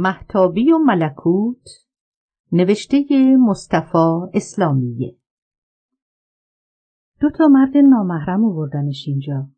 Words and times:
محتابی 0.00 0.72
و 0.72 0.78
ملکوت 0.78 1.68
نوشته 2.52 3.04
مصطفی 3.36 4.28
اسلامیه. 4.34 5.16
دو 7.20 7.30
تا 7.30 7.48
مرد 7.48 7.76
نامحرم 7.76 8.44
آوردنش 8.44 9.04
اینجا. 9.08 9.48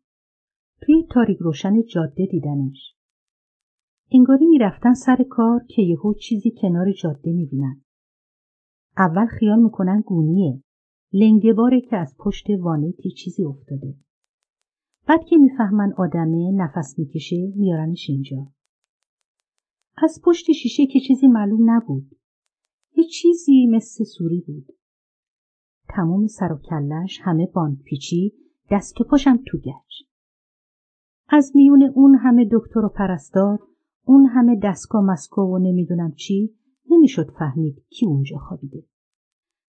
توی 0.81 1.03
تاریک 1.11 1.37
روشن 1.37 1.83
جاده 1.83 2.25
دیدنش. 2.25 2.95
انگاری 4.11 4.45
می‌رفتن 4.45 4.93
سر 4.93 5.25
کار 5.29 5.61
که 5.67 5.81
یهو 5.81 6.13
چیزی 6.13 6.51
کنار 6.61 6.91
جاده 6.91 7.31
می‌بینن. 7.31 7.81
اول 8.97 9.25
خیال 9.25 9.59
می‌کنن 9.59 10.01
گونیه. 10.05 10.63
لنگه 11.13 11.53
باره 11.53 11.81
که 11.81 11.97
از 11.97 12.15
پشت 12.19 12.45
وانتی 12.59 13.11
چیزی 13.11 13.43
افتاده. 13.43 13.95
بعد 15.07 15.23
که 15.29 15.37
می‌فهمن 15.37 15.93
آدمه 15.97 16.51
نفس 16.51 16.99
می‌کشه 16.99 17.53
میارنش 17.55 18.09
اینجا. 18.09 18.47
از 20.03 20.21
پشت 20.23 20.51
شیشه 20.51 20.85
که 20.85 20.99
چیزی 20.99 21.27
معلوم 21.27 21.69
نبود. 21.69 22.15
یه 22.95 23.03
چیزی 23.03 23.67
مثل 23.67 24.03
سوری 24.03 24.43
بود. 24.47 24.65
تمام 25.89 26.27
سر 26.27 26.53
و 26.53 26.59
کلش 26.69 27.19
همه 27.23 27.49
پیچی 27.85 28.33
دست 28.71 29.01
و 29.01 29.03
پاشم 29.03 29.39
تو 29.47 29.57
گشت 29.57 30.11
از 31.27 31.51
میون 31.55 31.83
اون 31.95 32.15
همه 32.15 32.49
دکتر 32.51 32.79
و 32.79 32.89
پرستار 32.89 33.59
اون 34.05 34.25
همه 34.25 34.59
دستگاه 34.63 35.03
مسکو 35.03 35.41
و 35.41 35.57
نمی‌دونم 35.57 36.11
چی 36.11 36.55
نمی‌شد 36.89 37.31
فهمید 37.39 37.85
کی 37.89 38.05
اونجا 38.05 38.37
خوابیده. 38.37 38.83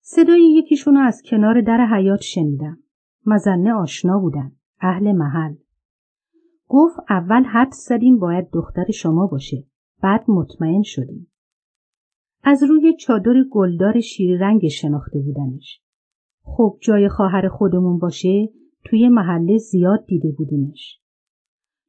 صدای 0.01 0.55
یکیشونو 0.55 1.01
از 1.01 1.23
کنار 1.31 1.61
در 1.61 1.87
حیات 1.87 2.21
شنیدم. 2.21 2.79
مزنه 3.27 3.73
آشنا 3.73 4.19
بودن. 4.19 4.53
اهل 4.81 5.13
محل. 5.13 5.55
گفت 6.69 6.97
اول 7.11 7.45
حد 7.45 7.73
زدیم 7.73 8.19
باید 8.19 8.51
دختر 8.53 8.91
شما 8.91 9.27
باشه. 9.27 9.67
بعد 10.03 10.25
مطمئن 10.29 10.83
شدیم. 10.83 11.33
از 12.43 12.63
روی 12.63 12.97
چادر 12.97 13.35
گلدار 13.51 14.01
شیر 14.01 14.41
رنگ 14.41 14.69
شناخته 14.69 15.19
بودنش. 15.19 15.83
خب 16.43 16.79
جای 16.81 17.09
خواهر 17.09 17.49
خودمون 17.49 17.99
باشه 17.99 18.49
توی 18.85 19.09
محله 19.09 19.59
زیاد 19.59 20.05
دیده 20.07 20.33
بودیمش. 20.39 21.01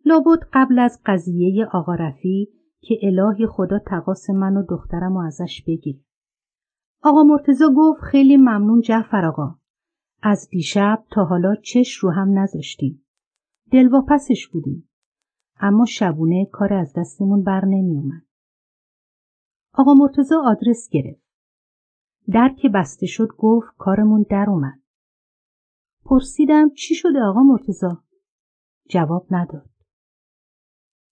لابد 0.06 0.40
قبل 0.54 0.80
از 0.80 1.02
قضیه 1.06 1.66
آقا 1.66 1.96
رفی 1.96 2.50
که 2.82 3.00
الهی 3.02 3.48
خدا 3.48 3.80
تقاس 3.80 4.30
من 4.30 4.58
و 4.58 4.66
دخترم 4.70 5.18
و 5.18 5.20
ازش 5.20 5.64
بگیر 5.68 6.00
آقا 7.04 7.24
مرتزا 7.24 7.74
گفت 7.76 8.02
خیلی 8.02 8.38
ممنون 8.38 8.82
جعفر 8.82 9.26
آقا. 9.26 9.56
از 10.22 10.48
دیشب 10.52 11.04
تا 11.12 11.26
حالا 11.26 11.56
چش 11.56 11.94
رو 11.94 12.12
هم 12.12 12.40
نذاشتیم. 12.40 13.06
دلواپسش 13.72 14.48
بودیم. 14.48 14.90
اما 15.60 15.86
شبونه 15.86 16.46
کار 16.52 16.74
از 16.74 16.94
دستمون 16.98 17.44
بر 17.44 17.66
نمی 17.66 17.98
اومد. 17.98 18.26
آقا 19.74 19.94
مرتزا 19.94 20.42
آدرس 20.46 20.90
گرفت. 20.90 21.24
در 22.34 22.56
که 22.62 22.70
بسته 22.70 23.06
شد 23.06 23.28
گفت 23.38 23.68
کارمون 23.78 24.26
در 24.30 24.46
اومد. 24.50 24.80
پرسیدم 26.06 26.70
چی 26.70 26.96
شده 26.96 27.20
آقا 27.20 27.44
مرتزا؟ 27.44 28.04
جواب 28.90 29.28
نداد. 29.32 29.70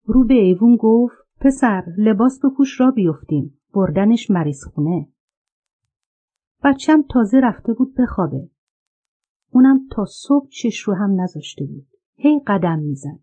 رو 0.04 0.24
به 0.24 0.34
ایوون 0.34 0.76
گفت 0.76 1.16
پسر 1.40 1.84
لباس 1.98 2.40
بپوش 2.44 2.80
را 2.80 2.90
بیفتیم. 2.90 3.60
بردنش 3.74 4.30
مریض 4.30 4.64
خونه. 4.64 5.08
بچم 6.64 7.02
تازه 7.02 7.40
رفته 7.40 7.72
بود 7.72 7.94
بخوابه. 7.94 8.50
اونم 9.50 9.88
تا 9.92 10.04
صبح 10.04 10.48
چش 10.48 10.80
رو 10.80 10.94
هم 10.94 11.20
نذاشته 11.20 11.64
بود. 11.64 11.86
هی 12.14 12.40
قدم 12.46 12.78
می‌زد. 12.78 13.20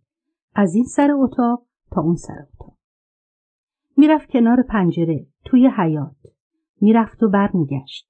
از 0.55 0.75
این 0.75 0.83
سر 0.83 1.11
اتاق 1.11 1.65
تا 1.91 2.01
اون 2.01 2.15
سر 2.15 2.45
اتاق. 2.53 2.77
می‌رفت 3.97 4.29
کنار 4.29 4.63
پنجره 4.69 5.27
توی 5.45 5.69
حیات. 5.77 6.15
می‌رفت 6.81 7.23
و 7.23 7.29
برمیگشت. 7.29 8.09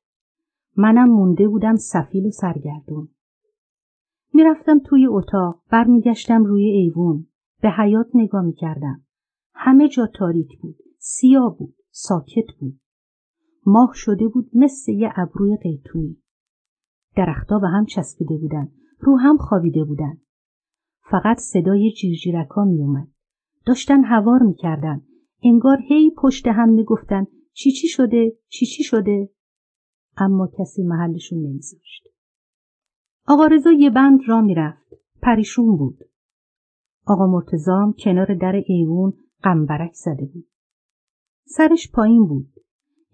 منم 0.77 1.09
مونده 1.09 1.47
بودم 1.47 1.75
سفیل 1.75 2.25
و 2.25 2.31
سرگردون. 2.31 3.09
می‌رفتم 4.34 4.79
توی 4.79 5.07
اتاق 5.07 5.61
برمیگشتم 5.72 6.44
روی 6.44 6.66
ایوون 6.66 7.28
به 7.61 7.69
حیات 7.69 8.07
نگاه 8.13 8.41
می‌کردم. 8.41 9.05
همه 9.53 9.89
جا 9.89 10.07
تاریک 10.16 10.59
بود. 10.59 10.78
سیاه 11.00 11.57
بود. 11.57 11.75
ساکت 11.91 12.53
بود. 12.59 12.79
ماه 13.66 13.91
شده 13.94 14.28
بود 14.28 14.50
مثل 14.53 14.91
یه 14.91 15.13
ابروی 15.16 15.57
قیتونی. 15.57 16.17
درختها 17.16 17.59
به 17.59 17.67
هم 17.67 17.85
چسبیده 17.85 18.38
بودن. 18.38 18.72
رو 19.00 19.17
هم 19.17 19.38
خوابیده 19.38 19.84
بودن. 19.84 20.17
فقط 21.11 21.38
صدای 21.38 21.91
جیرجیرکا 21.91 22.63
می 22.63 22.81
اومد. 22.81 23.07
داشتن 23.66 24.03
هوار 24.03 24.43
می‌کردن. 24.43 25.01
انگار 25.43 25.77
هی 25.88 26.11
پشت 26.17 26.47
هم 26.47 26.69
می‌گفتن 26.69 27.27
چی 27.53 27.71
چی 27.71 27.88
شده؟ 27.88 28.38
چی 28.47 28.66
چی 28.66 28.83
شده؟ 28.83 29.29
اما 30.17 30.49
کسی 30.59 30.83
محلشون 30.83 31.39
نمیذاشت. 31.39 32.07
آقا 33.27 33.47
رضا 33.47 33.71
یه 33.71 33.89
بند 33.89 34.19
را 34.27 34.41
می‌رفت. 34.41 34.93
پریشون 35.21 35.77
بود. 35.77 35.99
آقا 37.07 37.27
مرتزام 37.27 37.93
کنار 37.99 38.35
در 38.35 38.63
ایوون 38.67 39.13
قمبرک 39.43 39.93
زده 39.93 40.25
بود. 40.25 40.47
سرش 41.45 41.91
پایین 41.91 42.25
بود. 42.25 42.53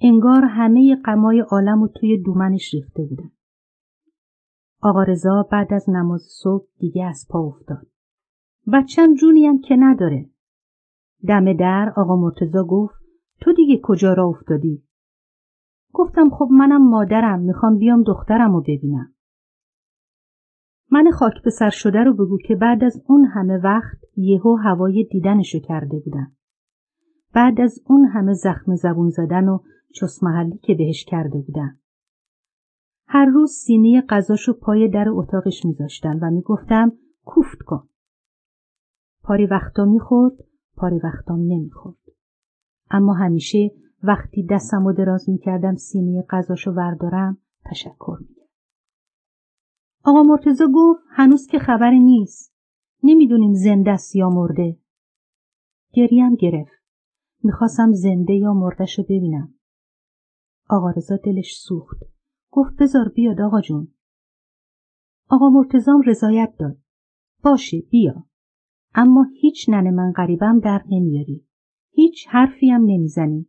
انگار 0.02 0.46
همه 0.46 0.96
قمای 0.96 1.40
عالم 1.40 1.82
و 1.82 1.88
توی 1.88 2.18
دومنش 2.18 2.74
ریخته 2.74 3.04
بودن. 3.04 3.32
آقا 4.82 5.04
رضا 5.04 5.48
بعد 5.52 5.74
از 5.74 5.90
نماز 5.90 6.22
صبح 6.22 6.68
دیگه 6.80 7.06
از 7.06 7.28
پا 7.30 7.40
افتاد. 7.40 7.88
بچم 8.74 9.14
جونیم 9.14 9.62
که 9.62 9.76
نداره. 9.80 10.30
دم 11.28 11.54
در 11.54 11.94
آقا 11.96 12.16
مرتزا 12.16 12.64
گفت 12.64 12.96
تو 13.42 13.54
دیگه 13.54 13.80
کجا 13.84 14.14
را 14.14 14.28
افتادی؟ 14.28 14.84
گفتم 15.94 16.30
خب 16.30 16.48
منم 16.52 16.90
مادرم 16.90 17.40
می‌خوام 17.40 17.78
بیام 17.78 18.04
دخترم 18.04 18.54
رو 18.54 18.62
ببینم. 18.62 19.14
من 20.92 21.12
خاک 21.12 21.34
به 21.44 21.50
سر 21.50 21.70
شده 21.70 22.00
رو 22.00 22.14
بگو 22.14 22.38
که 22.38 22.56
بعد 22.56 22.84
از 22.84 23.04
اون 23.08 23.26
همه 23.26 23.58
وقت 23.58 23.98
یهو 24.18 24.56
هوای 24.56 25.08
دیدنشو 25.12 25.60
کرده 25.60 26.00
بودم. 26.00 26.32
بعد 27.34 27.62
از 27.62 27.80
اون 27.86 28.06
همه 28.06 28.34
زخم 28.34 28.76
زبون 28.76 29.10
زدن 29.10 29.48
و 29.48 29.60
چس 29.96 30.24
محلی 30.24 30.58
که 30.58 30.74
بهش 30.74 31.06
کرده 31.06 31.42
بودم. 31.48 31.81
هر 33.14 33.26
روز 33.26 33.52
سینه 33.52 34.02
غذاشو 34.10 34.54
پای 34.54 34.90
در 34.90 35.06
اتاقش 35.10 35.66
میذاشتم 35.66 36.20
و 36.22 36.30
می‌گفتم 36.30 36.92
کوفت 37.26 37.62
کن. 37.66 37.90
پاری 39.24 39.46
وقتا 39.46 39.86
می‌خورد، 39.86 40.34
پاری 40.76 41.00
وقتام 41.04 41.40
نمی‌خورد. 41.40 41.98
اما 42.92 43.14
همیشه 43.14 43.72
وقتی 44.04 44.46
دستم 44.50 44.86
و 44.86 44.94
دراز 44.94 45.30
می‌کردم 45.30 45.76
سینه 45.76 46.26
غذاشو 46.30 46.72
وردارم 46.72 47.38
تشکر 47.66 48.18
می‌کرد. 48.20 48.50
آقا 50.04 50.24
مرتزا 50.24 50.68
گفت 50.74 51.02
هنوز 51.10 51.48
که 51.48 51.60
خبری 51.60 52.00
نیست. 52.00 52.56
نمی‌دونیم 53.04 53.54
زنده 53.54 53.92
است 53.92 54.16
یا 54.16 54.30
مرده. 54.30 54.78
گریم 55.94 56.36
گرفت. 56.36 56.84
می‌خواستم 57.44 57.92
زنده 57.92 58.34
یا 58.34 58.54
مردشو 58.54 59.04
ببینم. 59.04 59.54
آقا 60.70 60.90
رضا 60.90 61.16
دلش 61.16 61.56
سوخت. 61.56 62.11
گفت 62.52 62.76
بذار 62.80 63.10
بیاد 63.10 63.42
آقا 63.42 63.62
جون. 63.62 63.94
آقا 65.30 65.50
مرتزام 65.50 66.02
رضایت 66.06 66.54
داد. 66.60 66.78
باشه 67.44 67.82
بیا. 67.82 68.26
اما 68.94 69.26
هیچ 69.42 69.70
نن 69.70 69.90
من 69.90 70.12
غریبم 70.12 70.60
در 70.60 70.84
نمیاری. 70.90 71.48
هیچ 71.92 72.28
حرفی 72.28 72.70
هم 72.70 72.82
نمی‌زنی. 72.82 73.48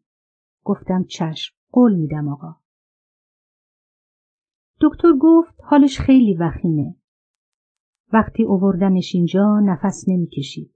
گفتم 0.64 1.04
چشم. 1.04 1.54
قول 1.70 1.94
میدم 1.94 2.28
آقا. 2.28 2.56
دکتر 4.80 5.12
گفت 5.20 5.54
حالش 5.64 5.98
خیلی 6.00 6.34
وخیمه. 6.34 6.96
وقتی 8.12 8.44
اووردنش 8.44 9.14
اینجا 9.14 9.60
نفس 9.60 10.04
نمی‌کشید. 10.08 10.74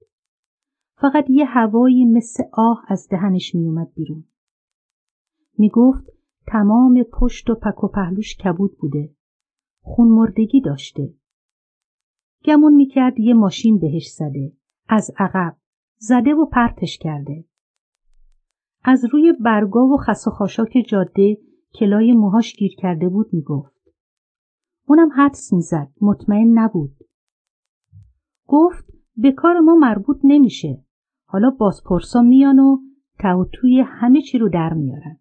فقط 0.97 1.25
یه 1.29 1.45
هوایی 1.45 2.05
مثل 2.05 2.45
آه 2.53 2.85
از 2.89 3.09
دهنش 3.11 3.55
میومد 3.55 3.93
بیرون. 3.95 4.25
می‌گفت 5.59 6.16
تمام 6.47 7.03
پشت 7.03 7.51
و 7.51 7.54
پک 7.54 7.84
و 7.84 7.89
پهلوش 7.89 8.37
کبود 8.37 8.78
بوده. 8.78 9.15
خون 9.81 10.09
مردگی 10.09 10.60
داشته. 10.60 11.15
گمون 12.45 12.75
می‌کرد 12.75 13.21
یه 13.21 13.34
ماشین 13.34 13.78
بهش 13.78 14.09
زده. 14.09 14.53
از 14.89 15.10
عقب. 15.19 15.57
زده 15.98 16.34
و 16.34 16.47
پرتش 16.47 16.98
کرده. 16.98 17.45
از 18.84 19.04
روی 19.13 19.33
برگا 19.41 19.87
و 19.87 19.97
خس 19.97 20.27
و 20.27 20.31
خاشاک 20.31 20.84
جاده 20.89 21.39
کلای 21.75 22.13
موهاش 22.13 22.57
گیر 22.57 22.75
کرده 22.78 23.09
بود 23.09 23.27
می‌گفت. 23.33 23.89
اونم 24.89 25.09
حدس 25.16 25.53
می‌زد. 25.53 25.89
مطمئن 26.01 26.59
نبود. 26.59 26.97
گفت 28.47 28.84
به 29.16 29.33
کار 29.33 29.60
ما 29.60 29.75
مربوط 29.75 30.21
نمیشه. 30.25 30.84
حالا 31.25 31.51
بازپرسا 31.51 32.22
میان 32.22 32.59
و 32.59 32.78
توی 33.53 33.81
همه 33.81 34.22
چی 34.22 34.39
رو 34.39 34.48
در 34.48 34.75
میارن. 34.75 35.19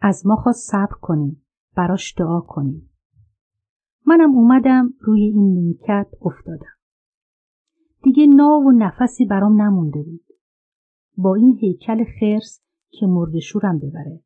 از 0.00 0.26
ما 0.26 0.36
خواست 0.36 0.70
صبر 0.70 0.94
کنیم 1.00 1.42
براش 1.76 2.14
دعا 2.18 2.40
کنیم 2.40 2.90
منم 4.06 4.34
اومدم 4.34 4.94
روی 5.00 5.22
این 5.22 5.52
نیمکت 5.52 6.06
افتادم 6.22 6.80
دیگه 8.02 8.26
ناو 8.26 8.64
و 8.64 8.70
نفسی 8.70 9.26
برام 9.26 9.62
نمونده 9.62 10.02
بود 10.02 10.24
با 11.16 11.34
این 11.34 11.58
هیکل 11.60 12.04
خرس 12.20 12.62
که 12.90 13.06
مرد 13.06 13.38
شورم 13.38 13.78
ببره. 13.78 14.20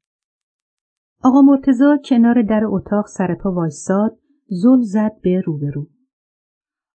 آقا 1.25 1.43
مرتزا 1.43 1.99
کنار 2.05 2.43
در 2.43 2.63
اتاق 2.65 3.07
سرپا 3.07 3.53
وایستاد 3.53 4.19
زل 4.49 4.81
زد 4.81 5.13
به 5.23 5.41
روبرو. 5.41 5.87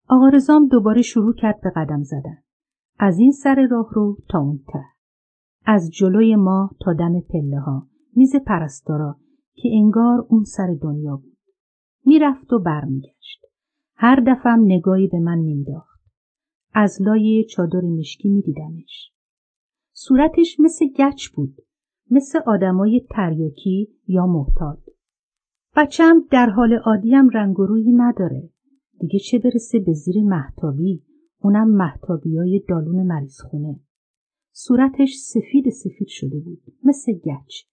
آقا 0.10 0.30
رزام 0.30 0.68
دوباره 0.68 1.02
شروع 1.02 1.34
کرد 1.34 1.62
به 1.62 1.72
قدم 1.76 2.04
زدن. 2.04 2.38
از 3.00 3.20
این 3.20 3.32
سر 3.32 3.68
راه 3.72 3.90
رو 3.94 4.18
تا 4.30 4.40
اون 4.40 4.60
ته. 4.68 4.84
از 5.66 5.90
جلوی 5.92 6.36
ما 6.36 6.70
تا 6.82 6.94
دم 6.94 7.22
پله 7.22 7.60
ها. 7.60 7.89
میز 8.16 8.36
پرستارا 8.36 9.18
که 9.54 9.70
انگار 9.74 10.26
اون 10.30 10.44
سر 10.44 10.76
دنیا 10.82 11.16
بود. 11.16 11.38
می‌رفت 12.06 12.54
و 12.54 12.60
برمیگشت. 12.60 13.46
هر 13.96 14.24
دفعم 14.28 14.66
نگاهی 14.66 15.08
به 15.08 15.20
من 15.20 15.38
مینداخت. 15.38 16.00
از 16.74 17.02
لای 17.02 17.46
چادر 17.50 17.82
مشکی 17.82 18.30
میدیدمش. 18.30 19.12
صورتش 19.92 20.60
مثل 20.60 20.86
گچ 20.86 21.28
بود. 21.28 21.56
مثل 22.12 22.40
آدمای 22.46 23.08
تریاکی 23.10 23.90
یا 24.08 24.26
محتاط. 24.26 24.80
بچم 25.76 26.24
در 26.32 26.50
حال 26.50 26.74
عادیم 26.74 27.30
رنگ 27.30 27.60
و 27.60 27.66
رویی 27.66 27.92
نداره. 27.92 28.50
دیگه 29.00 29.20
چه 29.20 29.40
برسه 29.40 29.80
به 29.80 29.94
زیر 29.94 30.24
محتابی 30.24 31.04
اونم 31.42 31.70
محتابی 31.70 32.64
دالون 32.70 33.08
مریض 33.08 33.42
خونه. 33.42 33.80
صورتش 34.52 35.16
سفید 35.16 35.70
سفید 35.70 36.08
شده 36.08 36.40
بود 36.40 36.62
مثل 36.84 37.14
گچ. 37.14 37.64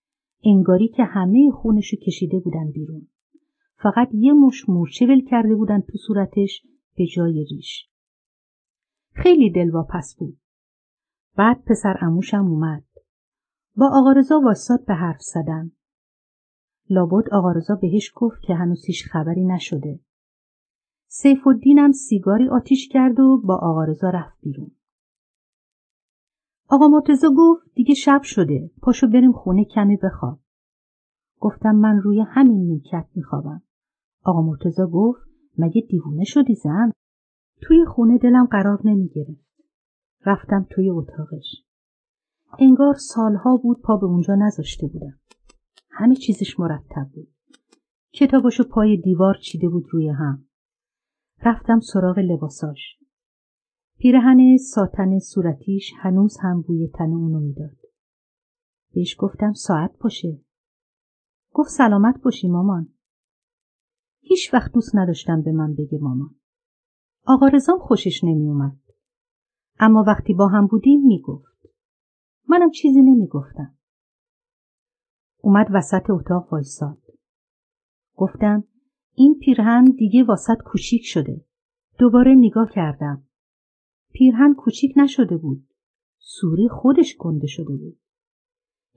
انگاری 0.44 0.88
که 0.88 1.04
همه 1.04 1.50
خونشو 1.50 1.96
کشیده 1.96 2.38
بودن 2.38 2.70
بیرون. 2.70 3.08
فقط 3.78 4.08
یه 4.12 4.32
مش 4.32 4.68
مورچه 4.68 5.06
ول 5.06 5.24
کرده 5.24 5.54
بودن 5.54 5.80
تو 5.80 5.98
صورتش 6.06 6.62
به 6.96 7.06
جای 7.06 7.44
ریش. 7.44 7.88
خیلی 9.12 9.50
دلواپس 9.50 10.16
بود. 10.18 10.38
بعد 11.36 11.64
پسر 11.64 11.96
اموشم 12.00 12.44
اومد. 12.44 12.84
با 13.76 13.90
آقارزا 13.92 14.40
واساد 14.40 14.84
به 14.86 14.94
حرف 14.94 15.20
زدن. 15.20 15.72
لابد 16.90 17.28
آقارزا 17.32 17.74
بهش 17.74 18.12
گفت 18.14 18.42
که 18.42 18.54
هنوز 18.54 18.84
هیچ 18.86 19.04
خبری 19.06 19.44
نشده. 19.44 20.00
سیف 21.06 21.46
الدینم 21.46 21.92
سیگاری 21.92 22.48
آتیش 22.48 22.88
کرد 22.88 23.20
و 23.20 23.42
با 23.44 23.54
آقارزا 23.56 24.10
رفت 24.10 24.38
بیرون. 24.42 24.75
آقا 26.68 26.88
مرتزا 26.88 27.28
گفت 27.36 27.66
دیگه 27.74 27.94
شب 27.94 28.20
شده 28.22 28.70
پاشو 28.82 29.06
بریم 29.06 29.32
خونه 29.32 29.64
کمی 29.64 29.96
بخواب. 29.96 30.38
گفتم 31.40 31.76
من 31.76 31.98
روی 31.98 32.20
همین 32.20 32.66
نیکت 32.66 33.06
میخوابم. 33.14 33.62
آقا 34.22 34.42
مرتزا 34.42 34.86
گفت 34.86 35.20
مگه 35.58 35.80
دیوونه 35.80 36.24
شدی 36.24 36.54
زن؟ 36.54 36.92
توی 37.62 37.84
خونه 37.84 38.18
دلم 38.18 38.46
قرار 38.46 38.80
نمی‌گرفت. 38.84 39.46
رفتم 40.26 40.66
توی 40.70 40.90
اتاقش. 40.90 41.64
انگار 42.58 42.94
سالها 42.94 43.56
بود 43.56 43.82
پا 43.82 43.96
به 43.96 44.06
اونجا 44.06 44.34
نذاشته 44.34 44.86
بودم. 44.86 45.18
همه 45.90 46.16
چیزش 46.16 46.60
مرتب 46.60 47.08
بود. 47.14 47.28
کتاباشو 48.12 48.64
پای 48.64 48.96
دیوار 48.96 49.34
چیده 49.34 49.68
بود 49.68 49.86
روی 49.90 50.08
هم. 50.08 50.44
رفتم 51.42 51.80
سراغ 51.80 52.18
لباساش. 52.18 52.98
پیرهن 53.98 54.56
ساتن 54.56 55.18
صورتیش 55.18 55.92
هنوز 55.96 56.36
هم 56.40 56.62
بوی 56.62 56.88
تن 56.88 57.12
اونو 57.12 57.40
می‌داد. 57.40 57.76
بهش 58.94 59.16
گفتم 59.18 59.52
ساعت 59.52 59.98
باشه. 59.98 60.40
گفت 61.52 61.70
سلامت 61.70 62.22
باشی 62.22 62.48
مامان. 62.48 62.88
هیچ 64.20 64.54
وقت 64.54 64.72
دوست 64.72 64.96
نداشتم 64.96 65.42
به 65.42 65.52
من 65.52 65.74
بگه 65.74 65.98
مامان. 65.98 66.34
آقا 67.26 67.48
رزام 67.48 67.78
خوشش 67.78 68.24
نمی 68.24 68.48
اومد. 68.48 68.80
اما 69.78 70.04
وقتی 70.06 70.34
با 70.34 70.48
هم 70.48 70.66
بودیم 70.66 71.06
می‌گفت. 71.06 71.68
منم 72.48 72.70
چیزی 72.70 73.02
نمی‌گفتم. 73.02 73.74
اومد 75.40 75.66
وسط 75.72 76.10
اتاق 76.10 76.52
وایساد. 76.52 77.02
گفتم 78.16 78.64
این 79.14 79.38
پیرهن 79.38 79.84
دیگه 79.84 80.24
واسط 80.24 80.58
کوچیک 80.64 81.02
شده. 81.04 81.44
دوباره 81.98 82.34
نگاه 82.34 82.70
کردم. 82.70 83.25
پیرهن 84.16 84.54
کوچیک 84.54 84.92
نشده 84.96 85.36
بود. 85.36 85.68
سوری 86.18 86.68
خودش 86.68 87.16
گنده 87.18 87.46
شده 87.46 87.76
بود. 87.76 87.98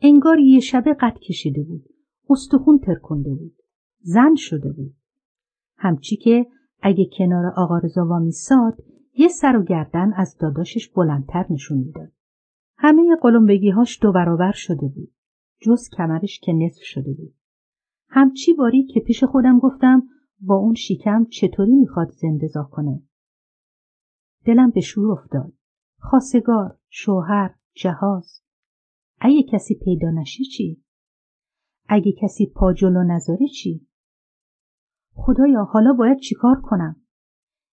انگار 0.02 0.40
یه 0.40 0.60
شبه 0.60 0.94
قد 0.94 1.18
کشیده 1.20 1.64
بود. 1.64 1.86
استخون 2.30 2.80
ترکنده 2.80 3.34
بود. 3.34 3.56
زن 4.00 4.36
شده 4.36 4.72
بود. 4.72 4.96
همچی 5.78 6.18
که 6.18 6.48
اگه 6.82 7.10
کنار 7.18 7.46
آقا 7.56 7.78
رضا 7.78 8.06
وامیستاد 8.06 8.84
یه 9.14 9.28
سر 9.28 9.58
و 9.58 9.64
گردن 9.64 10.14
از 10.14 10.38
داداشش 10.38 10.90
بلندتر 10.90 11.46
نشون 11.50 11.78
می‌داد. 11.78 12.12
همه 12.78 13.16
قلمبگیهاش 13.22 14.00
دو 14.02 14.12
برابر 14.12 14.52
شده 14.52 14.88
بود. 14.88 15.12
جز 15.62 15.90
کمرش 15.90 16.40
که 16.40 16.54
نصف 16.54 16.82
شده 16.82 17.14
بود. 17.14 17.34
همچی 18.10 18.54
باری 18.54 18.84
که 18.84 19.00
پیش 19.00 19.24
خودم 19.24 19.60
گفتم 19.60 20.04
با 20.40 20.56
اون 20.56 20.74
شیکم 20.74 21.26
چطوری 21.26 21.76
می‌خواد 21.76 22.12
زندزا 22.12 22.64
کنه. 22.64 23.02
دلم 24.46 24.70
به 24.70 24.82
شور 24.82 25.12
افتاد. 25.12 25.54
خاصگار، 25.98 26.78
شوهر، 26.90 27.56
جهاز. 27.74 28.42
اگه 29.20 29.44
کسی 29.44 29.76
پیدا 29.76 30.12
نشه 30.12 30.44
چی؟ 30.44 30.84
اگه 31.88 32.12
کسی 32.22 32.52
پا 32.56 32.74
جلو 32.74 33.04
نذاره 33.04 33.48
چی؟ 33.48 33.88
خدایا 35.14 35.64
حالا 35.64 35.94
باید 35.94 36.20
چیکار 36.20 36.62
کنم؟ 36.64 37.02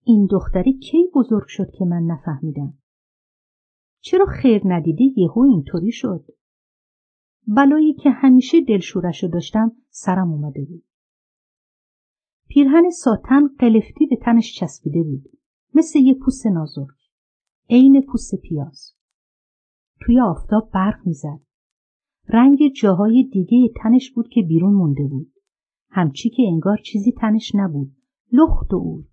این 0.04 0.28
دختری 0.30 0.78
کی 0.78 1.10
بزرگ 1.14 1.46
شد 1.46 1.70
که 1.70 1.84
من 1.84 2.02
نفهمیدم؟ 2.02 2.78
چرا 4.00 4.26
خیر 4.26 4.62
ندیده 4.64 5.04
یهو 5.16 5.40
اینطوری 5.40 5.92
شد؟ 5.92 6.24
بلایی 7.46 7.94
که 7.94 8.10
همیشه 8.10 8.60
دلشورش 8.60 9.24
داشتم 9.24 9.72
سرم 9.88 10.32
اومده 10.32 10.64
بود. 10.64 10.84
پیرهن 12.48 12.90
ساتن 12.90 13.48
قلفتی 13.58 14.06
به 14.06 14.16
تنش 14.16 14.54
چسبیده 14.58 15.02
بود. 15.02 15.39
مثل 15.74 15.98
یه 15.98 16.14
پوست 16.14 16.46
نازک. 16.46 16.88
عین 17.70 18.02
پوست 18.02 18.34
پیاز. 18.34 18.94
توی 20.00 20.20
آفتاب 20.20 20.70
برق 20.74 21.06
می‌زد. 21.06 21.40
رنگ 22.28 22.72
جاهای 22.76 23.22
دیگه 23.32 23.72
تنش 23.82 24.10
بود 24.10 24.28
که 24.28 24.42
بیرون 24.42 24.74
مونده 24.74 25.06
بود. 25.06 25.32
همچی 25.90 26.30
که 26.30 26.42
انگار 26.42 26.76
چیزی 26.84 27.12
تنش 27.12 27.52
نبود. 27.54 27.96
لخت 28.32 28.72
و 28.72 28.76
اور. 28.76 29.04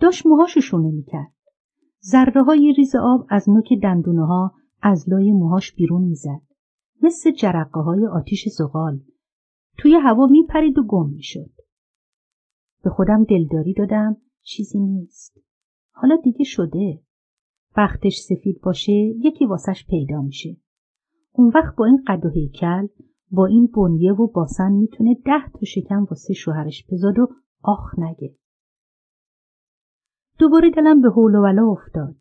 داشت 0.00 0.26
موهاشو 0.26 0.60
شونه 0.60 0.90
می‌کرد. 0.90 1.34
ذره 2.04 2.42
های 2.42 2.74
ریز 2.76 2.94
آب 2.96 3.26
از 3.30 3.48
نوک 3.48 3.72
دندونه 3.82 4.26
ها 4.26 4.54
از 4.82 5.08
لای 5.08 5.32
موهاش 5.32 5.74
بیرون 5.74 6.02
می‌زد. 6.02 6.42
مثل 7.02 7.30
جرقه 7.30 7.80
های 7.80 8.06
آتیش 8.06 8.48
زغال. 8.48 9.00
توی 9.78 9.94
هوا 9.94 10.26
میپرید 10.26 10.78
و 10.78 10.82
گم 10.82 11.10
می‌شد. 11.10 11.50
به 12.84 12.90
خودم 12.90 13.24
دلداری 13.24 13.74
دادم 13.74 14.16
چیزی 14.44 14.78
نیست. 14.78 15.40
حالا 15.90 16.16
دیگه 16.16 16.44
شده. 16.44 17.00
بختش 17.76 18.16
سفید 18.16 18.60
باشه 18.60 18.92
یکی 18.92 19.46
واسش 19.46 19.86
پیدا 19.88 20.22
میشه. 20.22 20.56
اون 21.32 21.52
وقت 21.54 21.76
با 21.76 21.84
این 21.84 22.04
قد 22.06 22.26
و 22.26 22.28
هیکل 22.28 22.86
با 23.30 23.46
این 23.46 23.66
بنیه 23.66 24.12
و 24.12 24.26
باسن 24.26 24.72
می‌تونه 24.72 25.14
ده 25.14 25.50
تا 25.52 25.66
شکم 25.66 26.04
واسه 26.04 26.34
شوهرش 26.34 26.86
بزاد 26.90 27.18
و 27.18 27.28
آخ 27.62 27.98
نگه. 27.98 28.36
دوباره 30.38 30.70
دلم 30.70 31.00
به 31.00 31.10
حول 31.10 31.34
و 31.34 31.70
افتاد. 31.70 32.16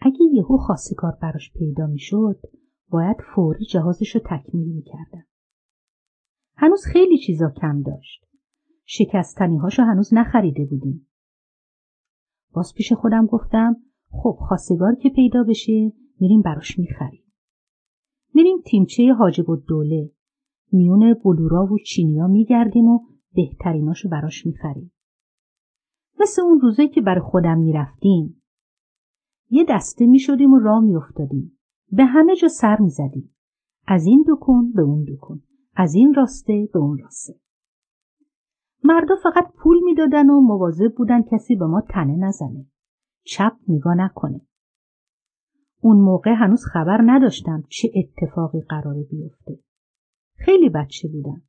اگه 0.00 0.24
یهو 0.32 0.56
خواستگار 0.56 1.18
براش 1.22 1.52
پیدا 1.52 1.86
می‌شد 1.86 2.40
باید 2.88 3.16
فوری 3.34 3.64
جهازش 3.64 4.14
رو 4.14 4.20
تکمیل 4.24 4.68
می‌کردم. 4.68 5.26
هنوز 6.56 6.84
خیلی 6.84 7.18
چیزا 7.18 7.50
کم 7.50 7.82
داشت. 7.82 8.31
شکستنی 8.94 9.56
هاشو 9.56 9.82
هنوز 9.82 10.14
نخریده 10.14 10.64
بودیم. 10.64 11.08
باز 12.52 12.74
پیش 12.74 12.92
خودم 12.92 13.26
گفتم 13.26 13.76
خب 14.10 14.36
خواستگار 14.40 14.94
که 14.94 15.10
پیدا 15.10 15.42
بشه 15.42 15.92
میریم 16.20 16.42
براش 16.42 16.78
می‌خریم. 16.78 17.32
میریم 18.34 18.56
تیمچه 18.66 19.12
حاجب 19.12 19.48
و 19.48 19.56
دوله. 19.56 20.10
میون 20.72 21.14
بلورا 21.24 21.66
و 21.66 21.78
چینیا 21.78 22.26
میگردیم 22.26 22.84
و 22.84 23.00
بهتریناشو 23.34 24.08
براش 24.08 24.46
می‌خریم. 24.46 24.92
مثل 26.20 26.42
اون 26.42 26.60
روزایی 26.60 26.88
که 26.88 27.00
برای 27.00 27.20
خودم 27.20 27.58
می‌رفتیم. 27.58 28.42
یه 29.50 29.66
دسته 29.68 30.06
می‌شدیم 30.06 30.52
و 30.52 30.58
راه 30.58 30.80
میافتادیم. 30.80 31.58
به 31.92 32.04
همه 32.04 32.36
جا 32.36 32.48
سر 32.48 32.76
می‌زدیم. 32.80 33.34
از 33.86 34.06
این 34.06 34.24
دکون 34.28 34.72
به 34.72 34.82
اون 34.82 35.04
دکون. 35.04 35.42
از 35.74 35.94
این 35.94 36.14
راسته 36.14 36.68
به 36.72 36.78
اون 36.78 36.98
راسته. 36.98 37.34
مردا 38.84 39.14
فقط 39.22 39.52
پول 39.52 39.80
می‌دادن 39.84 40.30
و 40.30 40.40
مواظب 40.40 40.94
بودن 40.96 41.22
کسی 41.22 41.56
به 41.56 41.66
ما 41.66 41.80
تنه 41.80 42.16
نزنه. 42.16 42.66
چپ 43.24 43.52
نگاه 43.68 43.94
نکنه. 43.94 44.40
اون 45.80 45.96
موقع 45.96 46.30
هنوز 46.30 46.64
خبر 46.64 47.00
نداشتم 47.06 47.64
چه 47.68 47.90
اتفاقی 47.94 48.60
قراره 48.60 49.02
بیفته. 49.02 49.58
خیلی 50.36 50.68
بچه 50.68 51.08
بودم. 51.08 51.42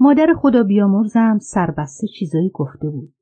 مادر 0.00 0.34
خدا 0.38 0.62
بیامرزم 0.62 1.38
سربسته 1.38 2.06
چیزایی 2.06 2.50
گفته 2.54 2.90
بود. 2.90 3.14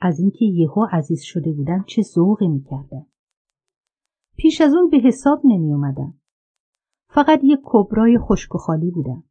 از 0.00 0.20
اینکه 0.20 0.44
یهو 0.44 0.86
عزیز 0.92 1.22
شده 1.22 1.52
بودم 1.52 1.84
چه 1.86 2.02
ذوقی 2.02 2.48
می‌کردم. 2.48 3.06
پیش 4.36 4.60
از 4.60 4.74
اون 4.74 4.90
به 4.90 4.96
حساب 4.96 5.40
نمی 5.44 5.72
اومدم. 5.72 6.14
فقط 7.08 7.40
یه 7.42 7.58
کبرای 7.64 8.18
خشک 8.18 8.54
و 8.54 8.58
خالی 8.58 8.90
بودم. 8.90 9.24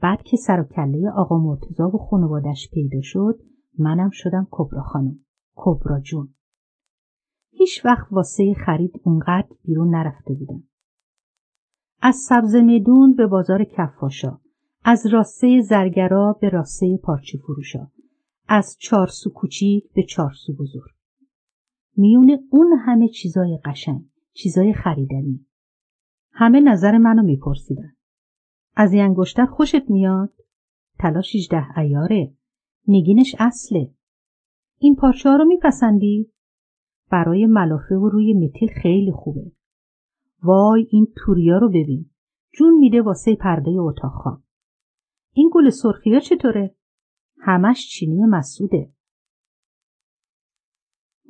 بعد 0.00 0.22
که 0.22 0.36
سر 0.36 0.60
و 0.60 0.64
کله 0.64 1.10
آقا 1.10 1.38
مرتزا 1.38 1.88
و 1.88 1.98
خانوادش 1.98 2.70
پیدا 2.72 3.00
شد 3.02 3.40
منم 3.78 4.10
شدم 4.12 4.48
کبرا 4.50 4.82
خانم. 4.82 5.18
کبرا 5.54 6.00
جون. 6.00 6.34
هیچ 7.50 7.84
وقت 7.84 8.12
واسه 8.12 8.54
خرید 8.66 9.00
اونقدر 9.04 9.48
بیرون 9.64 9.94
نرفته 9.94 10.34
بودم. 10.34 10.62
از 12.02 12.16
سبز 12.16 12.54
میدون 12.54 13.14
به 13.14 13.26
بازار 13.26 13.64
کفاشا، 13.64 14.40
از 14.84 15.06
راسته 15.06 15.60
زرگرا 15.60 16.38
به 16.40 16.48
راسته 16.48 16.96
پارچه 16.96 17.38
فروشا، 17.38 17.90
از 18.48 18.76
چارسو 18.80 19.30
کوچیک 19.30 19.92
به 19.92 20.02
چارسو 20.02 20.52
بزرگ. 20.52 20.90
میون 21.96 22.38
اون 22.50 22.78
همه 22.86 23.08
چیزای 23.08 23.58
قشنگ، 23.64 24.04
چیزای 24.32 24.72
خریدنی. 24.72 25.46
همه 26.32 26.60
نظر 26.60 26.98
منو 26.98 27.22
میپرسیدن. 27.22 27.93
از 28.76 28.92
این 28.92 29.02
انگشتر 29.02 29.46
خوشت 29.46 29.90
میاد؟ 29.90 30.32
تلاش 30.98 31.36
18 31.36 31.78
ایاره. 31.78 32.34
نگینش 32.88 33.34
اصله. 33.38 33.94
این 34.78 34.96
پارچه 34.96 35.28
ها 35.28 35.36
رو 35.36 35.44
میپسندی؟ 35.44 36.32
برای 37.10 37.46
ملافه 37.46 37.94
و 37.94 38.08
روی 38.08 38.34
متیل 38.34 38.68
خیلی 38.82 39.12
خوبه. 39.12 39.52
وای 40.42 40.86
این 40.90 41.08
توریا 41.16 41.58
رو 41.58 41.68
ببین. 41.68 42.10
جون 42.52 42.78
میده 42.78 43.02
واسه 43.02 43.34
پرده 43.34 43.70
اتاق 43.70 44.12
خواب. 44.12 44.42
این 45.32 45.50
گل 45.54 45.70
سرخیا 45.70 46.20
چطوره؟ 46.20 46.74
همش 47.38 47.88
چینی 47.88 48.24
مسوده. 48.26 48.92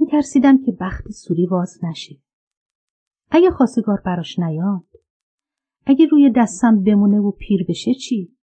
میترسیدم 0.01 0.65
که 0.65 0.73
بخت 0.81 1.11
سوری 1.11 1.47
باز 1.47 1.85
نشه. 1.85 2.17
اگه 3.31 3.51
خواستگار 3.51 4.03
براش 4.05 4.39
نیاد 4.39 4.94
اگه 5.87 6.07
روی 6.07 6.33
دستم 6.37 6.83
بمونه 6.83 7.21
و 7.21 7.31
پیر 7.31 7.67
بشه 7.69 7.95
چی؟ 7.95 8.37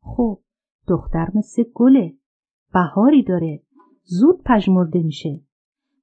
خب 0.00 0.40
دختر 0.88 1.28
مثل 1.34 1.64
گله 1.74 2.16
بهاری 2.72 3.22
داره 3.22 3.62
زود 4.04 4.42
پژمرده 4.44 5.02
میشه. 5.02 5.40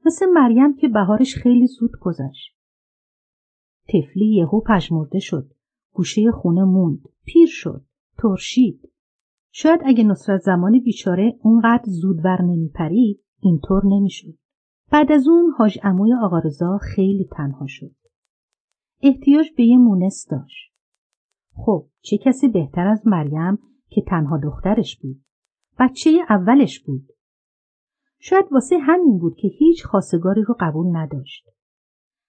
مثل 0.06 0.26
مریم 0.26 0.76
که 0.76 0.88
بهارش 0.88 1.36
خیلی 1.36 1.68
زود 1.68 1.92
گذشت. 2.02 2.58
تفلی 3.88 4.36
یهو 4.36 4.62
پژمرده 4.62 5.20
شد 5.20 5.52
گوشه 5.94 6.32
خونه 6.32 6.64
موند 6.64 7.10
پیر 7.26 7.48
شد 7.52 7.86
ترشید. 8.18 8.92
شاید 9.52 9.80
اگه 9.86 10.04
نصرت 10.04 10.42
زمان 10.42 10.80
بیچاره 10.80 11.40
اونقدر 11.42 11.84
زود 11.86 12.26
ور 12.26 12.42
نمیپرید 12.42 13.24
اینطور 13.40 13.86
نمی‌شد. 13.86 14.38
بعد 14.92 15.12
از 15.12 15.28
اون 15.28 15.52
حاج 15.58 15.80
اموی 15.84 16.14
آقا 16.14 16.42
خیلی 16.78 17.28
تنها 17.32 17.66
شد. 17.68 17.96
احتیاج 19.02 19.48
به 19.58 19.64
یه 19.64 19.78
مونس 19.78 20.28
داشت. 20.30 20.74
خب 21.56 21.88
چه 22.02 22.18
کسی 22.18 22.48
بهتر 22.48 22.88
از 22.88 23.08
مریم 23.08 23.60
که 23.90 24.02
تنها 24.02 24.38
دخترش 24.38 25.00
بود. 25.00 25.22
بچه 25.80 26.10
اولش 26.30 26.80
بود. 26.80 27.10
شاید 28.20 28.46
واسه 28.52 28.78
همین 28.78 29.18
بود 29.18 29.36
که 29.36 29.48
هیچ 29.48 29.86
خاصگاری 29.86 30.42
رو 30.42 30.56
قبول 30.60 30.96
نداشت. 30.96 31.50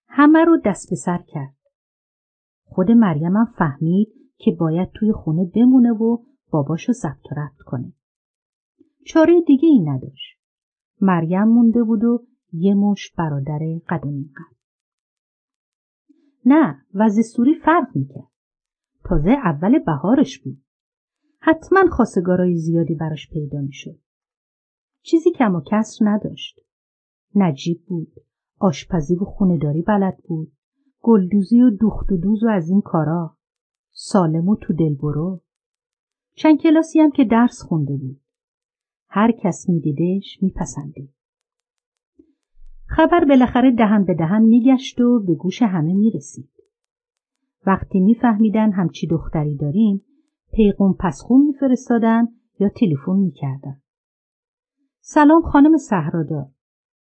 همه 0.08 0.44
رو 0.44 0.60
دست 0.64 0.90
به 0.90 0.96
سر 0.96 1.18
کرد. 1.18 1.56
خود 2.64 2.90
مریم 2.90 3.37
هم 3.37 3.54
فهمید 3.58 4.08
که 4.38 4.50
باید 4.60 4.90
توی 4.94 5.12
خونه 5.12 5.44
بمونه 5.44 5.92
و 5.92 6.18
باباشو 6.50 6.92
ضبط 6.92 7.32
و 7.32 7.34
رفت 7.37 7.58
کنه. 7.58 7.92
چاره 9.06 9.40
دیگه 9.40 9.68
ای 9.68 9.80
نداشت. 9.80 10.38
مریم 11.00 11.44
مونده 11.44 11.82
بود 11.82 12.04
و 12.04 12.26
یه 12.52 12.75
مش 12.75 13.12
برادر 13.18 13.58
قد 13.88 14.06
و 14.06 14.10
نه 16.48 16.82
وضع 16.94 17.22
سوری 17.22 17.54
فرق 17.54 17.96
می‌کرد. 17.96 18.28
تازه 19.04 19.30
اول 19.30 19.78
بهارش 19.78 20.38
بود. 20.38 20.62
حتما 21.40 21.90
خواستگارای 21.90 22.56
زیادی 22.56 22.94
براش 22.94 23.28
پیدا 23.30 23.60
می‌شد. 23.60 23.98
چیزی 25.02 25.30
کم 25.30 25.54
و 25.54 25.60
کسر 25.66 26.04
نداشت. 26.08 26.60
نجیب 27.34 27.84
بود. 27.86 28.12
آشپزی 28.58 29.16
و 29.16 29.24
خونداری 29.24 29.82
بلد 29.82 30.18
بود. 30.26 30.52
گلدوزی 31.00 31.62
و 31.62 31.70
دوخت 31.70 32.12
و 32.12 32.16
دوز 32.16 32.44
و 32.44 32.48
از 32.48 32.70
این 32.70 32.80
کارا. 32.80 33.36
سالم 33.90 34.48
و 34.48 34.56
تو 34.56 34.72
دل 34.72 34.94
برو. 34.94 35.40
چند 36.34 36.60
کلاسی 36.60 37.00
هم 37.00 37.10
که 37.10 37.24
درس 37.24 37.62
خونده 37.62 37.96
بود. 37.96 38.20
هر 39.08 39.32
کس 39.32 39.68
میدیدش 39.68 40.42
میپسندید. 40.42 41.17
خبر 42.88 43.25
بالاخره 43.25 43.71
دهن 43.71 44.04
به 44.04 44.14
دهن 44.14 44.42
میگشت 44.42 45.00
و 45.00 45.21
به 45.21 45.35
گوش 45.35 45.62
همه 45.62 45.95
می‌رسید. 45.95 46.50
وقتی 47.66 48.00
میفهمیدن 48.00 48.73
همچی 48.73 49.07
دختری 49.07 49.57
داریم 49.57 50.04
پیغون 50.52 50.92
پسخون 50.92 51.47
میفرستادن 51.47 52.28
یا 52.61 52.68
تلفن 52.68 53.16
می‌کردن. 53.16 53.80
سلام 55.00 55.42
خانم 55.42 55.76
صحرادار. 55.76 56.50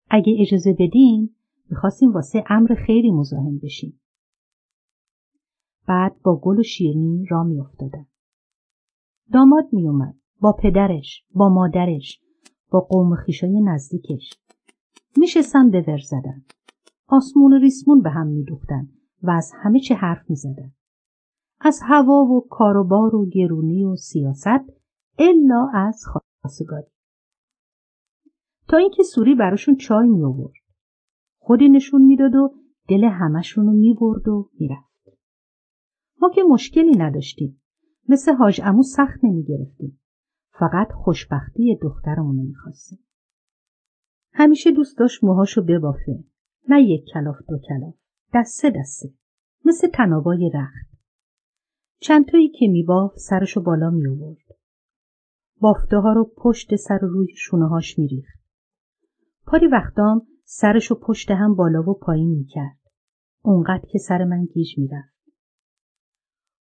اگه 0.10 0.36
اجازه 0.40 0.76
بدین 0.80 1.36
می‌خواستیم 1.70 2.12
واسه 2.12 2.44
امر 2.50 2.76
خیلی 2.86 3.12
مزاحم 3.12 3.58
بشیم. 3.58 4.00
بعد 5.88 6.16
با 6.24 6.36
گل 6.36 6.60
و 6.60 6.64
شیرنی 6.64 7.26
را 7.26 7.44
میافتادن. 7.44 8.06
داماد 9.34 9.70
میومد 9.72 10.16
با 10.40 10.54
پدرش، 10.54 11.24
با 11.32 11.50
مادرش، 11.50 12.22
با 12.72 12.80
قوم 12.80 13.16
خیشای 13.16 13.62
نزدیکش. 13.62 14.34
میشستن 15.18 15.70
به 15.70 15.86
ور 15.88 15.98
زدن. 15.98 16.46
آسمون 17.08 17.54
و 17.54 17.58
ریسمون 17.58 18.02
به 18.02 18.10
هم 18.10 18.28
میدوختن 18.28 18.90
و 19.24 19.32
از 19.32 19.52
همه 19.56 19.80
چه 19.80 19.96
حرف 19.96 20.30
می‌زدن. 20.30 20.72
از 21.60 21.80
هوا 21.84 22.14
و 22.14 22.48
کاروبار 22.50 23.16
و 23.16 23.26
گرونی 23.26 23.84
و 23.84 23.96
سیاست 23.96 24.80
الا 25.18 25.70
از 25.74 26.04
خواستگاری. 26.06 26.88
تا 28.68 28.78
اینکه 28.78 29.04
سوری 29.04 29.36
براشون 29.36 29.76
چای 29.76 30.08
می 30.08 30.24
آورد. 30.24 30.54
خودی 31.40 31.70
نشون 31.70 32.02
می‌داد 32.02 32.36
و 32.36 32.56
دل 32.88 33.04
همشون 33.04 33.66
رو 33.66 33.72
می 33.72 33.94
برد 33.94 34.28
و 34.28 34.50
می‌رفت. 34.60 35.20
ما 36.22 36.30
که 36.30 36.44
مشکلی 36.44 36.92
نداشتیم. 36.98 37.62
مثل 38.10 38.34
حاج 38.34 38.62
امو 38.64 38.84
سخت 38.84 39.24
نمی 39.24 39.44
گرفتیم. 39.44 40.02
فقط 40.52 40.92
خوشبختی 40.92 41.78
دخترمون 41.82 42.38
رو 42.38 42.44
می‌خواستیم. 42.44 43.00
همیشه 44.32 44.72
دوست 44.72 44.98
داشت 44.98 45.24
موهاشو 45.24 45.62
ببافه. 45.62 46.24
نه 46.70 46.82
یک 46.82 47.06
کلاف 47.14 47.36
دو 47.50 47.58
کلاف. 47.58 47.94
دسته 48.34 48.70
دسته. 48.70 49.10
مثل 49.66 49.88
تنابای 49.88 50.52
رخت. 50.54 50.90
چندتایی 52.00 52.50
که 52.50 52.68
میباف 52.68 53.18
سرشو 53.18 53.62
بالا 53.62 53.90
می 53.90 54.08
آورد. 54.08 54.46
بافته 55.62 55.98
ها 55.98 56.14
رو 56.14 56.32
پشت 56.38 56.76
سر 56.76 57.06
و 57.06 57.08
روی 57.08 57.28
شونه 57.36 57.68
هاش 57.68 58.00
میریخت. 58.00 58.40
پاری 59.46 59.68
وقتام 59.68 60.28
سرشو 60.44 60.96
پشت 60.96 61.32
هم 61.32 61.56
بالا 61.56 61.82
و 61.82 61.94
پایین 61.94 62.30
می‌کرد. 62.30 62.80
اونقدر 63.42 63.86
که 63.92 63.98
سر 64.00 64.24
من 64.24 64.46
گیج 64.46 64.78
می‌رفت. 64.78 65.20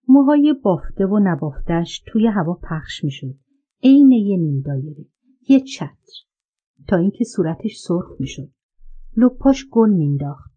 موهای 0.08 0.54
بافته 0.64 1.06
و 1.06 1.20
نبافتش 1.24 2.04
توی 2.08 2.28
هوا 2.28 2.60
پخش 2.70 3.04
می‌شد. 3.04 3.36
عین 3.84 4.12
یه 4.12 4.38
نیم 4.38 4.62
دایره. 4.62 5.06
یه 5.50 5.60
چتر. 5.60 6.27
تا 6.88 6.98
اینکه 6.98 7.24
صورتش 7.24 7.78
سرخ 7.78 8.16
می‌شد. 8.20 8.52
لپاش 9.18 9.68
گل 9.72 9.90
مینداخت. 9.90 10.52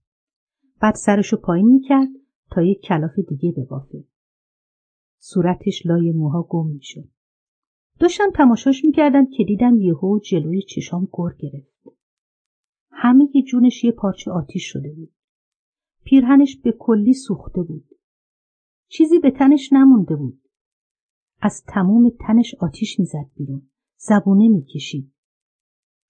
بعد 0.81 0.95
سرشو 0.95 1.37
پایین 1.37 1.67
می‌کرد 1.67 2.09
تا 2.51 2.63
یک 2.63 2.81
کلاف 2.81 3.19
دیگه 3.29 3.53
ببافه. 3.53 4.05
صورتش 5.19 5.87
لای 5.87 6.13
موها 6.13 6.43
گم 6.43 6.67
می‌شد. 6.67 7.09
داشتم 7.99 8.31
تماشاش 8.35 8.85
می‌کردم 8.85 9.27
که 9.27 9.45
دیدم 9.45 9.77
یهو 9.77 10.19
جلوی 10.19 10.63
چشام 10.63 11.09
گر 11.13 11.37
گرفت. 11.39 11.71
همه 12.91 13.29
جونش 13.51 13.85
یه 13.85 13.93
پارچه 13.93 14.31
آتیش 14.31 14.65
شده 14.73 14.93
بود. 14.93 15.13
پیرهنش 16.05 16.57
به 16.57 16.73
کلی 16.79 17.15
سوخته 17.15 17.63
بود. 17.63 17.89
چیزی 18.89 19.19
به 19.19 19.31
تنش 19.31 19.73
نمونده 19.73 20.17
بود. 20.17 20.49
از 21.41 21.65
تمام 21.69 22.11
تنش 22.21 22.55
آتیش 22.55 22.99
می‌زد 23.01 23.31
بیرون. 23.37 23.71
زبونه 23.97 24.49
می‌کشید. 24.49 25.13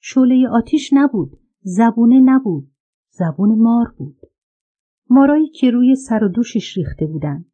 شعله 0.00 0.48
آتیش 0.48 0.90
نبود 0.92 1.40
زبونه 1.60 2.20
نبود 2.20 2.70
زبون 3.10 3.58
مار 3.58 3.94
بود. 3.96 4.16
مارایی 5.10 5.48
که 5.48 5.70
روی 5.70 5.94
سر 5.94 6.24
و 6.24 6.28
دوشش 6.28 6.76
ریخته 6.76 7.06
بودن. 7.06 7.44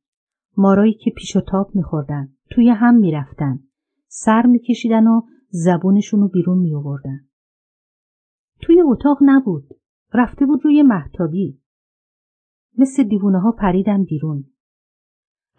مارایی 0.57 0.95
که 0.95 1.11
پیش 1.11 1.37
و 1.37 1.41
تاب 1.41 1.71
میخوردن 1.75 2.33
توی 2.50 2.69
هم 2.69 2.95
می‌رفتن. 2.95 3.61
سر 4.09 4.47
میکشیدن 4.47 5.07
و 5.07 5.23
زبونشون 5.49 6.21
رو 6.21 6.29
بیرون 6.29 6.59
میآوردن. 6.59 7.29
توی 8.62 8.81
اتاق 8.81 9.19
نبود 9.23 9.69
رفته 10.12 10.47
بود 10.47 10.65
روی 10.65 10.83
محتابی 10.83 11.61
مثل 12.79 13.03
دیوونه 13.03 13.41
ها 13.41 13.53
پریدم 13.53 14.05
بیرون. 14.05 14.45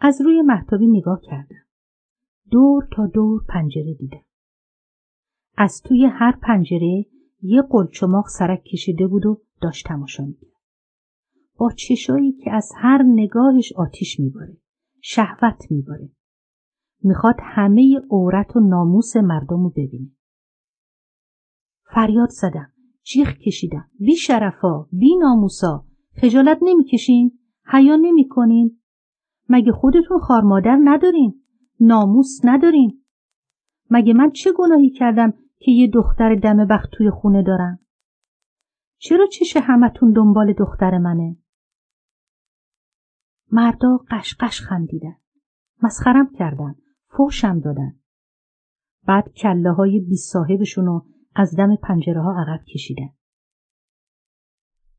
از 0.00 0.20
روی 0.20 0.42
محتابی 0.42 0.86
نگاه 0.86 1.20
کردم. 1.22 1.64
دور 2.50 2.88
تا 2.92 3.06
دور 3.06 3.44
پنجره 3.48 3.94
دیدم. 3.94 4.27
از 5.60 5.82
توی 5.82 6.06
هر 6.06 6.38
پنجره 6.42 7.06
یه 7.42 7.62
قلچماق 7.62 8.26
سرک 8.28 8.64
کشیده 8.64 9.06
بود 9.06 9.26
و 9.26 9.42
داشت 9.62 9.86
تماشا 9.86 10.24
می‌کرد. 10.24 10.52
با 11.58 11.70
چشایی 11.70 12.32
که 12.32 12.52
از 12.52 12.72
هر 12.76 13.02
نگاهش 13.02 13.72
آتیش 13.72 14.20
میباره 14.20 14.56
شهوت 15.00 15.70
میباره. 15.70 16.10
می‌خواد 17.02 17.36
همه 17.42 18.00
عورت 18.10 18.56
و 18.56 18.60
ناموس 18.60 19.16
مردم 19.16 19.62
رو 19.62 19.70
ببینه. 19.70 20.10
فریاد 21.94 22.30
زدم. 22.30 22.72
جیغ 23.02 23.28
کشیدم. 23.28 23.90
بی 23.98 24.16
شرفا 24.16 24.88
بی 24.92 25.16
ناموسا. 25.16 25.84
خجالت 26.16 26.58
نمی‌کشین. 26.62 27.38
حیا 27.72 27.96
نمی‌کنین. 27.96 28.80
مگه 29.48 29.72
خودتون 29.72 30.18
خارمادر 30.18 30.78
ندارین؟ 30.84 31.42
ناموس 31.80 32.40
ندارین. 32.44 33.02
مگه 33.90 34.12
من 34.12 34.30
چه 34.30 34.52
گناهی 34.52 34.90
کردم؟ 34.90 35.34
که 35.58 35.70
یه 35.70 35.90
دختر 35.94 36.34
دم 36.34 36.66
بخت 36.66 36.90
توی 36.92 37.10
خونه 37.10 37.42
دارم. 37.42 37.78
چرا 38.98 39.26
چش 39.26 39.56
همتون 39.56 40.12
دنبال 40.12 40.52
دختر 40.52 40.98
منه؟ 40.98 41.36
مردا 43.52 44.00
قشقش 44.10 44.60
خندیدن. 44.60 45.16
مسخرم 45.82 46.32
کردن. 46.32 46.74
فوشم 47.08 47.60
دادن. 47.60 48.00
بعد 49.06 49.32
کله 49.32 49.72
های 49.72 50.00
بی 50.00 50.16
صاحبشونو 50.16 51.00
از 51.34 51.56
دم 51.56 51.76
پنجره 51.76 52.22
ها 52.22 52.40
عقب 52.40 52.64
کشیدن. 52.64 53.08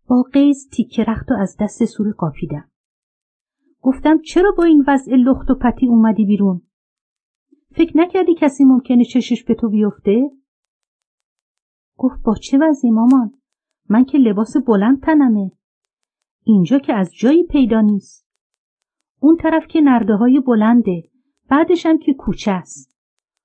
با 0.07 0.21
قیز 0.33 0.69
تیکه 0.71 1.03
رخت 1.03 1.31
و 1.31 1.33
از 1.33 1.57
دست 1.59 1.85
سوری 1.85 2.11
قاپیدم. 2.11 2.71
گفتم 3.81 4.21
چرا 4.21 4.51
با 4.57 4.63
این 4.63 4.83
وضع 4.87 5.15
لخت 5.15 5.49
و 5.49 5.55
پتی 5.55 5.87
اومدی 5.87 6.25
بیرون؟ 6.25 6.61
فکر 7.71 7.97
نکردی 7.97 8.35
کسی 8.35 8.63
ممکنه 8.63 9.05
چشش 9.05 9.43
به 9.43 9.55
تو 9.55 9.69
بیفته؟ 9.69 10.29
گفت 11.99 12.21
با 12.23 12.35
چه 12.35 12.57
وضعی 12.61 12.91
مامان؟ 12.91 13.33
من 13.89 14.05
که 14.05 14.17
لباس 14.17 14.57
بلند 14.67 15.03
تنمه. 15.03 15.51
اینجا 16.43 16.79
که 16.79 16.93
از 16.93 17.13
جایی 17.13 17.43
پیدا 17.43 17.81
نیست. 17.81 18.27
اون 19.21 19.37
طرف 19.37 19.67
که 19.67 19.81
نرده 19.81 20.15
های 20.15 20.39
بلنده 20.39 21.03
بعدش 21.49 21.85
هم 21.85 21.97
که 21.97 22.13
کوچه 22.13 22.51
است. 22.51 22.97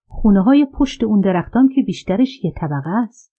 خونه 0.09 0.43
های 0.43 0.67
پشت 0.73 1.05
اون 1.05 1.21
درختام 1.21 1.69
که 1.69 1.83
بیشترش 1.83 2.45
یه 2.45 2.53
طبقه 2.57 2.91
است. 2.91 3.35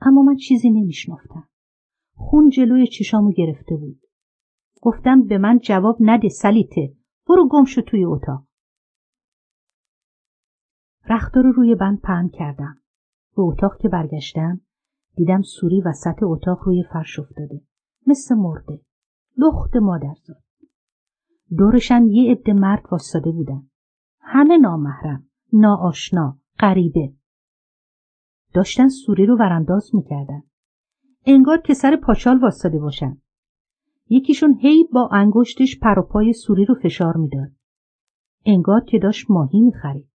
اما 0.00 0.22
من 0.22 0.36
چیزی 0.36 0.70
نمیشنفتم 0.70 1.48
خون 2.14 2.48
جلوی 2.48 2.86
چشامو 2.86 3.32
گرفته 3.32 3.76
بود. 3.76 4.00
گفتم 4.82 5.22
به 5.22 5.38
من 5.38 5.58
جواب 5.58 5.96
نده 6.00 6.28
سلیته 6.28 6.96
برو 7.28 7.48
گم 7.48 7.64
شو 7.64 7.80
توی 7.82 8.04
اتاق. 8.04 8.46
رختا 11.08 11.40
رو 11.40 11.52
روی 11.52 11.74
بند 11.74 12.00
پهن 12.00 12.28
کردم. 12.28 12.80
به 13.36 13.42
اتاق 13.42 13.76
که 13.76 13.88
برگشتم 13.88 14.60
دیدم 15.14 15.42
سوری 15.42 15.82
وسط 15.86 16.22
اتاق 16.22 16.58
روی 16.64 16.84
فرش 16.92 17.18
افتاده. 17.18 17.62
مثل 18.06 18.34
مرده. 18.34 18.80
لخت 19.38 19.76
مادرزاد. 19.76 20.42
دورشم 21.58 22.06
یه 22.08 22.32
عده 22.32 22.52
مرد 22.52 22.82
واسطاده 22.92 23.30
بودن. 23.30 23.62
همه 24.20 24.58
نامحرم 24.58 25.26
ناآشنا 25.52 26.38
غریبه. 26.58 27.12
داشتن 28.54 28.88
سوری 28.88 29.26
رو 29.26 29.36
ورانداز 29.36 29.90
می‌کردن. 29.94 30.42
انگار 31.26 31.60
که 31.60 31.74
سر 31.74 31.96
پاچال 31.96 32.38
واسطاده 32.38 32.78
باشن. 32.78 33.16
یکیشون 34.08 34.58
هی 34.60 34.88
با 34.92 35.08
انگشتش 35.12 35.78
پر 35.78 35.98
و 35.98 36.02
پای 36.02 36.32
سوری 36.32 36.64
رو 36.64 36.74
فشار 36.74 37.16
می‌داد. 37.16 37.50
انگار 38.46 38.80
که 38.80 38.98
داشت 38.98 39.30
ماهی 39.30 39.60
می‌خرید. 39.60 40.09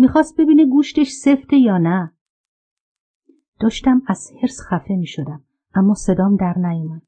می‌خواست 0.00 0.40
ببینه 0.40 0.66
گوشتش 0.66 1.08
سفته 1.08 1.56
یا 1.56 1.78
نه. 1.78 2.12
داشتم 3.60 4.02
از 4.06 4.30
حرس 4.42 4.60
خفه 4.60 4.96
می‌شدم 4.96 5.44
اما 5.74 5.94
صدام 5.94 6.36
در 6.36 6.58
نیومد. 6.58 7.02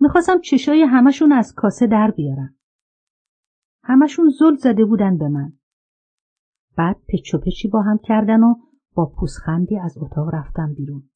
می‌خواستم 0.00 0.40
چشای 0.40 0.82
همشون 0.82 1.32
از 1.32 1.54
کاسه 1.54 1.86
در 1.86 2.10
بیارم. 2.10 2.56
همشون 3.82 4.28
زل 4.28 4.54
زده 4.54 4.84
بودن 4.84 5.18
به 5.18 5.28
من. 5.28 5.52
بعد 6.76 6.96
پچ 7.08 7.34
و 7.34 7.38
پچی 7.38 7.68
با 7.68 7.82
هم 7.82 7.98
کردن 7.98 8.42
و 8.42 8.54
با 8.94 9.06
پوسخندی 9.06 9.78
از 9.78 9.98
اتاق 9.98 10.34
رفتم 10.34 10.74
بیرون. 10.74 11.10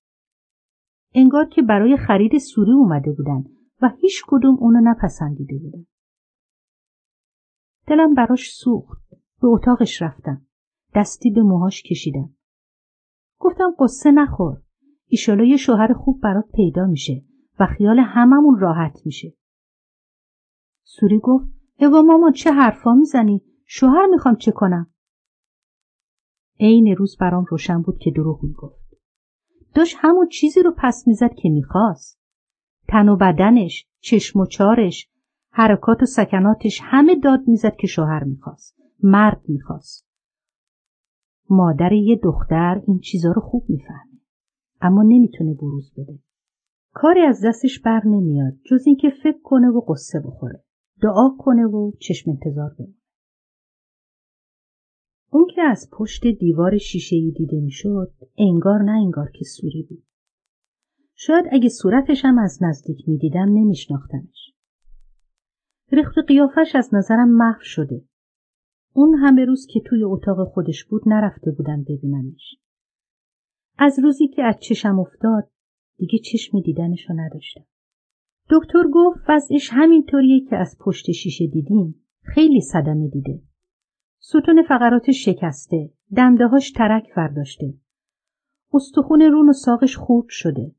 انگار 1.15 1.49
که 1.49 1.63
برای 1.63 1.97
خرید 1.97 2.39
سوری 2.39 2.73
اومده 2.73 3.13
بودن 3.13 3.45
و 3.83 3.89
هیچ 3.89 4.23
کدوم 4.27 4.57
اونو 4.61 4.81
نپسندیده 4.91 5.59
بودن. 5.59 5.87
دلم 7.87 8.15
براش 8.15 8.53
سوخت. 8.53 9.20
به 9.43 9.49
اتاقش 9.49 10.03
رفتم. 10.03 10.47
دستی 10.95 11.31
به 11.31 11.43
موهاش 11.43 11.83
کشیدم. 11.83 12.35
گفتم 13.39 13.75
قصه 13.79 14.11
نخور. 14.11 14.63
ایشالا 15.07 15.45
یه 15.45 15.57
شوهر 15.57 15.93
خوب 15.93 16.21
برات 16.21 16.45
پیدا 16.55 16.87
میشه 16.87 17.25
و 17.61 17.67
خیال 17.67 17.99
هممون 17.99 18.59
راحت 18.59 19.07
میشه. 19.07 19.35
سوری 20.85 21.19
گفت 21.19 21.47
اوا 21.79 22.03
مامان 22.03 22.33
چه 22.33 22.53
حرفا 22.53 22.95
می‌زنی؟ 22.95 23.43
شوهر 23.67 24.07
می‌خوام 24.07 24.37
چه 24.37 24.53
کنم؟ 24.53 24.95
عین 26.61 26.97
روز 26.97 27.17
برام 27.17 27.45
روشن 27.49 27.83
بود 27.83 27.99
که 27.99 28.11
دروغ 28.11 28.45
می‌گفت. 28.45 28.95
داشت 29.75 29.97
همون 29.99 30.29
چیزی 30.29 30.63
رو 30.63 30.75
پس 30.79 31.05
می‌زد 31.07 31.35
که 31.35 31.49
می‌خواست. 31.49 32.21
تن 32.89 33.09
و 33.09 33.17
بدنش 33.17 33.87
چشم 34.01 34.41
و 34.41 34.47
چارش 34.47 35.11
حرکات 35.51 36.03
و 36.03 36.07
سکناتش 36.07 36.81
همه 36.83 37.17
داد 37.17 37.41
می‌زد 37.49 37.77
که 37.77 37.87
شوهر 37.87 38.25
می‌خواست. 38.25 38.80
مرد 39.03 39.43
می‌خواست. 39.49 40.07
مادر 41.51 41.93
یه 41.93 42.21
دختر 42.23 42.83
این 42.87 42.99
چیزا 42.99 43.33
رو 43.33 43.43
خوب 43.43 43.65
می‌فهمه 43.69 44.21
اما 44.81 45.03
نمی‌تونه 45.03 45.55
بروز 45.55 45.93
بده. 45.97 46.19
کاری 46.93 47.21
از 47.21 47.45
دستش 47.45 47.81
بر 47.81 48.03
نمیاد 48.07 48.53
جز 48.65 48.87
اینکه 48.87 49.11
فکر 49.23 49.39
کنه 49.43 49.69
و 49.69 49.81
قصه 49.81 50.21
بخوره. 50.21 50.65
دعا 51.03 51.37
کنه 51.39 51.67
و 51.67 51.93
چشم 52.01 52.31
انتظار 52.31 52.75
بمونه. 52.79 52.95
اون 55.33 55.47
که 55.55 55.63
از 55.63 55.91
پشت 55.93 56.27
دیوار 56.27 56.79
شیشه 56.79 57.17
دیده 57.37 57.61
می‌شد 57.61 58.13
انگار 58.39 58.83
نه 58.83 58.93
انگار 58.93 59.31
که 59.31 59.45
سوری 59.45 59.83
بود. 59.83 60.05
شاید 61.15 61.45
اگه 61.53 61.69
صورتش 61.69 62.25
هم 62.25 62.39
از 62.39 62.59
نزدیک 62.63 63.09
می‌دیدم 63.09 63.49
نمیشناختمش. 63.49 64.53
رخت 65.93 66.15
قیافش 66.29 66.75
از 66.75 66.95
نظرم 66.95 67.29
محو 67.29 67.61
شده. 67.61 68.05
اون 68.93 69.15
همه 69.15 69.45
روز 69.45 69.67
که 69.67 69.81
توی 69.87 70.05
اتاق 70.05 70.49
خودش 70.49 70.85
بود 70.85 71.03
نرفته 71.07 71.51
بودم 71.51 71.83
ببینمش. 71.83 72.57
از 73.79 73.99
روزی 74.03 74.29
که 74.29 74.43
از 74.43 74.57
چشم 74.61 74.99
افتاد 74.99 75.51
دیگه 75.97 76.19
چشم 76.19 76.61
دیدنشو 76.61 77.13
نداشتم. 77.17 77.65
دکتر 78.51 78.83
گفت 78.93 79.21
وضعش 79.29 79.71
همینطوریه 79.73 80.41
که 80.51 80.57
از 80.57 80.77
پشت 80.81 81.11
شیشه 81.11 81.47
دیدیم 81.47 82.05
خیلی 82.23 82.61
صدمه 82.61 83.09
دیده. 83.09 83.43
ستون 84.19 84.63
فقراتش 84.69 85.25
شکسته 85.25 85.91
دندههاش 86.17 86.71
ترک 86.73 87.05
فرداشته. 87.15 87.75
استخون 88.73 89.23
رون 89.23 89.49
و 89.49 89.53
ساقش 89.53 89.97
خورد 89.97 90.27
شده. 90.29 90.75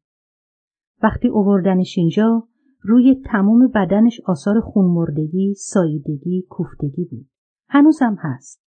وقتی 1.04 1.28
اووردنش 1.28 1.98
اینجا 1.98 2.48
روی 2.82 3.22
تمام 3.26 3.68
بدنش 3.68 4.22
آثار 4.26 4.60
خونمردگی، 4.60 5.54
ساییدگی، 5.54 6.46
کوفتگی 6.50 7.06
بود. 7.06 7.31
هنوزم 7.74 8.18
هست. 8.20 8.62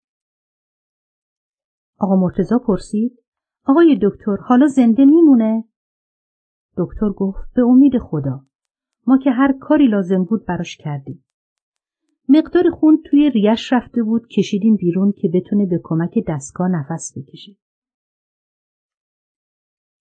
آقا 1.99 2.17
مرتزا 2.17 2.59
پرسید 2.59 3.23
آقای 3.65 3.99
دکتر 4.03 4.37
حالا 4.37 4.67
زنده 4.67 5.05
میمونه؟ 5.05 5.65
دکتر 6.77 7.11
گفت 7.11 7.55
به 7.55 7.63
امید 7.63 7.99
خدا 7.99 8.45
ما 9.07 9.19
که 9.19 9.31
هر 9.31 9.59
کاری 9.61 9.87
لازم 9.87 10.25
بود 10.25 10.47
براش 10.47 10.77
کردیم. 10.77 11.25
مقدار 12.29 12.71
خون 12.71 13.03
توی 13.05 13.31
ریش 13.31 13.73
رفته 13.73 14.03
بود 14.03 14.27
کشیدیم 14.27 14.77
بیرون 14.77 15.13
که 15.13 15.29
بتونه 15.35 15.67
به 15.67 15.81
کمک 15.83 16.19
دستگاه 16.29 16.69
نفس 16.69 17.19
بکشه. 17.19 17.57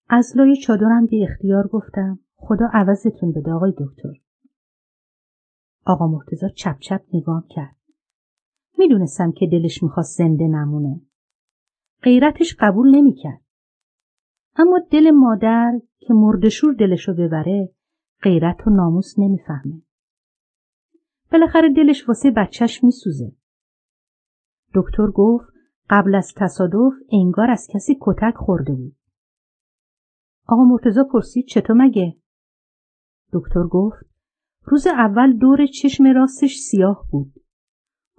از 0.10 0.34
لای 0.38 0.58
چادرم 0.58 1.06
به 1.06 1.28
اختیار 1.30 1.68
گفتم 1.68 2.20
خدا 2.36 2.70
عوضتون 2.74 3.32
بده 3.32 3.52
آقای 3.52 3.74
دکتر. 3.78 4.14
آقا 5.86 6.08
مرتزا 6.08 6.48
چپ 6.50 6.80
چپ 6.80 7.02
نگام 7.14 7.44
کرد. 7.50 7.79
می‌دونستم 8.80 9.32
که 9.32 9.48
دلش 9.48 9.84
می‌خواست 9.84 10.18
زنده 10.18 10.48
نمونه. 10.48 11.02
غیرتش 12.04 12.56
قبول 12.60 12.96
نمی‌کرد. 12.96 13.42
اما 14.56 14.80
دل 14.92 15.12
مادر 15.12 15.80
که 16.00 16.14
مردشور 16.14 16.74
دلشو 16.74 17.14
ببره 17.14 17.70
غیرت 18.22 18.68
و 18.68 18.70
ناموس 18.70 19.20
نمی‌فهمه. 19.20 19.82
بالاخره 21.32 21.74
دلش 21.74 22.08
واسه 22.08 22.32
بچهش 22.32 22.84
میسوزه. 22.84 23.32
دکتر 24.76 25.08
گفت 25.08 25.48
قبل 25.90 26.16
از 26.16 26.34
تصادف 26.38 26.94
انگار 27.12 27.52
از 27.52 27.68
کسی 27.74 27.98
کتک 28.02 28.36
خورده 28.36 28.74
بود. 28.74 28.96
آقا 30.48 30.64
مرتزا 30.64 31.04
پرسید 31.04 31.46
چطور 31.46 31.76
مگه؟ 31.76 32.18
دکتر 33.34 33.64
گفت 33.64 34.06
روز 34.64 34.88
اول 34.88 35.38
دور 35.38 35.66
چشم 35.66 36.04
راستش 36.08 36.58
سیاه 36.58 37.06
بود. 37.12 37.34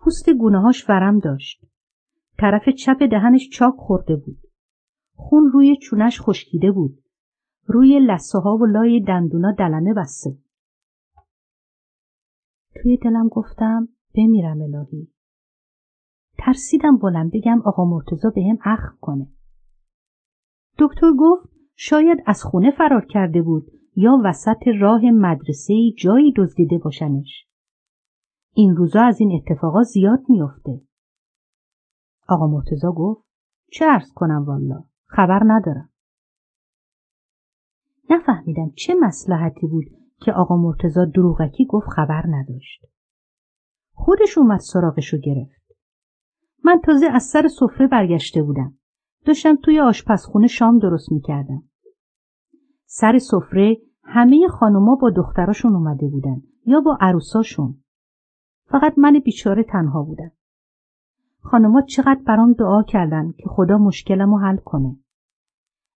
پوست 0.04 0.30
گونههاش 0.30 0.88
ورم 0.88 1.18
داشت. 1.18 1.64
طرف 2.38 2.68
چپ 2.68 3.02
دهنش 3.10 3.48
چاک 3.52 3.74
خورده 3.76 4.16
بود. 4.16 4.38
خون 5.14 5.50
روی 5.52 5.76
چونش 5.76 6.20
خشکیده 6.20 6.72
بود. 6.72 6.98
روی 7.66 8.00
لسه 8.00 8.38
ها 8.38 8.56
و 8.56 8.66
لای 8.66 9.00
دندونا 9.00 9.52
دلمه 9.52 9.94
بسته 9.94 10.30
بود. 10.30 10.44
توی 12.74 12.96
دلم 12.96 13.28
گفتم 13.28 13.88
بمیرم 14.14 14.60
الهی. 14.62 15.08
ترسیدم 16.38 16.96
بلند 16.96 17.30
بگم 17.32 17.62
آقا 17.64 17.84
مرتزا 17.84 18.30
به 18.30 18.42
هم 18.42 18.58
اخم 18.64 18.98
کنه. 19.00 19.26
دکتر 20.78 21.12
گفت 21.18 21.48
شاید 21.76 22.18
از 22.26 22.42
خونه 22.42 22.70
فرار 22.70 23.06
کرده 23.06 23.42
بود 23.42 23.70
یا 23.96 24.18
وسط 24.24 24.68
راه 24.80 25.00
مدرسه 25.04 25.74
جایی 25.98 26.32
دزدیده 26.36 26.78
باشنش. 26.78 27.49
این 28.52 28.76
روزا 28.76 29.02
از 29.02 29.20
این 29.20 29.40
اتفاقا 29.42 29.82
زیاد 29.82 30.20
میافته. 30.28 30.80
آقا 32.28 32.46
مرتزا 32.46 32.92
گفت 32.92 33.24
چه 33.72 33.84
ارز 33.84 34.12
کنم 34.12 34.44
والا 34.44 34.84
خبر 35.06 35.42
ندارم. 35.46 35.90
نفهمیدم 38.10 38.70
چه 38.70 38.94
مسلحتی 39.00 39.66
بود 39.66 39.84
که 40.20 40.32
آقا 40.32 40.56
مرتزا 40.56 41.04
دروغکی 41.04 41.66
گفت 41.66 41.86
خبر 41.88 42.22
نداشت. 42.28 42.86
خودش 43.92 44.38
اومد 44.38 44.60
سراغشو 44.60 45.16
گرفت. 45.16 45.72
من 46.64 46.80
تازه 46.84 47.06
از 47.06 47.22
سر 47.22 47.48
سفره 47.48 47.86
برگشته 47.86 48.42
بودم. 48.42 48.78
داشتم 49.24 49.56
توی 49.56 49.80
آشپزخونه 49.80 50.46
شام 50.46 50.78
درست 50.78 51.12
می‌کردم. 51.12 51.62
سر 52.86 53.18
سفره 53.18 53.76
همه 54.04 54.48
خانوما 54.48 54.94
با 54.94 55.10
دختراشون 55.10 55.74
اومده 55.74 56.08
بودن 56.08 56.42
یا 56.66 56.80
با 56.80 56.98
عروساشون. 57.00 57.82
فقط 58.70 58.98
من 58.98 59.18
بیچاره 59.18 59.62
تنها 59.62 60.02
بودم. 60.02 60.32
خانوما 61.40 61.82
چقدر 61.82 62.20
برام 62.26 62.52
دعا 62.52 62.82
کردن 62.82 63.32
که 63.32 63.48
خدا 63.48 63.78
مشکلمو 63.78 64.38
حل 64.38 64.56
کنه. 64.56 64.96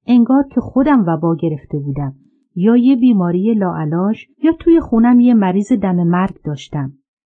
انگار 0.06 0.48
که 0.54 0.60
خودم 0.60 1.04
وبا 1.06 1.36
گرفته 1.36 1.78
بودم 1.78 2.16
یا 2.54 2.76
یه 2.76 2.96
بیماری 2.96 3.54
لاعلاج 3.54 4.26
یا 4.38 4.52
توی 4.60 4.80
خونم 4.80 5.20
یه 5.20 5.34
مریض 5.34 5.72
دم 5.72 5.96
مرگ 5.96 6.42
داشتم. 6.44 6.92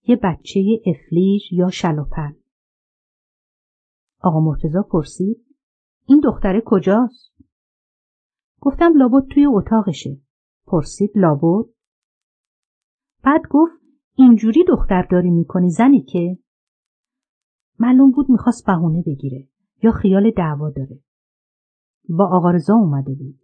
یه 0.07 0.15
بچه 0.15 0.59
افلیج 0.85 1.53
یا 1.53 1.69
شلوپل. 1.69 2.31
آقا 4.21 4.39
مرتزا 4.39 4.81
پرسید 4.81 5.45
این 6.05 6.21
دختره 6.23 6.61
کجاست؟ 6.65 7.33
گفتم 8.61 8.97
لابد 8.97 9.27
توی 9.27 9.45
اتاقشه. 9.45 10.17
پرسید 10.65 11.11
لابد؟ 11.15 11.65
بعد 13.23 13.41
گفت 13.49 13.86
اینجوری 14.19 14.63
دختر 14.63 15.01
داری 15.01 15.29
می‌کنی 15.29 15.69
زنی 15.69 16.01
که؟ 16.01 16.37
معلوم 17.79 18.11
بود 18.11 18.29
می‌خواست 18.29 18.65
بهونه 18.65 19.03
بگیره 19.07 19.47
یا 19.83 19.91
خیال 19.91 20.31
دعوا 20.31 20.69
داره. 20.69 20.99
با 22.09 22.25
آقا 22.25 22.51
رضا 22.51 22.73
اومده 22.73 23.15
بود. 23.15 23.39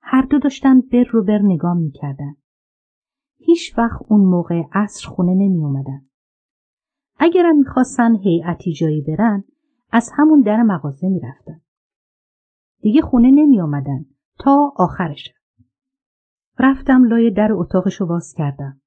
هر 0.00 0.22
دو 0.22 0.38
داشتن 0.38 0.80
بر 0.80 1.04
رو 1.10 1.24
بر 1.24 1.38
نگاه 1.42 1.74
می‌کردن. 1.74 2.36
هیچ 3.38 3.78
وقت 3.78 4.00
اون 4.08 4.20
موقع 4.20 4.62
عصر 4.72 5.08
خونه 5.08 5.34
نمی 5.34 5.58
اومدن. 5.58 6.06
اگرم 7.18 7.58
می‌خواستن 7.58 8.14
هیئتی 8.14 8.72
جایی 8.72 9.00
برن 9.00 9.44
از 9.90 10.10
همون 10.16 10.40
در 10.40 10.62
مغازه 10.62 11.08
می‌رفتن. 11.08 11.60
دیگه 12.80 13.02
خونه 13.02 13.30
نمی 13.30 13.60
آمدن 13.60 14.06
تا 14.38 14.72
آخرش. 14.76 15.34
رفتم 16.58 17.04
لای 17.04 17.30
در 17.30 17.52
اتاقشو 17.52 18.06
باز 18.06 18.34
کردم. 18.36 18.81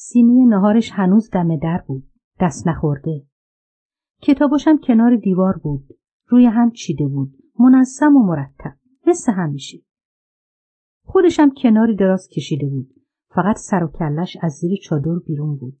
سینی 0.00 0.44
نهارش 0.46 0.90
هنوز 0.92 1.30
دم 1.30 1.56
در 1.56 1.84
بود. 1.86 2.10
دست 2.40 2.68
نخورده. 2.68 3.26
کتاباشم 4.22 4.78
کنار 4.78 5.16
دیوار 5.16 5.56
بود. 5.62 5.88
روی 6.26 6.46
هم 6.46 6.70
چیده 6.70 7.06
بود. 7.06 7.38
منظم 7.58 8.16
و 8.16 8.26
مرتب. 8.26 8.74
مثل 9.06 9.32
همیشه. 9.32 9.78
خودشم 11.04 11.50
کناری 11.62 11.96
دراز 11.96 12.28
کشیده 12.28 12.68
بود. 12.68 12.94
فقط 13.28 13.56
سر 13.56 13.84
و 13.84 13.88
کلش 13.88 14.36
از 14.42 14.52
زیر 14.52 14.78
چادر 14.82 15.18
بیرون 15.26 15.56
بود. 15.56 15.78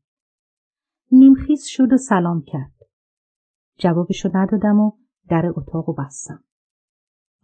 نیمخیز 1.12 1.64
شد 1.64 1.92
و 1.92 1.96
سلام 1.96 2.42
کرد. 2.42 2.74
جوابشو 3.78 4.30
ندادم 4.34 4.80
و 4.80 4.92
در 5.28 5.52
اتاق 5.56 5.88
و 5.88 5.94
بستم. 5.94 6.44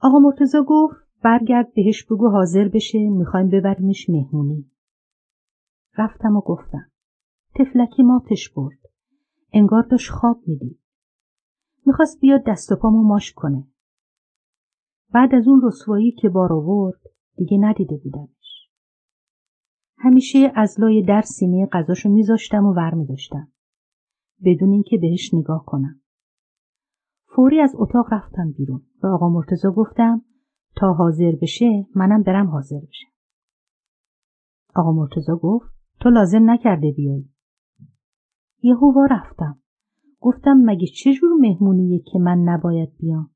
آقا 0.01 0.19
مرتزا 0.19 0.65
گفت 0.69 0.97
برگرد 1.23 1.75
بهش 1.75 2.05
بگو 2.05 2.29
حاضر 2.29 2.69
بشه 2.69 2.99
می‌خوایم 2.99 3.49
ببریمش 3.49 4.11
مهمونی. 4.11 4.71
رفتم 5.99 6.37
و 6.37 6.41
گفتم. 6.41 6.91
تفلکی 7.55 8.03
ماتش 8.03 8.49
برد. 8.49 8.79
انگار 9.53 9.83
داشت 9.83 10.11
خواب 10.11 10.43
می‌دید. 10.47 10.81
می‌خواست 11.87 12.21
بیاد 12.21 12.45
دست 12.47 12.73
و 12.73 12.77
پامو 12.77 13.03
ماش 13.03 13.33
کنه. 13.33 13.69
بعد 15.13 15.35
از 15.35 15.49
اون 15.49 15.61
رسوایی 15.65 16.13
که 16.13 16.29
بار 16.29 16.53
آورد 16.53 17.01
دیگه 17.37 17.59
ندیده 17.61 17.97
بودمش. 17.97 18.71
همیشه 19.99 20.53
از 20.55 20.81
لای 20.81 21.03
در 21.03 21.23
سینه 21.23 21.69
غذاشو 21.73 22.09
میذاشتم 22.09 22.65
و 22.65 22.73
ور 22.73 22.95
میداشتم. 22.95 23.53
بدون 24.45 24.73
اینکه 24.73 24.99
بهش 24.99 25.35
نگاه 25.35 25.65
کنم. 25.67 26.01
فوری 27.37 27.61
از 27.61 27.73
اتاق 27.77 28.13
رفتم 28.13 28.53
بیرون 28.53 28.83
و 29.03 29.07
آقا 29.07 29.29
مرتزا 29.29 29.71
گفتم 29.71 30.25
تا 30.77 30.93
حاضر 30.93 31.33
بشه 31.43 31.87
منم 31.95 32.23
برم 32.23 32.47
حاضر 32.47 32.81
بشم. 32.89 33.09
آقا 34.75 34.93
مرتزا 34.93 35.37
گفت 35.37 35.74
تو 36.01 36.11
لازم 36.11 36.51
نکرده 36.51 36.93
بیایی. 36.97 37.31
یهو 38.63 39.07
رفتم. 39.11 39.61
گفتم 40.21 40.57
مگه 40.65 40.87
چه 40.87 41.15
جور 41.15 41.33
مهمونیه 41.41 41.99
که 42.13 42.19
من 42.19 42.39
نباید 42.39 42.97
بیام؟ 42.99 43.31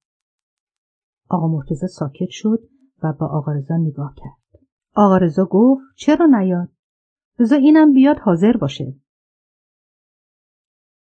آقا 1.28 1.48
مرتزا 1.48 1.86
ساکت 1.86 2.28
شد 2.30 2.58
و 3.02 3.12
با 3.12 3.26
آقا 3.26 3.52
رضا 3.52 3.76
نگاه 3.76 4.14
کرد. 4.16 4.62
آقا 4.94 5.16
رضا 5.16 5.44
گفت 5.50 5.84
چرا 5.96 6.26
نیاد؟ 6.26 6.68
بذار 7.38 7.58
اینم 7.58 7.92
بیاد 7.92 8.18
حاضر 8.18 8.56
باشه. 8.56 8.96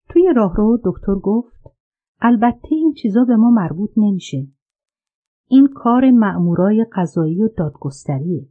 توی 0.10 0.34
راهرو 0.36 0.80
دکتر 0.84 1.16
گفت 1.16 1.64
البته 2.22 2.68
این 2.72 2.94
چیزا 2.94 3.24
به 3.24 3.36
ما 3.36 3.50
مربوط 3.50 3.92
نمیشه. 3.98 4.48
این 5.48 5.68
کار 5.76 6.12
مأمورای 6.12 6.86
قضایی 6.96 7.44
و 7.44 7.50
دادگستریه. 7.58 8.50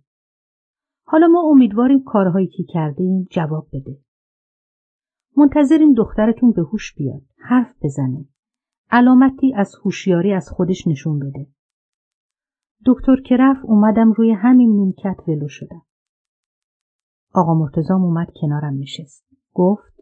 حالا 1.09 1.27
ما 1.27 1.43
امیدواریم 1.51 2.03
کارهایی 2.05 2.47
که 2.47 2.65
کردیم 2.69 3.27
جواب 3.31 3.69
بده. 3.73 3.99
منتظریم 5.37 5.95
دخترتون 5.95 6.53
به 6.53 6.63
هوش 6.63 6.95
بیاد، 6.95 7.23
حرف 7.37 7.75
بزنه. 7.83 8.25
علامتی 8.91 9.55
از 9.55 9.75
هوشیاری 9.85 10.33
از 10.33 10.49
خودش 10.49 10.87
نشون 10.87 11.19
بده. 11.19 11.47
دکتر 12.87 13.17
که 13.17 13.37
رفت 13.37 13.65
اومدم 13.65 14.13
روی 14.13 14.33
همین 14.33 14.71
نیمکت 14.71 15.29
ولو 15.29 15.49
شدم. 15.49 15.83
آقا 17.35 17.55
مرتزام 17.55 18.03
اومد 18.03 18.29
کنارم 18.41 18.79
نشست. 18.79 19.27
گفت 19.53 20.01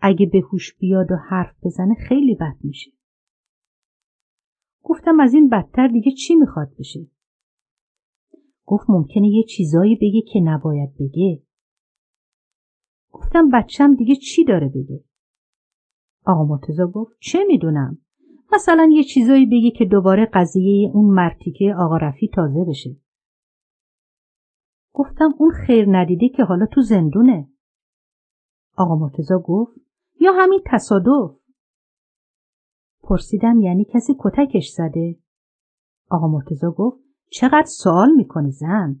اگه 0.00 0.26
به 0.26 0.40
هوش 0.52 0.76
بیاد 0.78 1.12
و 1.12 1.16
حرف 1.16 1.56
بزنه 1.64 1.94
خیلی 2.08 2.34
بد 2.34 2.56
میشه. 2.64 2.90
گفتم 4.82 5.20
از 5.20 5.34
این 5.34 5.48
بدتر 5.48 5.88
دیگه 5.88 6.12
چی 6.12 6.34
می‌خواد 6.34 6.68
بشه؟ 6.78 7.06
گفت 8.68 8.90
ممکنه 8.90 9.28
یه 9.28 9.42
چیزایی 9.42 9.96
بگه 9.96 10.20
که 10.32 10.40
نباید 10.40 10.94
بگه. 11.00 11.42
گفتم 13.12 13.50
بچم 13.50 13.94
دیگه 13.94 14.16
چی 14.16 14.44
داره 14.44 14.68
بگه؟ 14.68 15.04
آقا 16.24 16.44
مرتزا 16.44 16.86
گفت 16.86 17.16
چه 17.20 17.38
می‌دونم؟ 17.46 17.98
مثلا 18.52 18.88
یه 18.92 19.04
چیزایی 19.04 19.46
بگه 19.46 19.70
که 19.70 19.84
دوباره 19.84 20.30
قضیه 20.32 20.90
اون 20.94 21.14
مرتیکه 21.14 21.74
آقا 21.78 21.96
رفی 21.96 22.28
تازه 22.34 22.64
بشه. 22.68 22.96
گفتم 24.92 25.34
اون 25.38 25.50
خیر 25.50 25.86
ندیده 25.88 26.28
که 26.28 26.44
حالا 26.44 26.66
تو 26.66 26.80
زندونه. 26.80 27.48
آقا 28.76 28.96
مرتزا 28.96 29.38
گفت 29.38 29.80
یا 30.20 30.32
همین 30.32 30.60
تصادف 30.66 31.36
پرسیدم 33.02 33.60
یعنی 33.60 33.84
کسی 33.84 34.14
کتکش 34.18 34.68
زده 34.68 35.18
آقا 36.10 36.28
مرتزا 36.28 36.70
گفت 36.70 37.07
چقدر 37.30 37.66
سوال 37.66 38.10
می‌کنی 38.10 38.50
زن؟ 38.50 39.00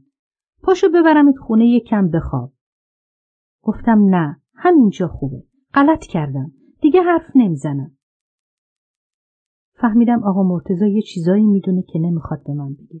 پاشو 0.62 0.88
ببرمت 0.88 1.36
خونه 1.36 1.66
یکم 1.66 2.08
بخواب. 2.10 2.52
گفتم 3.62 3.98
نه 4.04 4.40
همینجا 4.54 5.08
خوبه. 5.08 5.44
غلط 5.74 6.06
کردم. 6.06 6.52
دیگه 6.80 7.02
حرف 7.02 7.30
نمی‌زنم. 7.34 7.96
فهمیدم 9.74 10.24
آقا 10.24 10.42
مرتزا 10.42 10.86
یه 10.86 11.02
چیزایی 11.02 11.46
می‌دونه 11.46 11.82
که 11.82 11.98
نمی‌خواد 11.98 12.44
به 12.44 12.54
من 12.54 12.74
بگه. 12.74 13.00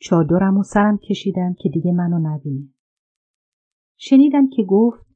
چادرم 0.00 0.58
و 0.58 0.62
سرم 0.62 0.98
کشیدم 0.98 1.54
که 1.54 1.68
دیگه 1.68 1.92
منو 1.92 2.18
نبینه. 2.18 2.68
شنیدم 3.96 4.48
که 4.48 4.62
گفت 4.62 5.06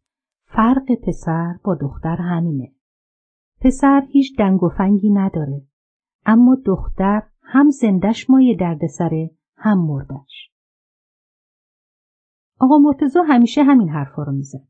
فرق 0.45 0.95
پسر 1.03 1.55
با 1.65 1.75
دختر 1.75 2.17
همینه. 2.17 2.73
پسر 3.61 4.07
هیچ 4.09 4.39
دنگ 4.39 4.63
و 4.63 4.69
فنگی 4.69 5.11
نداره. 5.11 5.63
اما 6.27 6.57
دختر 6.67 7.23
هم 7.43 7.71
زندش 7.71 8.31
مایه 8.31 8.57
دردسره 8.57 9.31
هم 9.59 9.79
مردش. 9.79 10.51
آقا 12.61 12.79
مرتزا 12.79 13.23
همیشه 13.23 13.62
همین 13.62 13.88
حرفا 13.88 14.23
رو 14.23 14.33
می‌زد. 14.33 14.68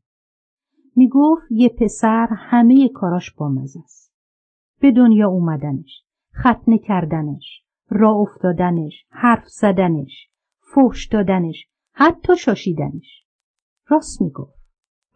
می‌گفت 0.95 1.51
یه 1.51 1.69
پسر 1.69 2.27
همه 2.31 2.89
کاراش 2.89 3.31
با 3.31 3.55
است. 3.83 4.13
به 4.79 4.91
دنیا 4.91 5.29
اومدنش، 5.29 6.03
ختنه 6.35 6.77
کردنش، 6.77 7.63
را 7.89 8.11
افتادنش، 8.11 9.05
حرف 9.09 9.47
زدنش، 9.47 10.29
فوش 10.73 11.07
دادنش 11.07 11.67
حتی 11.91 12.37
شاشیدنش 12.37 13.25
راست 13.87 14.21
می‌گفت 14.21 14.59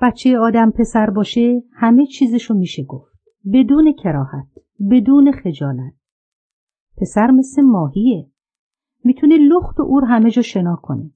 بچه 0.01 0.37
آدم 0.37 0.71
پسر 0.71 1.09
باشه 1.09 1.63
همه 1.73 2.05
چیزشو 2.05 2.53
میشه 2.53 2.83
گفت 2.83 3.13
بدون 3.53 3.93
کراهت 4.03 4.47
بدون 4.91 5.31
خجالت 5.31 5.93
پسر 6.97 7.31
مثل 7.31 7.61
ماهیه 7.61 8.32
می‌تونه 9.03 9.37
لخت 9.37 9.79
و 9.79 9.83
اور 9.83 10.05
همه 10.05 10.31
جا 10.31 10.41
شنا 10.41 10.75
کنه. 10.75 11.11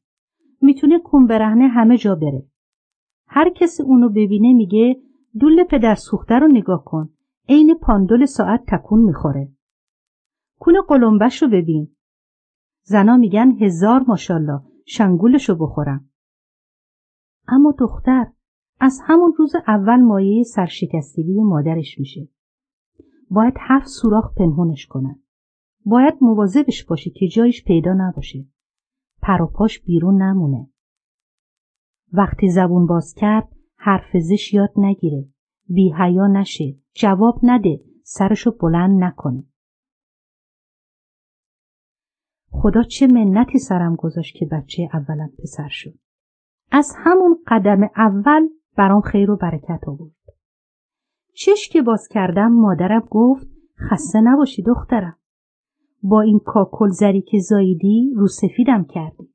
می‌تونه 0.61 0.99
کون 0.99 1.27
برهنه 1.27 1.67
همه 1.67 1.97
جا 1.97 2.15
بره. 2.15 2.45
هر 3.27 3.49
کسی 3.49 3.83
اونو 3.83 4.09
ببینه 4.09 4.53
میگه 4.53 5.01
دول 5.39 5.63
پدر 5.63 5.95
سوخته 5.95 6.39
رو 6.39 6.47
نگاه 6.47 6.85
کن. 6.85 7.09
عین 7.49 7.73
پاندول 7.81 8.25
ساعت 8.25 8.63
تکون 8.67 8.99
می‌خوره. 8.99 9.51
کون 10.59 10.81
قلمبش 10.87 11.41
رو 11.41 11.47
ببین. 11.47 11.95
زنا 12.83 13.17
میگن 13.17 13.51
هزار 13.51 14.03
ماشالله 14.07 14.61
شنگولشو 14.85 15.55
بخورم. 15.55 16.09
اما 17.47 17.73
دختر 17.79 18.25
از 18.79 18.99
همون 19.03 19.33
روز 19.37 19.55
اول 19.67 20.01
مایه 20.01 20.43
سرشکستگی 20.43 21.41
مادرش 21.41 21.99
میشه. 21.99 22.27
باید 23.29 23.53
هفت 23.59 23.87
سوراخ 23.87 24.35
پنهونش 24.35 24.85
کنن. 24.87 25.19
باید 25.85 26.13
مواظبش 26.21 26.85
باشه 26.85 27.09
که 27.09 27.27
جایش 27.27 27.63
پیدا 27.63 27.93
نباشه. 27.97 28.45
پاش 29.53 29.79
بیرون 29.79 30.21
نمونه. 30.21 30.69
وقتی 32.13 32.49
زبون 32.49 32.87
باز 32.87 33.13
کرد 33.13 33.47
حرف 33.75 34.17
زش 34.17 34.53
یاد 34.53 34.71
نگیره. 34.77 35.25
بی 35.69 35.93
حیا 35.93 36.27
نشه. 36.27 36.75
جواب 36.93 37.39
نده. 37.43 37.81
سرشو 38.03 38.51
بلند 38.51 39.03
نکنه. 39.03 39.43
خدا 42.49 42.83
چه 42.83 43.07
منتی 43.07 43.59
سرم 43.59 43.95
گذاشت 43.95 44.35
که 44.35 44.45
بچه 44.45 44.89
اولم 44.93 45.31
پسر 45.43 45.67
شد. 45.69 45.99
از 46.71 46.93
همون 46.97 47.43
قدم 47.47 47.89
اول 47.95 48.47
برام 48.77 49.01
خیر 49.01 49.31
و 49.31 49.37
برکت 49.37 49.87
آورد. 49.87 50.11
چش 51.33 51.69
که 51.69 51.81
باز 51.81 52.07
کردم 52.07 52.51
مادرم 52.51 53.07
گفت 53.09 53.47
خسته 53.89 54.21
نباشی 54.21 54.63
دخترم. 54.63 55.19
با 56.09 56.21
این 56.21 56.39
کاکل 56.45 56.89
زری 56.89 57.21
که 57.21 57.39
زاییدی 57.39 58.13
رو 58.15 58.27
سفیدم 58.27 58.83
کردی. 58.83 59.33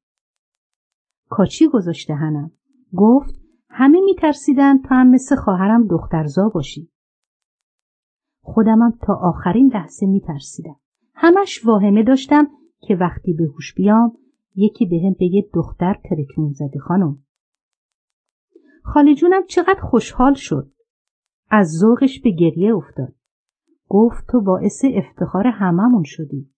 کاچی 1.28 1.68
گذاشته 1.68 2.14
هنم؟ 2.14 2.50
گفت 2.94 3.35
همه 3.68 4.00
میترسیدن 4.00 4.82
تو 4.82 4.88
هم 4.94 5.11
مثل 5.11 5.37
خواهرم 5.37 5.87
دخترزا 5.87 6.48
باشی. 6.48 6.90
خودمم 8.42 8.98
تا 9.02 9.14
آخرین 9.14 9.70
لحظه 9.74 10.06
میترسیدم. 10.06 10.76
همش 11.14 11.66
واهمه 11.66 12.02
داشتم 12.02 12.48
که 12.80 12.96
وقتی 12.96 13.32
به 13.32 13.44
هوش 13.44 13.74
بیام 13.74 14.18
یکی 14.54 14.87
بهم 14.87 15.12
به 15.12 15.26
بگه 15.26 15.48
دختر 15.54 16.00
ترکمون 16.04 16.52
زدی 16.52 16.78
خانم. 16.78 17.18
خاله 18.85 19.14
جونم 19.14 19.46
چقدر 19.46 19.80
خوشحال 19.80 20.35
شد. 20.35 20.72
از 21.50 21.68
ذوقش 21.80 22.20
به 22.20 22.30
گریه 22.30 22.74
افتاد. 22.76 23.14
گفت 23.88 24.24
تو 24.30 24.40
باعث 24.40 24.85
افتخار 24.94 25.46
هممون 25.46 26.02
شدی. 26.06 26.51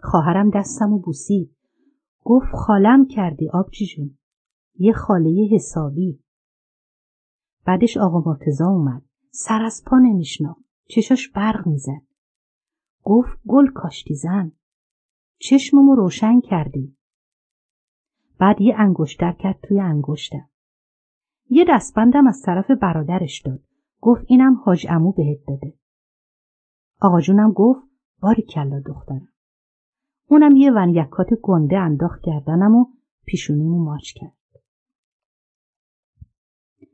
خواهرم 0.00 0.50
دستم 0.50 0.92
و 0.92 0.98
بوسید. 0.98 1.56
گفت 2.24 2.54
خالم 2.54 3.06
کردی 3.06 3.48
آبجی 3.48 3.86
جون. 3.86 4.18
یه 4.74 4.92
خاله 4.92 5.48
حسابی. 5.52 6.22
بعدش 7.64 7.96
آقا 7.96 8.30
مرتزا 8.30 8.66
اومد. 8.66 9.02
سر 9.30 9.62
از 9.62 9.82
پا 9.86 9.98
نمیشنا. 9.98 10.56
چشاش 10.88 11.28
برق 11.28 11.66
می‌زد. 11.66 12.02
گفت 13.02 13.38
گل 13.46 13.66
کاشتی 13.66 14.14
زن. 14.14 14.52
چشممو 15.38 15.94
روشن 15.94 16.40
کردی. 16.40 16.96
بعد 18.38 18.60
یه 18.60 18.74
انگشتر 18.78 19.32
کرد 19.32 19.60
توی 19.62 19.80
انگشتم. 19.80 20.50
یه 21.50 21.64
دستبندم 21.68 22.26
از 22.26 22.42
طرف 22.42 22.70
برادرش 22.70 23.42
داد. 23.42 23.62
گفت 24.00 24.24
اینم 24.28 24.54
حاج 24.54 24.86
امو 24.90 25.12
بهت 25.12 25.38
داده. 25.48 25.74
آقا 27.00 27.20
جونم 27.20 27.52
گفت 27.52 27.82
باری 28.20 28.42
کلا 28.42 28.80
دخترم. 28.86 29.28
اونم 30.30 30.56
یه 30.56 30.72
ونیکات 30.72 31.34
گنده 31.42 31.78
انداخت 31.78 32.20
گردنم 32.22 32.74
و 32.74 32.86
پیشونیمو 33.24 33.84
ماچ 33.84 34.12
کرد. 34.14 34.36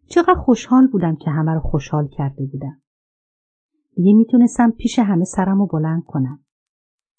چقدر 0.06 0.34
خوشحال 0.34 0.86
بودم 0.86 1.16
که 1.16 1.30
همه 1.30 1.54
رو 1.54 1.60
خوشحال 1.60 2.08
کرده 2.08 2.46
بودم. 2.46 2.82
دیگه 3.96 4.14
می‌تونستم 4.14 4.70
پیش 4.70 4.98
همه 4.98 5.24
سرم 5.24 5.58
رو 5.58 5.66
بلند 5.66 6.04
کنم. 6.04 6.44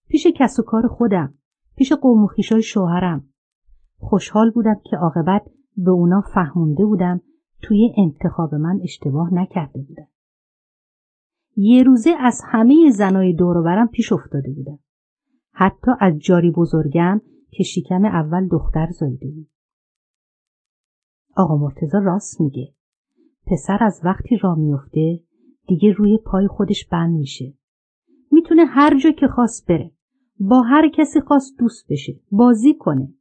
پیش 0.08 0.28
کس 0.36 0.60
و 0.60 0.64
کار 0.64 0.88
خودم. 0.88 1.34
پیش 1.76 1.94
قوم 1.94 2.24
و 2.24 2.28
خیشای 2.28 2.64
شوهرم. 2.64 3.30
خوشحال 3.98 4.52
بودم 4.52 4.82
که 4.84 4.98
عاقبت 4.98 5.46
به 5.78 5.92
اونا 5.92 6.22
فهمونده 6.22 6.86
بودم. 6.86 7.22
توی 7.62 7.94
انتخاب 7.98 8.56
من 8.56 8.80
اشتباه 8.84 9.34
نکرده 9.34 9.82
بودم. 9.82 10.08
یه 11.56 11.84
روزه 11.84 12.12
از 12.20 12.42
همه 12.46 12.92
زنای 12.92 13.34
دور 13.34 13.86
پیش 13.86 14.14
افتاده 14.14 14.54
بودم. 14.54 14.80
حتی 15.58 15.92
از 16.00 16.20
جاری 16.20 16.52
بزرگم 16.52 17.22
که 17.52 17.64
شکم 17.64 18.06
اول 18.06 18.48
دختر 18.48 18.88
زایده 18.92 19.32
بود. 19.32 19.48
آقا 21.36 21.58
مرتزا 21.58 22.00
راست 22.00 22.42
میگه. 22.42 22.74
پسر 23.48 23.78
از 23.82 24.02
وقتی 24.04 24.38
را 24.38 24.56
میفته 24.56 25.20
دیگه 25.68 25.92
روی 25.92 26.18
پای 26.18 26.48
خودش 26.48 26.88
بند 26.88 27.18
میشه. 27.18 27.54
می‌تونه 28.32 28.66
هر 28.66 29.00
جا 29.00 29.12
که 29.12 29.28
خواست 29.28 29.68
بره. 29.68 29.92
با 30.40 30.62
هر 30.62 30.90
کسی 30.90 31.22
خواست 31.22 31.60
دوست 31.60 31.86
بشه. 31.90 32.20
بازی 32.32 32.74
کنه. 32.74 33.14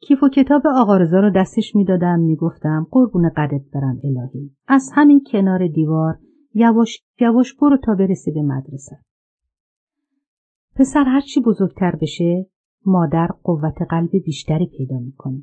کیف 0.00 0.22
و 0.22 0.28
کتاب 0.28 0.62
آقا 0.66 0.96
رضا 0.96 1.20
رو 1.20 1.30
دستش 1.30 1.76
می‌دادم 1.76 2.20
می‌گفتم 2.20 2.86
قربون 2.90 3.28
قدت 3.28 3.62
برم 3.74 4.00
الهی. 4.04 4.50
از 4.68 4.90
همین 4.94 5.24
کنار 5.32 5.68
دیوار 5.68 6.18
یواش 6.54 7.02
یواش 7.20 7.54
برو 7.54 7.76
تا 7.76 7.94
برسه 7.94 8.30
به 8.30 8.42
مدرسه. 8.42 8.98
پسر 10.78 11.04
هرچی 11.04 11.40
بزرگتر 11.40 11.96
بشه 11.96 12.46
مادر 12.86 13.28
قوت 13.42 13.82
قلب 13.90 14.10
بیشتری 14.24 14.66
پیدا 14.66 14.98
می‌کنه. 14.98 15.42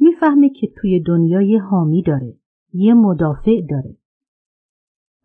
می‌فهمه 0.00 0.50
که 0.50 0.72
توی 0.76 1.00
دنیا 1.00 1.42
یه 1.42 1.62
حامی 1.62 2.02
داره 2.02 2.36
یه 2.72 2.94
مدافع 2.94 3.60
داره. 3.70 3.96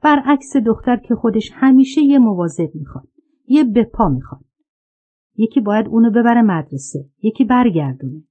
برعکس 0.01 0.58
دختر 0.65 0.97
که 0.97 1.15
خودش 1.15 1.51
همیشه 1.54 2.01
یه 2.01 2.19
مواظب 2.19 2.75
می‌خواد 2.75 3.08
یه 3.47 3.63
بپا 3.63 4.10
می‌خواد. 4.10 4.45
یکی 5.36 5.62
باید 5.62 5.88
اونو 5.88 6.12
ببره 6.12 6.41
مدرسه 6.41 7.10
یکی 7.23 7.45
برگردونه. 7.45 8.23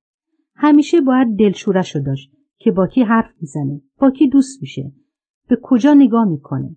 همیشه 0.54 1.00
باید 1.00 1.38
دلشورش 1.38 1.96
رو 1.96 2.02
داشت 2.02 2.32
که 2.58 2.72
با 2.72 2.86
کی 2.86 3.02
حرف 3.02 3.30
می‌زنه 3.40 3.80
با 3.98 4.10
کی 4.10 4.28
دوست 4.28 4.62
میشه 4.62 4.92
به 5.48 5.58
کجا 5.62 5.94
نگاه 5.94 6.24
می‌کنه. 6.24 6.76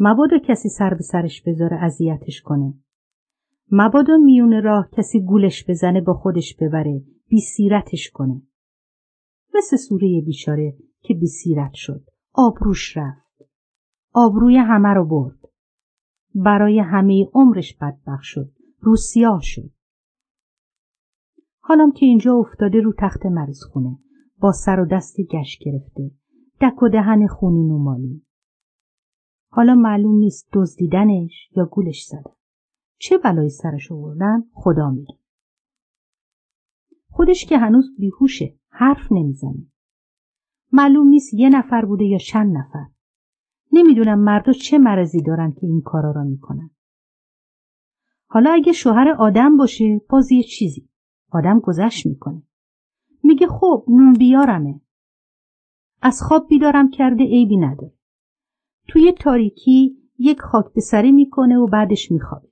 مبادا 0.00 0.38
کسی 0.38 0.68
سر 0.68 0.94
به 0.94 1.02
سرش 1.02 1.42
بذاره 1.42 1.76
اذیتش 1.84 2.42
کنه. 2.42 2.74
مبادا 3.72 4.16
میون 4.16 4.62
راه 4.62 4.88
کسی 4.92 5.20
گولش 5.20 5.64
بزنه 5.70 6.00
با 6.00 6.14
خودش 6.14 6.56
ببره 6.60 7.02
بی 7.28 7.40
سیرتش 7.40 8.10
کنه. 8.10 8.42
مثل 9.54 9.76
سوره 9.76 10.22
بیچاره 10.26 10.76
که 11.00 11.14
بی 11.14 11.26
سیرت 11.26 11.74
شد. 11.74 12.04
آبروش 12.32 12.96
رفت. 12.96 13.42
آبروی 14.12 14.56
همه 14.56 14.88
رو 14.88 15.04
برد. 15.04 15.38
برای 16.34 16.80
همه 16.80 17.28
عمرش 17.34 17.76
بدبخ 17.76 18.22
شد. 18.22 18.52
روسیا 18.80 19.38
شد. 19.42 19.70
حالم 21.60 21.92
که 21.92 22.06
اینجا 22.06 22.34
افتاده 22.34 22.80
رو 22.80 22.92
تخت 22.98 23.26
مریض 23.26 23.62
خونه 23.72 23.98
با 24.38 24.52
سر 24.52 24.80
و 24.80 24.86
دست 24.86 25.16
گشت 25.20 25.64
گرفته. 25.64 26.10
دک 26.60 26.82
و 26.82 26.88
دهن 26.88 27.26
خونی 27.26 27.62
نومالی 27.62 28.22
حالا 29.50 29.74
معلوم 29.74 30.18
نیست 30.18 30.48
دزدیدنش 30.52 31.50
یا 31.56 31.64
گولش 31.64 32.04
زدن 32.04 32.37
چه 32.98 33.18
بلایی 33.18 33.50
سرش 33.50 33.92
آوردن؟ 33.92 34.44
خدا 34.52 34.90
میگه 34.90 35.18
خودش 37.10 37.44
که 37.44 37.58
هنوز 37.58 37.96
بیهوشه 37.98 38.54
حرف 38.68 39.12
نمی‌زنه. 39.12 39.66
معلوم 40.72 41.08
نیست 41.08 41.34
یه 41.34 41.48
نفر 41.48 41.84
بوده 41.84 42.04
یا 42.04 42.18
چند 42.18 42.56
نفر. 42.56 42.86
نمی‌دونم 43.72 44.18
مردا 44.18 44.52
چه 44.52 44.78
مرضی 44.78 45.22
دارن 45.22 45.52
که 45.52 45.66
این 45.66 45.82
کارا 45.84 46.10
را 46.10 46.24
می‌کنن. 46.24 46.70
حالا 48.26 48.50
اگه 48.50 48.72
شوهر 48.72 49.08
آدم 49.08 49.56
باشه 49.56 50.00
باز 50.08 50.32
یه 50.32 50.42
چیزی. 50.42 50.88
آدم 51.30 51.60
گذشت 51.60 52.06
می‌کنه. 52.06 52.42
میگه 53.22 53.46
خب 53.46 53.84
نون 53.88 54.12
بیارمه. 54.12 54.80
از 56.02 56.22
خواب 56.22 56.48
بیدارم 56.48 56.90
کرده 56.90 57.24
عیبی 57.24 57.56
نداره. 57.56 57.94
توی 58.88 59.12
تاریکی 59.12 59.96
یک 60.18 60.40
خاک 60.40 60.72
به 60.74 60.80
سری 60.80 61.12
می‌کنه 61.12 61.58
و 61.58 61.66
بعدش 61.66 62.10
میخوابه. 62.12 62.47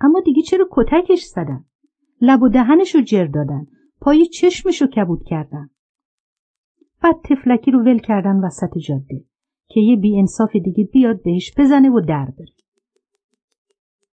اما 0.00 0.20
دیگه 0.20 0.42
چرا 0.42 0.68
کتکش 0.70 1.22
زدن 1.22 1.64
لب 2.20 2.42
و 2.42 2.48
دهنش 2.48 2.94
رو 2.94 3.00
جر 3.00 3.26
دادن 3.26 3.66
پای 4.00 4.26
چشمش 4.26 4.82
رو 4.82 4.88
کبود 4.88 5.24
کردن 5.24 5.70
بعد 7.02 7.16
تفلکی 7.24 7.70
رو 7.70 7.82
ول 7.82 7.98
کردن 7.98 8.44
وسط 8.44 8.78
جاده 8.78 9.24
که 9.68 9.80
یه 9.80 9.96
بی 9.96 10.18
انصاف 10.18 10.56
دیگه 10.56 10.84
بیاد 10.84 11.22
بهش 11.22 11.54
بزنه 11.58 11.90
و 11.90 12.00
در 12.00 12.24
بره 12.38 12.54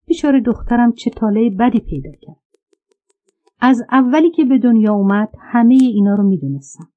بیچاره 0.07 0.41
دخترم 0.41 0.93
چه 0.93 1.11
تاله 1.11 1.51
بدی 1.51 1.81
پیدا 1.81 2.11
کرد 2.21 2.43
از 3.61 3.83
اولی 3.91 4.31
که 4.31 4.45
به 4.45 4.59
دنیا 4.59 4.93
اومد 4.93 5.29
همه 5.39 5.75
اینا 5.75 6.15
رو 6.15 6.25
می‌دونستم. 6.25 6.89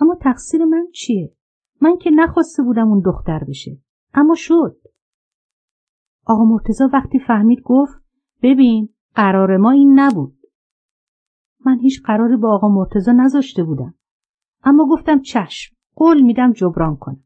اما 0.00 0.14
تقصیر 0.20 0.64
من 0.64 0.86
چیه؟ 0.94 1.32
من 1.80 1.96
که 1.96 2.10
نخواسته 2.10 2.62
بودم 2.62 2.88
اون 2.88 3.02
دختر 3.04 3.44
بشه. 3.48 3.78
اما 4.14 4.34
شد. 4.34 4.76
آقا 6.26 6.44
مرتزا 6.44 6.90
وقتی 6.92 7.18
فهمید 7.18 7.60
گفت 7.64 8.02
ببین 8.42 8.88
قرار 9.14 9.56
ما 9.56 9.70
این 9.70 10.00
نبود. 10.00 10.36
من 11.66 11.78
هیچ 11.78 12.02
قراری 12.02 12.36
با 12.36 12.54
آقا 12.54 12.68
مرتزا 12.68 13.12
نذاشته 13.12 13.64
بودم. 13.64 13.94
اما 14.64 14.86
گفتم 14.90 15.20
چشم. 15.20 15.76
قول 15.94 16.20
میدم 16.20 16.52
جبران 16.52 16.96
کنم. 16.96 17.24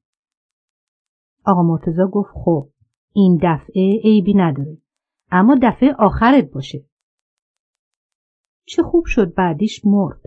آقا 1.44 1.62
مرتزا 1.62 2.06
گفت 2.06 2.30
خب 2.34 2.68
این 3.12 3.38
دفعه 3.42 4.00
عیبی 4.04 4.34
نداره. 4.34 4.78
اما 5.30 5.58
دفعه 5.62 5.94
آخرت 5.98 6.50
باشه. 6.50 6.84
چه 8.64 8.82
خوب 8.82 9.04
شد 9.06 9.34
بعدیش 9.34 9.84
مرد. 9.84 10.20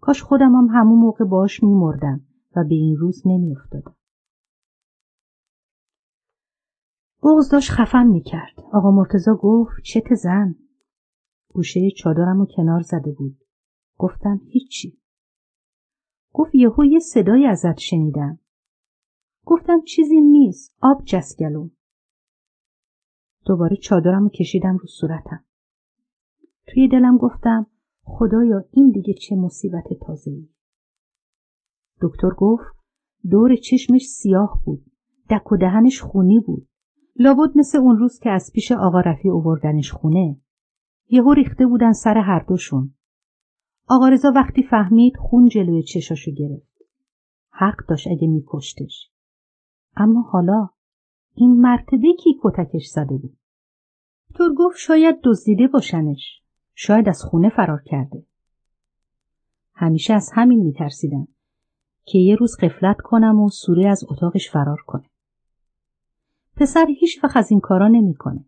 کاش 0.00 0.22
خودم 0.22 0.54
هم 0.54 0.68
همون 0.72 0.98
موقع 0.98 1.24
باش 1.24 1.62
میمردم 1.62 2.20
و 2.56 2.64
به 2.64 2.74
این 2.74 2.96
روز 2.96 3.22
نمیافتادم. 3.26 3.97
بغز 7.22 7.48
داشت 7.50 7.70
خفن 7.70 8.06
می‌کرد. 8.06 8.60
آقا 8.72 8.90
مرتزا 8.90 9.34
گفت 9.34 9.82
چت 9.84 10.14
زن. 10.14 10.54
گوشه 11.48 11.90
چادرم 11.90 12.40
و 12.40 12.46
کنار 12.56 12.80
زده 12.80 13.12
بود. 13.12 13.44
گفتم 13.98 14.40
هیچی. 14.44 14.98
گفت 16.32 16.54
یهو 16.54 16.84
یه 16.84 16.98
صدایی 16.98 17.46
ازت 17.46 17.78
شنیدم. 17.78 18.38
گفتم 19.44 19.80
چیزی 19.80 20.20
نیست. 20.20 20.76
آب 20.80 21.02
جسگلوم. 21.04 21.70
دوباره 23.46 23.76
چادرم 23.76 24.22
رو 24.22 24.28
کشیدم 24.28 24.76
رو 24.76 24.86
صورتم. 24.86 25.44
توی 26.66 26.88
دلم 26.88 27.16
گفتم 27.16 27.66
خدایا 28.02 28.64
این 28.72 28.90
دیگه 28.90 29.14
چه 29.14 29.36
مصیبت 29.36 29.84
تازه 30.06 30.30
ای. 30.30 30.48
دکتر 32.00 32.30
گفت 32.38 32.64
دور 33.30 33.56
چشمش 33.56 34.06
سیاه 34.06 34.62
بود. 34.64 34.84
دک 35.30 35.52
و 35.52 35.56
دهنش 35.56 36.00
خونی 36.00 36.40
بود. 36.46 36.67
لابد 37.20 37.50
مثل 37.54 37.78
اون 37.78 37.96
روز 37.96 38.18
که 38.18 38.30
از 38.30 38.50
پیش 38.54 38.72
آقا 38.72 39.00
رفی 39.00 39.28
اووردنش 39.28 39.92
خونه. 39.92 40.36
یهو 41.08 41.32
ریخته 41.32 41.66
بودن 41.66 41.92
سر 41.92 42.18
هر 42.18 42.44
دوشون. 42.48 42.94
آقا 43.88 44.08
رضا 44.08 44.32
وقتی 44.34 44.62
فهمید 44.62 45.16
خون 45.16 45.48
جلوی 45.48 45.82
چشاشو 45.82 46.30
گرفت. 46.30 46.82
حق 47.50 47.86
داشت 47.88 48.08
اگه 48.08 48.28
میکشتش. 48.28 49.10
اما 49.96 50.20
حالا 50.22 50.68
این 51.34 51.60
مرتبه 51.60 52.12
کی 52.22 52.40
کتکش 52.42 52.86
زده 52.86 53.16
بود؟ 53.16 53.36
دکتر 54.30 54.48
گفت 54.56 54.78
شاید 54.78 55.20
دزدیده 55.24 55.66
باشنش. 55.66 56.42
شاید 56.74 57.08
از 57.08 57.22
خونه 57.22 57.48
فرار 57.48 57.82
کرده. 57.86 58.26
همیشه 59.74 60.14
از 60.14 60.30
همین 60.34 60.60
میترسیدم 60.60 61.28
که 62.04 62.18
یه 62.18 62.36
روز 62.36 62.56
قفلت 62.56 62.96
کنم 63.00 63.40
و 63.40 63.48
سوری 63.48 63.86
از 63.86 64.04
اتاقش 64.08 64.50
فرار 64.50 64.78
کنه. 64.86 65.04
پسر 66.58 66.86
هیچ 67.00 67.24
وقت 67.24 67.36
از 67.36 67.50
این 67.50 67.60
کارا 67.60 67.88
نمی‌کنه. 67.88 68.44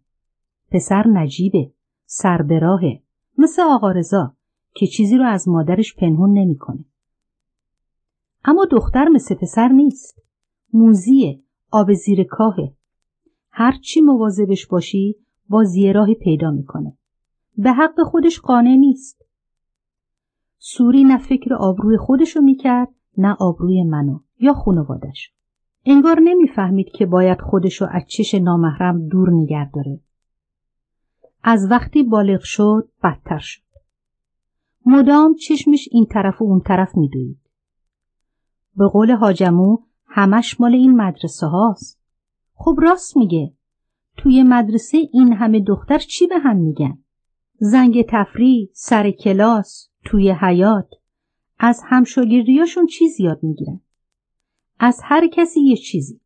پسر 0.70 1.08
نجیبه، 1.08 1.72
سربراهه، 2.06 3.02
مثل 3.38 3.62
آقا 3.62 3.90
رضا 3.90 4.34
که 4.74 4.86
چیزی 4.86 5.16
رو 5.16 5.24
از 5.24 5.48
مادرش 5.48 5.94
پنهون 5.94 6.38
نمی‌کنه. 6.38 6.84
اما 8.44 8.64
دختر 8.64 9.08
مثل 9.08 9.34
پسر 9.34 9.68
نیست. 9.68 10.22
موزیه، 10.72 11.42
آب 11.70 11.92
زیر 11.92 12.24
کاهه. 12.24 12.74
هر 13.50 13.78
چی 13.82 14.00
مواظبش 14.00 14.66
باشی 14.66 15.16
بازی 15.48 15.92
راهی 15.92 16.14
پیدا 16.14 16.50
می‌کنه. 16.50 16.96
به 17.58 17.72
حق 17.72 18.02
خودش 18.02 18.40
قانع 18.40 18.76
نیست. 18.76 19.24
سوری 20.58 21.04
نه 21.04 21.18
فکر 21.18 21.54
آبروی 21.54 21.96
خودشو 21.96 22.40
می‌کرد 22.40 22.88
نه 23.18 23.36
آبروی 23.40 23.82
منو 23.84 24.18
یا 24.40 24.52
خانوادش. 24.52 25.32
انگار 25.86 26.20
نمی‌فهمید 26.20 26.88
که 26.94 27.06
باید 27.06 27.40
خودشو 27.40 27.86
از 27.90 28.02
چش 28.06 28.34
نامحرم 28.34 29.08
دور 29.08 29.30
نگه 29.30 29.70
داره. 29.70 30.00
از 31.42 31.70
وقتی 31.70 32.02
بالغ 32.02 32.40
شد 32.42 32.88
بدتر 33.02 33.38
شد. 33.38 33.62
مدام 34.86 35.34
چشمش 35.34 35.88
این 35.92 36.06
طرف 36.06 36.42
و 36.42 36.44
اون 36.44 36.60
طرف 36.60 36.96
میدوید. 36.96 37.40
به 38.76 38.88
قول 38.88 39.10
حاجمو 39.10 39.78
همش 40.06 40.60
مال 40.60 40.74
این 40.74 40.96
مدرسه 40.96 41.46
هاست. 41.46 42.00
خب 42.54 42.76
راست 42.82 43.16
میگه. 43.16 43.52
توی 44.16 44.42
مدرسه 44.42 44.98
این 45.12 45.32
همه 45.32 45.60
دختر 45.60 45.98
چی 45.98 46.26
به 46.26 46.38
هم 46.38 46.56
میگن؟ 46.56 46.98
زنگ 47.58 48.04
تفریح، 48.08 48.68
سر 48.72 49.10
کلاس، 49.10 49.90
توی 50.04 50.30
حیات 50.30 50.88
از 51.58 51.82
همشاگردیاشون 51.86 52.86
چیز 52.86 53.20
یاد 53.20 53.38
می‌گیرن. 53.42 53.80
از 54.82 55.00
هر 55.04 55.28
کسی 55.28 55.60
یه 55.60 55.76
چیزی. 55.76 56.20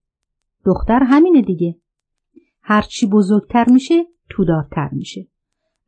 دختر 0.64 1.02
همینه 1.02 1.42
دیگه. 1.42 1.76
هرچی 2.62 3.06
بزرگتر 3.06 3.68
میشه 3.68 4.06
تودارتر 4.30 4.88
میشه. 4.92 5.26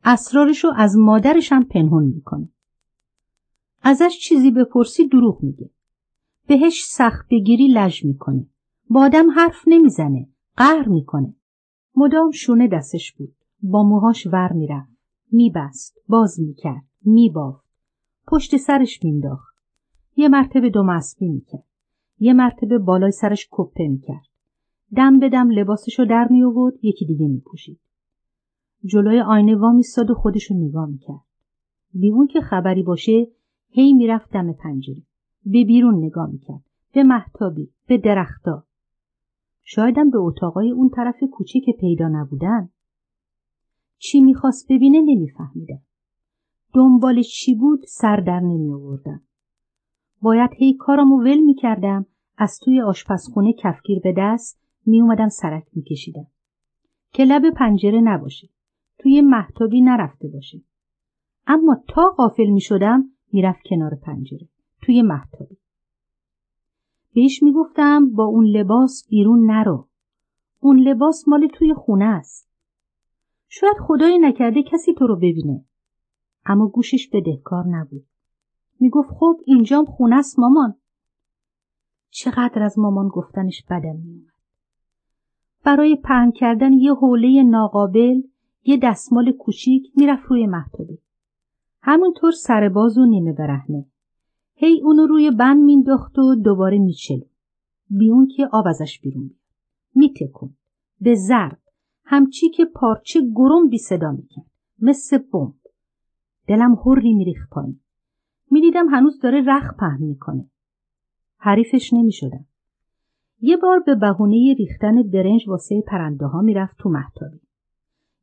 اسرارشو 0.03 0.71
از 0.75 0.97
مادرش 0.97 1.51
هم 1.51 1.63
پنهون 1.63 2.03
می‌کنه. 2.03 2.49
ازش 3.81 4.19
چیزی 4.21 4.51
بپرسی 4.51 5.07
دروغ 5.07 5.43
میگه. 5.43 5.69
بهش 6.47 6.85
سخت 6.85 7.27
بگیری 7.31 7.67
لج 7.67 8.05
می‌کنه. 8.05 8.45
با 8.89 9.01
آدم 9.01 9.31
حرف 9.31 9.63
نمی‌زنه. 9.67 10.27
قهر 10.57 10.87
می‌کنه. 10.87 11.33
مدام 11.95 12.31
شونه 12.31 12.67
دستش 12.67 13.13
بود. 13.13 13.35
با 13.61 13.83
موهاش 13.83 14.27
ور 14.27 14.53
می‌رفت. 14.53 14.97
میبست. 15.31 15.97
باز 16.07 16.39
می‌کرد. 16.39 16.83
میبافت. 17.05 17.67
پشت 18.27 18.57
سرش 18.57 19.03
مینداخت. 19.03 19.55
یه 20.15 20.27
مرتبه 20.27 20.69
دو 20.69 20.83
مسبی 20.83 21.27
می‌کرد. 21.27 21.63
یه 22.19 22.33
مرتبه 22.33 22.77
بالای 22.77 23.11
سرش 23.11 23.47
کپه 23.51 23.87
می‌کرد. 23.87 24.27
دم 24.95 25.19
به 25.19 25.29
دم 25.29 25.49
لباسشو 25.49 26.05
در 26.05 26.27
می 26.31 26.43
آورد 26.43 26.85
یکی 26.85 27.05
دیگه 27.05 27.27
می 27.27 27.39
پوشید. 27.39 27.79
جلوی 28.85 29.19
آینه 29.19 29.55
وا 29.55 29.71
میستاد 29.71 30.11
و 30.11 30.13
خودشو 30.13 30.53
نگاه 30.55 30.85
می‌کرد. 30.89 31.25
بی 31.93 32.11
اون 32.11 32.27
که 32.27 32.41
خبری 32.41 32.83
باشه 32.83 33.27
هی 33.69 33.93
می‌رفت 33.93 34.31
دم 34.31 34.53
پنجره. 34.53 35.01
به 35.45 35.63
بیرون 35.65 36.05
نگاه 36.05 36.29
می‌کرد. 36.31 36.63
به 36.93 37.03
محتابی. 37.03 37.69
به 37.87 37.97
درختا. 37.97 38.63
شایدم 39.63 40.09
به 40.09 40.17
اتاقای 40.17 40.71
اون 40.71 40.89
طرف 40.89 41.23
کوچه 41.31 41.59
که 41.59 41.71
پیدا 41.79 42.07
نبودن. 42.07 42.69
چی 43.97 44.21
می‌خواست 44.21 44.67
ببینه 44.69 45.01
نمیفهمیدم. 45.01 45.81
دنبال 46.73 47.21
چی 47.21 47.55
بود 47.55 47.79
سر 47.87 48.15
در 48.17 48.39
نمی 48.39 48.73
آوردم. 48.73 49.21
باید 50.21 50.49
هی 50.53 50.73
کارمو 50.73 51.23
ول 51.23 51.39
می‌کردم 51.39 52.05
از 52.37 52.59
توی 52.59 52.81
آشپزخونه 52.81 53.53
کفگیر 53.53 53.99
به 53.99 54.13
دست 54.17 54.59
می 54.85 55.01
اومدم 55.01 55.29
سرک 55.29 55.67
میکشیدم. 55.73 56.27
که 57.13 57.25
لب 57.25 57.49
پنجره 57.49 58.01
نباشه. 58.01 58.49
توی 58.97 59.21
محتابی 59.21 59.81
نرفته 59.81 60.27
باشه. 60.27 60.61
اما 61.47 61.77
تا 61.87 62.13
غافل 62.17 62.49
می 62.49 62.61
شدم 62.61 63.11
می‌رفت 63.33 63.59
کنار 63.69 63.95
پنجره. 63.95 64.47
توی 64.81 65.01
محتابی. 65.01 65.57
بهش 67.13 67.43
می‌گفتم 67.43 68.09
با 68.09 68.25
اون 68.25 68.45
لباس 68.45 69.07
بیرون 69.09 69.51
نرو. 69.51 69.87
اون 70.59 70.79
لباس 70.79 71.27
مال 71.27 71.47
توی 71.47 71.73
خونه 71.73 72.05
است. 72.05 72.49
شاید 73.49 73.77
خدای 73.79 74.19
نکرده 74.19 74.63
کسی 74.63 74.93
تو 74.93 75.07
رو 75.07 75.15
ببینه. 75.15 75.65
اما 76.45 76.67
گوشش 76.67 77.09
بدهکار 77.13 77.67
نبود. 77.67 78.05
می‌گفت 78.79 79.09
خب 79.09 79.39
اینجام 79.45 79.85
خونه 79.85 80.15
است 80.15 80.39
مامان. 80.39 80.75
چقدر 82.09 82.63
از 82.63 82.79
مامان 82.79 83.07
گفتنش 83.07 83.63
بدم 83.69 83.95
میومد. 83.95 84.33
برای 85.63 85.95
پهن 85.95 86.31
کردن 86.31 86.73
یه 86.73 86.93
حوله 86.93 87.43
ناقابل 87.43 88.21
یه 88.63 88.77
دستمال 88.83 89.31
کوچیک 89.31 89.91
می‌رفت 89.95 90.25
روی 90.27 90.47
محتابی. 90.47 90.97
همونطور 91.81 92.31
سرباز 92.31 92.97
و 92.97 93.05
نیمه 93.05 93.33
برهنه. 93.33 93.85
هی 94.55 94.81
اونو 94.81 95.07
روی 95.07 95.31
بند 95.31 95.63
مینداخت 95.63 96.19
و 96.19 96.35
دوباره 96.35 96.79
میچلو. 96.79 97.25
بیون 97.89 98.27
که 98.27 98.49
آب 98.51 98.67
ازش 98.67 98.99
بیرون 98.99 99.27
بیاد. 99.27 99.39
میتکن. 99.95 100.53
به 101.01 101.15
ضرب. 101.15 101.59
همچی 102.03 102.49
که 102.49 102.65
پارچه 102.65 103.21
گرم 103.35 103.69
بی 103.69 103.77
صدا 103.77 104.11
می‌کرد. 104.11 104.45
مثل 104.79 105.17
بمب. 105.17 105.53
دلم 106.47 106.75
هری 106.85 107.13
میریخ 107.13 107.49
پایین. 107.51 107.79
می‌دیدم 108.51 108.87
هنوز 108.87 109.19
داره 109.19 109.43
رخ 109.47 109.73
پهن 109.79 110.03
می‌کنه. 110.03 110.49
حریفش 111.37 111.93
نمی‌شدم. 111.93 112.45
یه 113.41 113.57
بار 113.57 113.79
به 113.79 113.95
بهونه 113.95 114.53
ریختن 114.57 115.03
برنج 115.03 115.49
واسه 115.49 115.81
پرنده 115.81 116.25
ها 116.25 116.41
می‌رفت 116.41 116.77
تو 116.77 116.89
محتابی. 116.89 117.39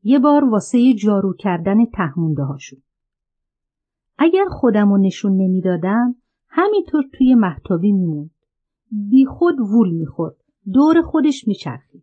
یه 0.02 0.18
بار 0.18 0.44
واسه 0.44 0.94
جارو 0.94 1.32
کردن 1.32 1.84
تهمونده 1.84 2.42
هاشون. 2.42 2.82
اگر 4.18 4.44
خودم 4.44 4.92
رو 4.92 4.98
نشون 4.98 5.32
نمی‌دادم 5.36 6.14
همینطور 6.48 7.04
توی 7.12 7.34
محتابی 7.34 7.92
میموند. 7.92 8.30
بی 8.90 9.26
خود 9.26 9.60
وول 9.60 9.90
می‌خورد. 9.90 10.36
دور 10.72 11.02
خودش 11.02 11.48
میچرخید. 11.48 12.02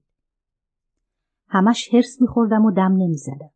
همش 1.48 1.94
هرس 1.94 2.22
میخوردم 2.22 2.66
و 2.66 2.72
دم 2.72 2.92
نمی‌زدم. 2.98 3.52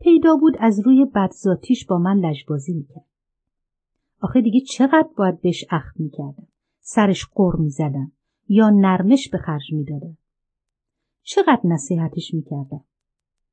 پیدا 0.00 0.36
بود 0.36 0.56
از 0.60 0.80
روی 0.80 1.04
بدذاتیش 1.04 1.86
با 1.86 1.98
من 1.98 2.16
لجبازی 2.16 2.74
می‌کرد. 2.74 3.04
آخه 4.26 4.40
دیگه 4.40 4.60
چقدر 4.60 5.08
باید 5.16 5.40
بهش 5.40 5.64
اخم 5.70 5.94
می‌کردم. 5.96 6.46
سرش 6.80 7.26
قر 7.34 7.56
می‌زدم 7.58 8.12
یا 8.48 8.70
نرمش 8.70 9.28
به 9.28 9.38
خرج 9.38 9.72
می‌دادم. 9.72 10.16
چقدر 11.22 11.60
نصیحتش 11.64 12.34
می‌کردم. 12.34 12.84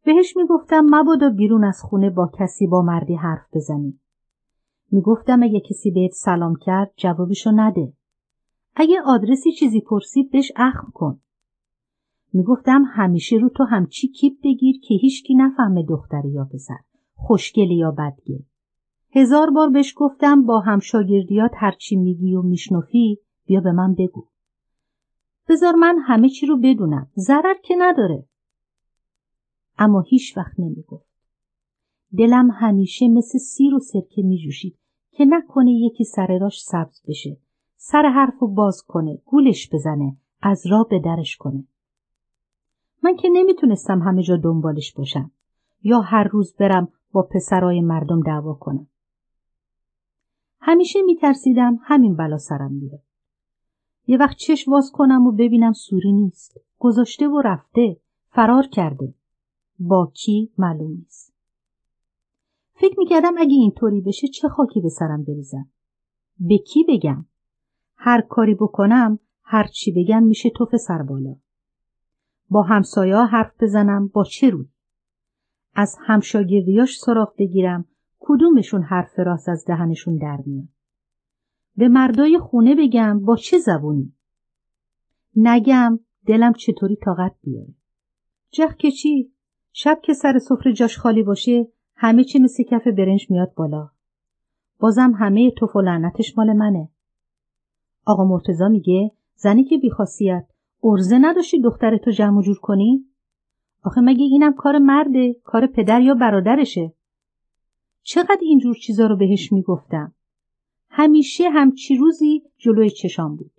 بهش 0.05 0.37
می‌گفتم 0.37 0.85
مبادا 0.89 1.29
بیرون 1.29 1.63
از 1.63 1.81
خونه 1.81 2.09
با 2.09 2.31
کسی 2.39 2.67
با 2.67 2.81
مردی 2.81 3.15
حرف 3.15 3.45
بزنی. 3.53 3.99
می‌گفتم 4.91 5.43
اگه 5.43 5.59
کسی 5.59 5.91
بهت 5.91 6.11
سلام 6.11 6.55
کرد 6.55 6.93
جوابشو 6.97 7.51
نده. 7.51 7.93
اگه 8.75 9.01
آدرسی 9.05 9.51
چیزی 9.51 9.81
پرسید 9.81 10.31
بهش 10.31 10.51
اخم 10.55 10.91
کن. 10.93 11.19
می‌گفتم 12.33 12.83
همیشه 12.87 13.35
رو 13.35 13.49
تو 13.49 13.63
همچی 13.63 14.07
کیپ 14.07 14.33
بگیر 14.43 14.79
که 14.79 14.95
هیچکی 14.95 15.35
نفهمه 15.35 15.83
دختری 15.83 16.29
یا 16.29 16.45
پسر. 16.53 16.79
خوشگلی 17.15 17.75
یا 17.75 17.91
بدگل. 17.91 18.39
هزار 19.15 19.49
بار 19.49 19.69
بهش 19.69 19.93
گفتم 19.97 20.45
با 20.45 20.59
همشاگردیات 20.59 21.51
هرچی 21.55 21.95
میگی 21.95 22.35
و 22.35 22.41
میشنفی 22.41 23.19
بیا 23.45 23.61
به 23.61 23.71
من 23.71 23.93
بگو. 23.93 24.27
بذار 25.49 25.75
من 25.75 25.97
همه 25.97 26.29
چی 26.29 26.45
رو 26.45 26.57
بدونم. 26.57 27.11
ضرر 27.17 27.55
که 27.63 27.75
نداره. 27.77 28.25
اما 29.77 30.01
هیچ 30.01 30.37
وقت 30.37 30.59
نمی‌گفت. 30.59 31.09
دلم 32.17 32.51
همیشه 32.51 33.07
مثل 33.07 33.39
سیر 33.39 33.75
و 33.75 33.79
سرکه 33.79 34.21
میجوشید 34.21 34.77
که 35.11 35.25
نکنه 35.25 35.71
یکی 35.71 36.03
سر 36.03 36.37
راش 36.41 36.63
سبز 36.63 37.01
بشه. 37.07 37.37
سر 37.75 38.09
حرف 38.09 38.39
رو 38.39 38.47
باز 38.47 38.83
کنه. 38.87 39.19
گولش 39.25 39.69
بزنه. 39.73 40.17
از 40.41 40.67
راه 40.67 40.87
به 40.89 40.99
درش 40.99 41.37
کنه. 41.37 41.67
من 43.03 43.15
که 43.15 43.29
نمی‌تونستم 43.33 44.01
همه 44.01 44.23
جا 44.23 44.37
دنبالش 44.37 44.93
باشم 44.93 45.31
یا 45.83 45.99
هر 45.99 46.23
روز 46.23 46.55
برم 46.55 46.87
با 47.11 47.21
پسرای 47.21 47.81
مردم 47.81 48.21
دعوا 48.21 48.53
کنم. 48.53 48.87
همیشه 50.65 51.01
میترسیدم 51.01 51.79
همین 51.83 52.15
بلا 52.15 52.37
سرم 52.37 52.79
بیاد. 52.79 53.01
یه 54.07 54.17
وقت 54.17 54.37
چشم 54.37 54.71
باز 54.71 54.91
کنم 54.91 55.27
و 55.27 55.31
ببینم 55.31 55.73
سوری 55.73 56.11
نیست. 56.11 56.59
گذاشته 56.79 57.27
و 57.27 57.41
رفته. 57.41 57.97
فرار 58.29 58.67
کرده. 58.67 59.13
با 59.79 60.11
کی 60.13 60.51
معلوم 60.57 60.91
نیست. 60.91 61.33
فکر 62.73 62.99
می‌کردم 62.99 63.33
اگه 63.37 63.53
اینطوری 63.53 64.01
بشه 64.01 64.27
چه 64.27 64.49
خاکی 64.49 64.81
به 64.81 64.89
سرم 64.89 65.23
بریزم. 65.23 65.69
به 66.39 66.57
کی 66.57 66.85
بگم؟ 66.89 67.25
هر 67.95 68.21
کاری 68.21 68.55
بکنم 68.55 69.19
هر 69.43 69.67
چی 69.67 69.91
بگم 69.91 70.23
میشه 70.23 70.49
توف 70.49 70.75
سر 70.75 71.01
بالا. 71.01 71.35
با 72.49 72.61
همسایه 72.61 73.15
حرف 73.15 73.63
بزنم 73.63 74.07
با 74.07 74.23
چه 74.23 74.49
روی؟ 74.49 74.67
از 75.75 75.97
همشاگردیاش 75.99 76.99
سراغ 76.99 77.33
بگیرم 77.37 77.85
کدومشون 78.23 78.81
حرف 78.81 79.19
راست 79.19 79.49
از 79.49 79.65
دهنشون 79.67 80.17
در 80.17 80.37
میاد. 80.45 80.67
به 81.75 81.87
مردای 81.87 82.39
خونه 82.39 82.75
بگم 82.75 83.19
با 83.25 83.35
چه 83.35 83.57
زبونی؟ 83.57 84.13
نگم 85.35 85.99
دلم 86.25 86.53
چطوری 86.53 86.95
طاقت 86.95 87.35
بیاره. 87.43 87.73
جخ 88.51 88.75
که 88.75 88.91
چی؟ 88.91 89.31
شب 89.71 89.99
که 90.03 90.13
سر 90.13 90.39
سفره 90.39 90.73
جاش 90.73 90.97
خالی 90.97 91.23
باشه 91.23 91.67
همه 91.95 92.23
چی 92.23 92.39
مثل 92.39 92.63
کف 92.63 92.87
برنج 92.87 93.31
میاد 93.31 93.53
بالا. 93.53 93.89
بازم 94.79 95.11
همه 95.11 95.51
توف 95.51 95.75
و 95.75 95.81
لعنتش 95.81 96.37
مال 96.37 96.53
منه. 96.53 96.89
آقا 98.05 98.23
مرتزا 98.25 98.67
میگه 98.67 99.11
زنی 99.35 99.63
که 99.63 99.77
بیخاصیت 99.77 100.47
ارزه 100.83 101.17
نداشتی 101.21 101.61
دختر 101.61 101.97
تو 101.97 102.11
جمع 102.11 102.41
جور 102.41 102.59
کنی؟ 102.59 103.05
آخه 103.83 104.01
مگه 104.01 104.23
اینم 104.23 104.53
کار 104.53 104.77
مرده 104.77 105.33
کار 105.43 105.67
پدر 105.67 106.01
یا 106.01 106.13
برادرشه 106.13 106.93
چقدر 108.03 108.41
اینجور 108.41 108.75
چیزا 108.75 109.07
رو 109.07 109.17
بهش 109.17 109.51
می‌گفتم 109.51 110.13
همیشه 110.89 111.49
همچی 111.49 111.95
روزی 111.95 112.43
جلوی 112.57 112.89
چشام 112.89 113.35
بود 113.35 113.51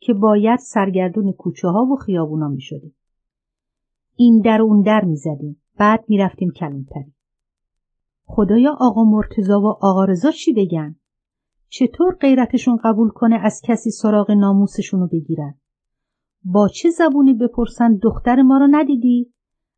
که 0.00 0.14
باید 0.14 0.58
سرگردون 0.58 1.32
کوچه 1.32 1.68
ها 1.68 1.84
و 1.84 1.96
خیابونا 1.96 2.48
می 2.48 2.60
شدیم. 2.60 2.94
این 4.16 4.40
در 4.40 4.62
و 4.62 4.64
اون 4.64 4.82
در 4.82 5.04
می 5.04 5.16
زدیم. 5.16 5.62
بعد 5.78 6.04
می 6.08 6.18
رفتیم 6.18 6.50
کلونتری. 6.50 7.12
خدایا 8.24 8.76
آقا 8.80 9.04
مرتزا 9.04 9.60
و 9.60 9.66
آقا 9.66 10.04
رزا 10.04 10.30
چی 10.30 10.52
بگن؟ 10.52 10.96
چطور 11.68 12.14
غیرتشون 12.14 12.78
قبول 12.84 13.08
کنه 13.08 13.36
از 13.36 13.62
کسی 13.64 13.90
سراغ 13.90 14.30
ناموسشونو 14.30 15.06
بگیرن؟ 15.06 15.54
با 16.44 16.68
چه 16.68 16.90
زبونی 16.90 17.34
بپرسن 17.34 17.96
دختر 18.02 18.42
ما 18.42 18.58
رو 18.58 18.68
ندیدی؟ 18.70 19.32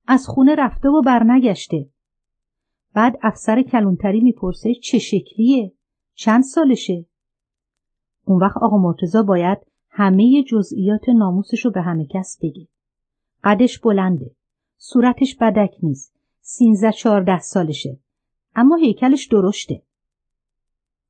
از 0.06 0.26
خونه 0.26 0.54
رفته 0.54 0.88
و 0.88 1.02
برنگشته. 1.02 1.88
بعد 2.94 3.18
افسر 3.22 3.62
کلونتری 3.62 4.20
می‌پرسه 4.20 4.74
چه 4.74 4.98
شکلیه؟ 4.98 5.72
چند 6.14 6.42
سالشه؟ 6.42 7.06
اون 8.24 8.40
وقت 8.40 8.56
آقا 8.56 8.78
مرتزا 8.78 9.22
باید 9.22 9.58
همه 9.90 10.42
جزئیات 10.42 11.08
ناموسش 11.08 11.64
رو 11.64 11.70
به 11.70 11.82
همه 11.82 12.06
کس 12.10 12.38
بگه. 12.42 12.68
قدش 13.44 13.78
بلنده. 13.78 14.30
صورتش 14.76 15.36
بدک 15.36 15.74
نیست. 15.82 16.14
سینزه 16.40 16.92
چهارده 16.92 17.38
سالشه. 17.38 17.98
اما 18.54 18.76
هیکلش 18.76 19.26
درشته. 19.26 19.82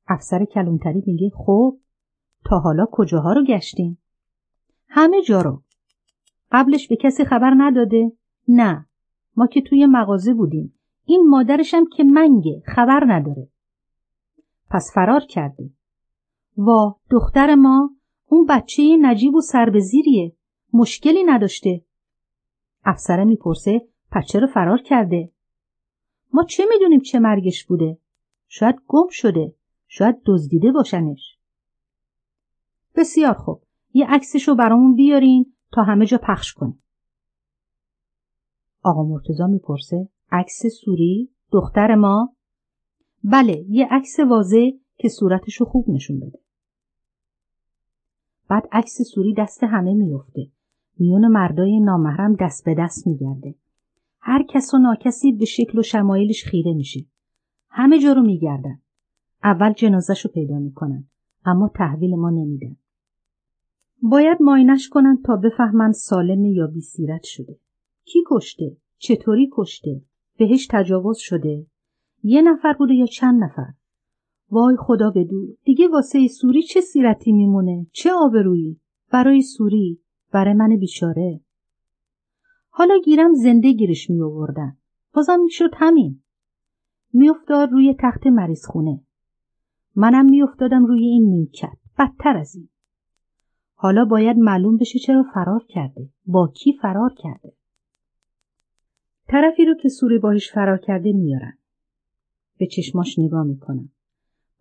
افسر 0.07 0.45
کلونتری 0.45 1.03
میگه 1.05 1.31
خب 1.35 1.77
تا 2.45 2.59
حالا 2.59 2.85
کجاها 2.91 3.33
رو 3.33 3.45
گشتین؟ 3.45 3.97
همه 4.87 5.21
جا 5.21 5.41
رو. 5.41 5.61
قبلش 6.51 6.87
به 6.87 6.95
کسی 6.95 7.25
خبر 7.25 7.53
نداده؟ 7.57 8.11
نه. 8.47 8.85
ما 9.35 9.47
که 9.47 9.61
توی 9.61 9.85
مغازه 9.85 10.33
بودیم. 10.33 10.73
این 11.05 11.29
مادرشم 11.29 11.85
که 11.85 12.03
منگه 12.03 12.63
خبر 12.65 13.03
نداره. 13.07 13.47
پس 14.69 14.91
فرار 14.93 15.21
کرده. 15.29 15.69
وا 16.57 16.95
دختر 17.09 17.55
ما 17.55 17.89
اون 18.27 18.45
بچه 18.45 18.97
نجیب 19.01 19.35
و 19.35 19.41
سربزیریه. 19.41 20.35
مشکلی 20.73 21.23
نداشته. 21.23 21.85
افسره 22.85 23.23
می‌پرسه 23.23 23.87
پس 24.11 24.25
چرا 24.25 24.47
فرار 24.47 24.81
کرده؟ 24.81 25.31
ما 26.33 26.43
چه 26.43 26.63
می‌دونیم 26.69 26.99
چه 27.01 27.19
مرگش 27.19 27.65
بوده؟ 27.65 27.97
شاید 28.47 28.75
گم 28.87 29.07
شده. 29.09 29.55
شاید 29.87 30.21
دزدیده 30.25 30.71
باشنش. 30.71 31.37
بسیار 32.95 33.33
خوب. 33.33 33.61
یه 33.93 34.07
رو 34.47 34.55
برامون 34.55 34.95
بیارین 34.95 35.53
تا 35.71 35.83
همه 35.83 36.05
جا 36.05 36.17
پخش 36.17 36.53
کنیم. 36.53 36.83
آقا 38.83 39.03
مرتزا 39.03 39.47
می‌پرسه 39.47 40.09
عکس 40.33 40.65
سوری 40.67 41.29
دختر 41.51 41.95
ما. 41.95 42.35
بله 43.23 43.65
یه 43.69 43.87
عکس 43.91 44.19
واضح 44.19 44.69
که 44.97 45.09
صورتش 45.09 45.55
رو 45.55 45.65
خوب 45.65 45.89
نشون 45.89 46.19
بده. 46.19 46.39
بعد 48.49 48.67
عکس 48.71 49.01
سوری 49.01 49.33
دست 49.33 49.63
همه 49.63 49.93
میفته 49.93 50.47
میون 50.99 51.27
مردای 51.27 51.79
نامحرم 51.79 52.35
دست 52.35 52.65
به 52.65 52.75
دست 52.79 53.07
میگرده. 53.07 53.55
هر 54.19 54.43
کس 54.49 54.73
و 54.73 54.77
ناکسی 54.77 55.31
به 55.31 55.45
شکل 55.45 55.79
و 55.79 55.81
شمایلش 55.81 56.43
خیره 56.43 56.73
میشه. 56.73 57.05
همه 57.69 57.99
جا 57.99 58.13
رو 58.13 58.21
میگردن. 58.21 58.81
اول 59.43 59.73
جنازش 59.73 60.25
رو 60.25 60.31
پیدا 60.31 60.59
می‌کنن 60.59 61.07
اما 61.45 61.71
تحویل 61.75 62.15
ما 62.15 62.29
نمیدن. 62.29 62.77
باید 64.01 64.37
ماینش 64.41 64.89
کنن 64.89 65.21
تا 65.25 65.35
بفهمن 65.35 65.91
سالم 65.91 66.45
یا 66.45 66.67
بیسیرت 66.67 67.23
شده. 67.23 67.59
کی 68.05 68.19
کشته؟ 68.27 68.77
چطوری 68.97 69.49
کشته؟ 69.53 70.01
بهش 70.37 70.67
تجاوز 70.71 71.17
شده؟ 71.17 71.65
یه 72.23 72.41
نفر 72.41 72.73
بوده 72.73 72.93
یا 72.93 73.05
چند 73.05 73.43
نفر؟ 73.43 73.73
وای 74.49 74.75
خدا 74.79 75.09
بدور 75.09 75.49
دیگه 75.63 75.87
واسه 75.87 76.27
سوری 76.27 76.63
چه 76.63 76.81
سیرتی 76.81 77.31
میمونه؟ 77.31 77.87
چه 77.91 78.11
آبرویی؟ 78.13 78.79
برای 79.11 79.41
سوری؟ 79.41 79.99
برای 80.31 80.53
من 80.53 80.77
بیچاره؟ 80.77 81.39
حالا 82.69 82.97
گیرم 83.05 83.33
زنده 83.33 83.71
گیرش 83.71 84.09
می 84.09 84.21
آوردن. 84.21 84.77
بازم 85.13 85.39
می‌شد 85.43 85.69
همین. 85.73 86.23
میافتاد 87.13 87.71
روی 87.71 87.95
تخت 87.99 88.27
مریض 88.27 88.65
خونه. 88.65 89.01
منم 89.95 90.25
میافتادم 90.25 90.85
روی 90.85 91.05
این 91.05 91.23
نیمکت. 91.23 91.77
بدتر 91.99 92.37
از 92.37 92.55
این. 92.55 92.69
حالا 93.73 94.05
باید 94.05 94.37
معلوم 94.37 94.77
بشه 94.77 94.99
چرا 94.99 95.23
فرار 95.33 95.65
کرده 95.69 96.09
با 96.25 96.51
کی 96.55 96.73
فرار 96.81 97.13
کرده 97.17 97.53
طرفی 99.33 99.65
رو 99.65 99.75
که 99.75 99.89
سوری 99.89 100.17
باهش 100.17 100.51
فرار 100.51 100.77
کرده 100.77 101.13
میارن. 101.13 101.57
به 102.57 102.67
چشماش 102.67 103.19
نگاه 103.19 103.43
می‌کنم. 103.43 103.89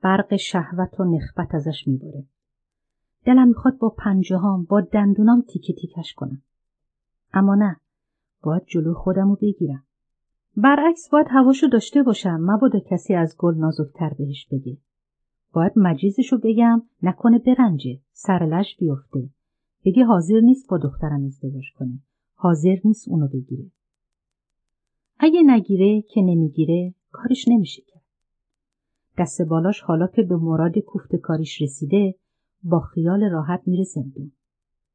برق 0.03 0.37
شهوت 0.37 1.01
و 1.01 1.05
نخبت 1.05 1.55
ازش 1.55 1.89
میباره 1.89 2.25
دلم 3.25 3.49
می‌خواد 3.49 3.79
با 3.79 3.89
پنجهام 3.89 4.65
با 4.65 4.81
دندونام 4.81 5.45
تیکه 5.49 5.73
تیکش 5.73 6.15
کنم. 6.15 6.43
اما 7.33 7.55
نه 7.55 7.77
باید 8.43 8.63
جلو 8.67 8.95
خودم 8.95 9.29
رو 9.29 9.37
بگیرم. 9.37 9.85
برعکس 10.57 11.09
باید 11.09 11.27
هواشو 11.31 11.67
داشته 11.67 12.03
باشم. 12.03 12.41
مبادا 12.41 12.81
کسی 12.81 13.15
از 13.15 13.37
گل 13.39 13.55
نازکتر 13.55 14.15
بهش 14.19 14.47
بگه. 14.53 14.77
باید 15.53 15.73
مجیزشو 15.77 16.39
بگم 16.39 16.83
نکنه 17.03 17.39
برنجه 17.39 18.01
سرلش 18.13 18.77
بیفته. 18.77 19.29
بگه 19.85 20.05
حاضر 20.05 20.41
نیست 20.41 20.69
با 20.69 20.79
دخترم 20.79 21.25
ازدواج 21.25 21.73
کنه. 21.79 21.99
حاضر 22.35 22.77
نیست 22.85 23.09
اونو 23.09 23.29
بگیره. 23.29 23.71
اگه 25.25 25.43
نگیره 25.43 26.03
که 26.03 26.23
نمی‌گیره 26.23 26.95
کارش 27.11 27.49
نمیشه 27.49 27.83
کرد. 27.83 28.03
دست 29.19 29.43
بالاش 29.43 29.81
حالا 29.81 30.07
که 30.07 30.23
به 30.23 30.37
مراد 30.37 30.79
کوفت 30.79 31.17
کاریش 31.17 31.63
رسیده 31.63 32.15
با 32.63 32.81
خیال 32.81 33.25
راحت 33.25 33.63
میره 33.67 33.85
زندون. 33.85 34.33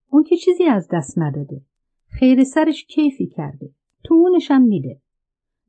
اون 0.09 0.23
که 0.23 0.37
چیزی 0.37 0.63
از 0.63 0.87
دست 0.91 1.17
نداده. 1.17 1.61
خیر 2.07 2.43
سرش 2.43 2.85
کیفی 2.85 3.27
کرده. 3.27 3.69
تو 4.03 4.13
اونشم 4.13 4.61
میده. 4.61 5.01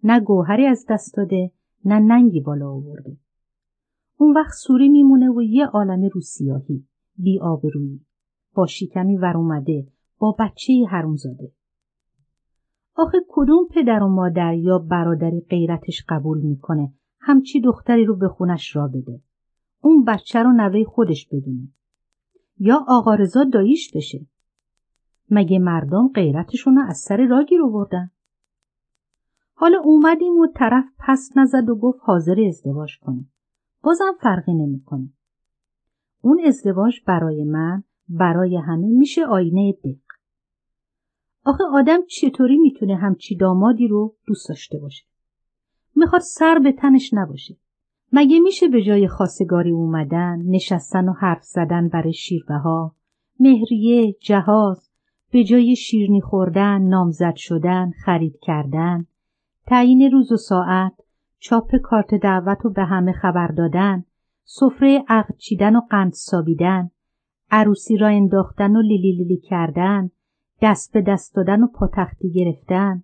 نه 0.03 0.21
گوهری 0.21 0.67
از 0.67 0.87
دست 0.89 1.17
داده 1.17 1.51
نه 1.85 1.99
ننگی 1.99 2.41
بالا 2.41 2.71
آورده. 2.71 3.17
اون 4.17 4.37
وقت 4.37 4.55
سوری 4.55 4.89
میمونه 4.89 5.31
و 5.31 5.43
یه 5.43 5.67
عالم 5.67 6.05
روسیاهی 6.13 6.85
بی 7.17 7.41
آبرویی 7.41 8.01
با 8.55 8.67
شیکمی 8.67 9.17
ور 9.17 9.37
اومده 9.37 9.87
با 10.19 10.37
بچه 10.39 10.73
هرون 10.89 11.17
زاده. 11.17 11.53
آخه 12.99 13.19
کدوم 13.29 13.69
پدر 13.71 14.03
و 14.03 14.09
مادر 14.09 14.55
یا 14.55 14.79
برادری 14.79 15.41
غیرتش 15.41 16.05
قبول 16.09 16.41
می‌کنه 16.41 16.93
همچی 17.21 17.61
دختری 17.61 18.05
رو 18.05 18.17
به 18.17 18.29
خونش 18.29 18.77
را 18.77 18.89
بده. 18.89 19.21
اون 19.81 20.05
بچه 20.05 20.43
رو 20.43 20.53
نوه 20.53 20.85
خودش 20.85 21.27
بدونه. 21.27 21.69
یا 22.59 22.85
آقا 22.89 23.15
رضا 23.15 23.45
داییش 23.45 23.97
بشه. 23.97 24.27
مگه 25.31 25.59
مردم 25.59 26.09
غیرتشون 26.15 26.77
رو 26.77 26.83
از 26.89 26.99
سر 26.99 27.27
را 27.27 27.43
گیر 27.43 27.63
آوردن؟ 27.63 28.11
حالا 29.55 29.81
اومدیم 29.85 30.37
و 30.37 30.47
طرف 30.55 30.85
پس 30.99 31.31
نزد 31.37 31.69
و 31.69 31.75
گفت 31.77 31.99
حاضر 32.03 32.45
ازدواج 32.49 32.99
کنه. 32.99 33.25
بازم 33.83 34.13
فرقی 34.21 34.55
نمی‌کنه. 34.55 35.09
اون 36.21 36.41
ازدواج 36.47 36.95
برای 37.07 37.45
من 37.45 37.83
برای 38.09 38.57
همه 38.57 38.87
میشه 38.87 39.27
آینه 39.27 39.73
دق. 39.73 40.08
آخه 41.49 41.65
آدم 41.73 41.99
چطوری 42.07 42.59
می‌تونه 42.59 42.97
همچی 42.97 43.37
دامادی 43.37 43.89
رو 43.89 44.15
دوست 44.27 44.49
داشته 44.49 44.79
باشه؟ 44.79 45.05
می‌خواد 45.97 46.23
سر 46.23 46.59
به 46.59 46.73
تنش 46.73 47.11
نباشه. 47.15 47.57
مگه 48.13 48.41
میشه 48.41 48.69
به 48.69 48.83
جای 48.83 49.09
خاصگاری 49.09 49.71
اومدن، 49.71 50.43
نشستن 50.47 51.09
و 51.09 51.13
حرف 51.13 51.43
زدن 51.43 51.89
برای 51.89 52.13
شیربه 52.13 52.55
ها، 52.55 52.95
مهریه، 53.41 54.13
جهاز، 54.13 54.91
به 55.31 55.45
جای 55.45 55.77
شیرنی 55.77 56.21
خوردن، 56.21 56.83
نامزد 56.83 57.37
شدن، 57.37 57.93
خرید 58.05 58.39
کردن، 58.43 59.07
تعیین 59.67 60.11
روز 60.13 60.33
و 60.33 60.37
ساعت، 60.37 60.93
چاپ 61.39 61.77
کارت 61.77 62.15
دعوت 62.15 62.65
و 62.65 62.71
به 62.71 62.85
همه 62.85 63.13
خبر 63.13 63.47
دادن، 63.47 64.05
سفره 64.45 65.05
عقد 65.09 65.37
چیدن 65.37 65.77
و 65.77 65.81
قند 65.81 66.13
سابیدن، 66.13 66.91
عروسی 67.51 67.97
را 67.97 68.09
انداختن 68.09 68.77
و 68.77 68.83
لیلی 68.83 69.13
لیلی 69.13 69.37
کردن، 69.37 70.11
دست 70.63 70.93
به 70.93 71.03
دست 71.03 71.35
دادن 71.35 71.63
و 71.63 71.67
پاتختی 71.67 72.31
گرفتن، 72.31 73.03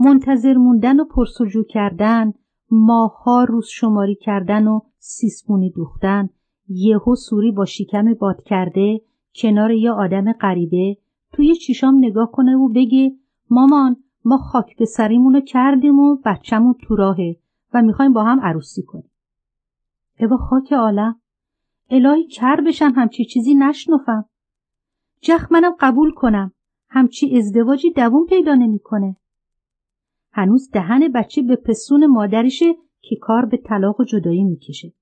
منتظر 0.00 0.54
موندن 0.54 1.00
و 1.00 1.04
پرسجو 1.04 1.64
کردن، 1.64 2.32
ماها 2.70 3.44
روز 3.44 3.66
شماری 3.66 4.14
کردن 4.14 4.66
و 4.66 4.80
سیسمونی 4.98 5.70
دوختن، 5.70 6.28
یهو 6.68 7.14
سوری 7.14 7.52
با 7.52 7.64
شکم 7.64 8.14
باد 8.14 8.42
کرده 8.42 9.00
کنار 9.34 9.70
یه 9.70 9.90
آدم 9.90 10.32
غریبه 10.32 10.96
توی 11.32 11.54
چیشام 11.54 11.98
نگاه 11.98 12.30
کنه 12.32 12.56
و 12.56 12.68
بگه 12.68 13.12
مامان 13.50 13.96
ما 14.24 14.38
خاک 14.38 14.76
به 14.76 14.84
سریمونو 14.84 15.40
کردیم 15.40 15.98
و 15.98 16.16
بچهمون 16.24 16.74
تو 16.82 16.96
راهه 16.96 17.36
و 17.74 17.82
می‌خوایم 17.82 18.12
با 18.12 18.24
هم 18.24 18.40
عروسی 18.40 18.82
کنیم. 18.82 19.10
اوا 20.20 20.36
خاک 20.36 20.72
عالم 20.72 21.20
الهی 21.90 22.26
کر 22.26 22.60
بشم 22.66 22.92
همچی 22.96 23.24
چیزی 23.24 23.54
نشنفم. 23.54 24.24
جخ 25.20 25.52
منم 25.52 25.72
قبول 25.80 26.12
کنم. 26.12 26.52
همچی 26.94 27.36
ازدواجی 27.36 27.90
دوون 27.90 28.26
پیدا 28.26 28.54
نمی‌کنه. 28.54 29.16
هنوز 30.32 30.70
دهن 30.70 31.08
بچه 31.08 31.42
به 31.42 31.56
پسون 31.56 32.06
مادرشه 32.06 32.74
که 33.00 33.16
کار 33.16 33.44
به 33.44 33.56
طلاق 33.56 34.00
و 34.00 34.04
جدایی 34.04 34.44
می‌کشه. 34.44 34.92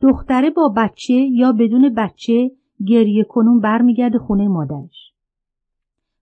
دختره 0.00 0.50
با 0.50 0.74
بچه 0.76 1.14
یا 1.14 1.52
بدون 1.52 1.94
بچه 1.94 2.50
گریه 2.86 3.24
کنون 3.24 3.60
برمیگرده 3.60 4.18
خونه 4.18 4.48
مادرش. 4.48 5.12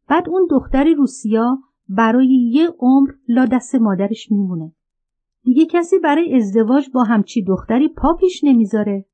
بعد 0.08 0.28
اون 0.28 0.46
دختری 0.50 0.94
روسیا 0.94 1.58
برای 1.88 2.50
یه 2.52 2.68
عمر 2.78 3.10
لا 3.28 3.46
دست 3.46 3.74
مادرش 3.74 4.32
میمونه. 4.32 4.72
دیگه 5.44 5.66
کسی 5.66 5.98
برای 5.98 6.34
ازدواج 6.34 6.90
با 6.94 7.04
همچی 7.04 7.42
دختری 7.42 7.88
پا 7.88 8.14
پیش 8.20 8.44
نمی‌ذاره. 8.44 9.04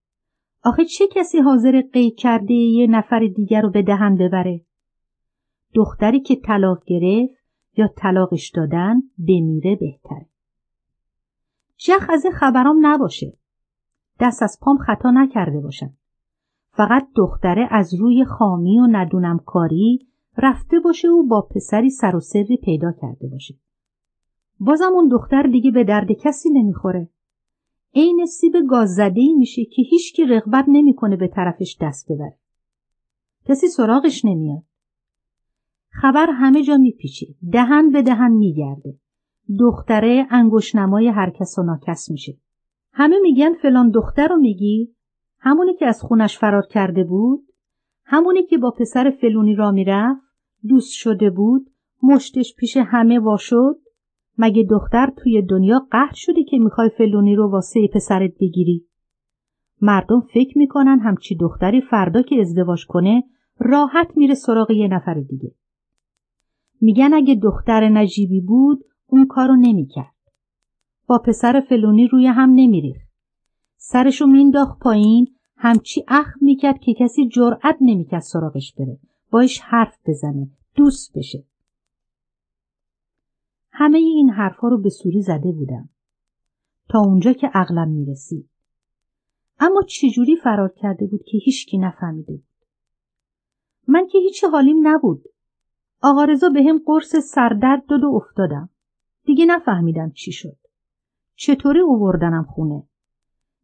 آخه 0.65 0.85
چه 0.85 1.07
کسی 1.07 1.39
حاضر 1.39 1.83
قی 1.93 2.11
کرده 2.11 2.55
یه 2.55 2.87
نفر 2.87 3.29
دیگر 3.37 3.61
رو 3.61 3.71
به 3.71 3.83
دهن 3.83 4.17
ببره؟ 4.17 4.61
دختری 5.75 6.21
که 6.21 6.37
طلاق 6.37 6.85
گرفت 6.87 7.43
یا 7.77 7.89
طلاقش 7.97 8.51
دادن 8.51 9.03
بمیره 9.19 9.77
بهتره. 9.77 10.27
جخ 11.77 12.07
از 12.11 12.25
این 12.25 12.35
خبرام 12.35 12.87
نباشه. 12.87 13.37
دست 14.21 14.43
از 14.43 14.59
پام 14.63 14.77
خطا 14.77 15.11
نکرده 15.11 15.61
باشن. 15.61 15.95
فقط 16.73 17.09
دختره 17.17 17.69
از 17.71 17.95
روی 17.95 18.25
خامی 18.25 18.79
و 18.79 18.87
ندونم 18.91 19.39
کاری 19.47 20.09
رفته 20.39 20.81
باشه 20.81 21.09
و 21.09 21.23
با 21.23 21.49
پسری 21.51 21.91
سر 21.91 22.17
و 22.17 22.21
سری 22.21 22.57
پیدا 22.57 22.93
کرده 23.01 23.29
باشه. 23.29 23.55
بازم 24.61 24.93
اون 24.95 25.09
دختر 25.09 25.43
دیگه 25.43 25.71
به 25.71 25.85
درد 25.85 26.13
کسی 26.13 26.51
نمی‌خوره. 26.51 27.09
عین 27.95 28.27
سیب 28.27 28.53
گاز 28.71 28.99
ای 28.99 29.35
میشه 29.39 29.65
که 29.65 29.83
هیچکی 29.83 30.25
رغبت 30.25 30.65
نمی‌کنه 30.69 31.17
به 31.17 31.29
طرفش 31.29 31.77
دست 31.81 32.13
ببره. 32.13 32.39
کسی 33.45 33.69
سراغش 33.69 34.25
نمیاد. 34.25 34.63
خبر 35.93 36.27
همه 36.31 36.63
جا 36.63 36.77
میپیچه. 36.77 37.27
دهن 37.53 37.91
به 37.91 38.03
دهن 38.03 38.33
میگرده. 38.33 38.99
دختره 39.61 40.27
انگشنمای 40.31 41.09
هر 41.09 41.31
کس 41.31 41.59
و 41.59 41.63
ناکس 41.63 42.11
میشه. 42.11 42.39
همه 42.93 43.17
میگن 43.23 43.55
فلان 43.55 43.91
دختر 43.91 44.29
رو 44.29 44.37
میگی؟ 44.37 44.95
همونی 45.39 45.75
که 45.75 45.87
از 45.87 46.03
خونش 46.03 46.39
فرار 46.39 46.67
کرده 46.71 47.05
بود؟ 47.05 47.41
همونی 48.05 48.43
که 48.43 48.59
با 48.59 48.71
پسر 48.71 49.11
فلونی 49.21 49.55
را 49.55 49.71
می‌رفت؟ 49.71 50.21
دوست 50.69 50.93
شده 50.93 51.31
بود؟ 51.31 51.71
مشتش 52.03 52.55
پیش 52.55 52.77
همه 52.77 53.19
وا 53.19 53.37
شد؟ 53.37 53.77
مگه 54.39 54.63
دختر 54.71 55.13
توی 55.17 55.43
دنیا 55.43 55.87
قهر 55.91 56.15
شدی 56.15 56.45
که 56.45 56.59
می‌خوای 56.59 56.91
فلونی 56.99 57.37
رو 57.37 57.51
واسه 57.51 57.89
پسرت 57.95 58.33
بگیری؟ 58.41 58.87
مردم 59.81 60.21
فکر 60.21 60.59
می‌کنن 60.59 60.99
همچی 60.99 61.37
دختری 61.37 61.81
فردا 61.81 62.23
که 62.23 62.41
ازدواج 62.41 62.87
کنه 62.87 63.25
راحت 63.59 64.17
میره 64.17 64.35
سراغ 64.35 64.71
یه 64.71 64.89
نفر 64.89 65.15
دیگه. 65.15 65.55
میگن 66.83 67.15
اگه 67.15 67.35
دختر 67.35 67.89
نجیبی 67.89 68.41
بود 68.41 68.85
اون 69.07 69.27
کارو 69.27 69.57
نمی‌کرد. 69.57 70.15
با 71.07 71.19
پسر 71.19 71.61
فلونی 71.69 72.09
روی 72.09 72.27
هم 72.27 72.51
نمیریخت. 72.51 73.09
سرشو 73.77 74.27
مینداخت 74.27 74.79
پایین 74.79 75.35
همچی 75.57 76.05
اخ 76.09 76.27
می‌کرد 76.41 76.81
که 76.81 76.95
کسی 76.95 77.29
جرأت 77.29 77.77
نمی‌کرد 77.81 78.21
سراغش 78.21 78.75
بره. 78.75 78.99
باش 79.31 79.61
حرف 79.61 79.99
بزنه. 80.07 80.51
دوست 80.75 81.19
بشه. 81.19 81.45
همه 83.71 83.99
این 83.99 84.31
حرفها 84.31 84.69
رو 84.69 84.79
به 84.79 84.91
سوری 84.91 85.23
زده 85.23 85.53
بودم. 85.53 85.89
تا 86.89 87.01
اونجا 87.01 87.33
که 87.33 87.47
عقلم 87.55 87.89
می‌رسید. 87.89 88.49
اما 89.61 89.83
چجوری 89.83 90.37
فرار 90.37 90.73
کرده 90.77 91.07
بود 91.07 91.25
که 91.25 91.39
هیچکی 91.39 91.79
نفهمیده 91.79 92.33
بود. 92.33 92.45
من 93.89 94.07
که 94.07 94.19
هیچ 94.19 94.45
حالیم 94.45 94.89
نبود. 94.89 95.25
آقا 96.03 96.25
رضا 96.25 96.49
به 96.49 96.63
هم 96.63 96.83
قرص 96.87 97.17
سردرد 97.17 97.87
داد 97.87 98.05
و 98.05 98.09
افتادم. 98.15 98.69
دیگه 99.25 99.47
نفهمیدم 99.47 100.11
چی 100.11 100.33
شد. 100.33 100.57
چطوری 101.35 101.81
اووردنم 101.81 102.45
خونه؟ 102.45 102.83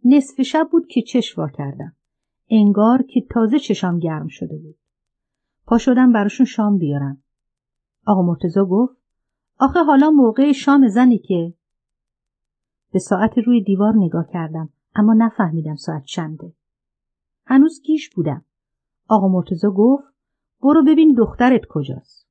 نصف 0.04 0.42
شب 0.42 0.68
بود 0.72 0.86
که 0.86 1.02
چشوا 1.02 1.48
کردم. 1.48 1.96
انگار 2.50 3.02
که 3.02 3.20
تازه 3.30 3.58
چشام 3.58 3.98
گرم 3.98 4.28
شده 4.28 4.58
بود. 4.58 4.76
پا 5.66 5.78
شدم 5.78 6.12
براشون 6.12 6.46
شام 6.46 6.78
بیارم. 6.78 7.22
آقا 8.06 8.22
مرتزا 8.22 8.64
گفت 8.64 8.96
آخه 9.58 9.82
حالا 9.82 10.10
موقع 10.10 10.52
شام 10.52 10.88
زنی 10.88 11.18
که 11.18 11.54
به 12.92 12.98
ساعت 12.98 13.38
روی 13.38 13.62
دیوار 13.62 13.92
نگاه 13.96 14.26
کردم 14.32 14.68
اما 14.94 15.14
نفهمیدم 15.14 15.76
ساعت 15.76 16.04
چنده. 16.04 16.52
هنوز 17.46 17.82
گیش 17.82 18.10
بودم. 18.10 18.44
آقا 19.08 19.28
مرتزا 19.28 19.70
گفت 19.70 20.04
برو 20.62 20.84
ببین 20.84 21.14
دخترت 21.14 21.60
کجاست. 21.68 22.27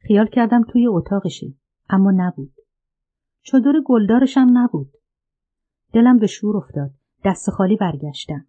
خیال 0.00 0.26
کردم 0.26 0.62
توی 0.62 0.86
اتاقشه 0.86 1.54
اما 1.88 2.10
نبود. 2.16 2.52
چادر 3.42 3.72
گلدارشم 3.84 4.46
نبود. 4.52 4.92
دلم 5.92 6.18
به 6.18 6.26
شور 6.26 6.56
افتاد. 6.56 6.90
دست 7.24 7.50
خالی 7.50 7.76
برگشتم. 7.76 8.46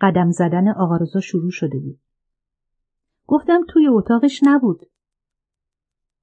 قدم 0.00 0.30
زدن 0.30 0.68
آقا 0.68 0.96
رضا 0.96 1.20
شروع 1.20 1.50
شده 1.50 1.78
بود. 1.78 2.00
گفتم 3.26 3.60
توی 3.68 3.88
اتاقش 3.88 4.40
نبود. 4.42 4.80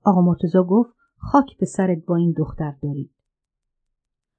آقا 0.03 0.21
مرتزا 0.21 0.63
گفت 0.63 0.93
خاک 1.17 1.57
به 1.57 1.65
سرت 1.65 2.05
با 2.05 2.15
این 2.15 2.31
دختر 2.37 2.75
دارید. 2.83 3.11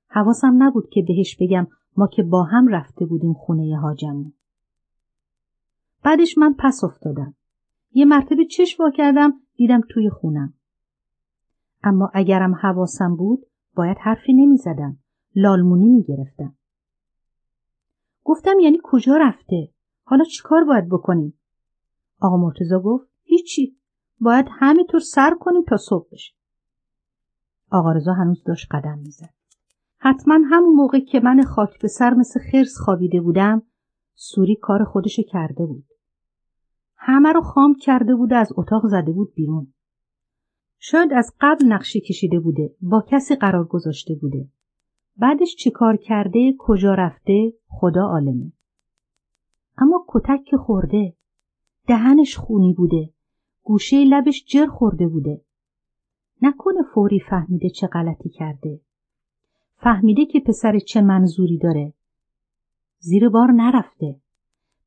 حواسم 0.08 0.62
نبود 0.62 0.88
که 0.90 1.02
بهش 1.08 1.36
بگم 1.40 1.66
ما 1.96 2.06
که 2.06 2.22
با 2.22 2.42
هم 2.44 2.68
رفته 2.68 3.06
بودیم 3.06 3.32
خونه 3.32 3.78
حاجمون. 3.78 4.32
بعدش 6.02 6.38
من 6.38 6.54
پس 6.58 6.84
افتادم. 6.84 7.34
یه 7.94 8.04
مرتبه 8.04 8.44
چشم 8.44 8.82
وا 8.82 8.90
کردم 8.90 9.32
دیدم 9.56 9.80
توی 9.90 10.10
خونم. 10.10 10.54
اما 11.82 12.10
اگرم 12.14 12.54
حواسم 12.54 13.16
بود 13.16 13.46
باید 13.74 13.96
حرفی 14.00 14.32
نمی 14.32 14.56
زدم. 14.56 14.98
لالمونی 15.34 15.88
می 15.88 16.02
گرفتم. 16.02 16.54
گفتم 18.24 18.58
یعنی 18.60 18.78
کجا 18.82 19.16
رفته؟ 19.16 19.68
حالا 20.04 20.24
چیکار 20.24 20.64
باید 20.64 20.88
بکنیم؟ 20.88 21.38
آقا 22.20 22.36
مرتزا 22.36 22.80
گفت 22.80 23.08
هیچی. 23.22 23.76
باید 24.20 24.46
همینطور 24.50 25.00
سر 25.00 25.34
کنیم 25.40 25.62
تا 25.62 25.76
صبح 25.76 26.08
بشه. 26.12 26.34
آقا 27.70 27.92
رضا 27.92 28.12
هنوز 28.12 28.44
داشت 28.44 28.66
قدم 28.70 28.98
می‌زد. 28.98 29.34
حتما 29.98 30.34
همون 30.50 30.74
موقع 30.74 31.00
که 31.00 31.20
من 31.20 31.42
خاک 31.42 31.78
به 31.80 31.88
سر 31.88 32.14
مثل 32.14 32.40
خرس 32.52 32.76
خوابیده 32.84 33.20
بودم 33.20 33.62
سوری 34.14 34.56
کار 34.56 34.84
خودشو 34.84 35.22
کرده 35.22 35.66
بود. 35.66 35.84
همه 37.04 37.32
رو 37.32 37.40
خام 37.40 37.74
کرده 37.74 38.14
بود 38.14 38.32
از 38.32 38.52
اتاق 38.56 38.86
زده 38.86 39.12
بود 39.12 39.34
بیرون. 39.34 39.72
شاید 40.78 41.12
از 41.12 41.34
قبل 41.40 41.66
نقشه 41.66 42.00
کشیده 42.00 42.40
بوده 42.40 42.74
با 42.80 43.04
کسی 43.08 43.34
قرار 43.34 43.64
گذاشته 43.64 44.14
بوده. 44.14 44.48
بعدش 45.16 45.56
چیکار 45.56 45.96
کرده 45.96 46.54
کجا 46.58 46.94
رفته 46.94 47.52
خدا 47.66 48.02
عالمه. 48.02 48.52
اما 49.78 50.04
کتک 50.08 50.44
که 50.44 50.56
خورده 50.56 51.14
دهنش 51.86 52.36
خونی 52.36 52.74
بوده 52.74 53.10
گوشه 53.62 54.04
لبش 54.04 54.44
جر 54.46 54.66
خورده 54.66 55.08
بوده. 55.08 55.40
نکنه 56.42 56.82
فوری 56.94 57.20
فهمیده 57.20 57.70
چه 57.70 57.86
غلطی 57.86 58.28
کرده. 58.28 58.80
فهمیده 59.76 60.26
که 60.26 60.40
پسر 60.40 60.78
چه 60.78 61.00
منظوری 61.00 61.58
داره. 61.58 61.92
زیر 62.98 63.28
بار 63.28 63.52
نرفته. 63.52 64.16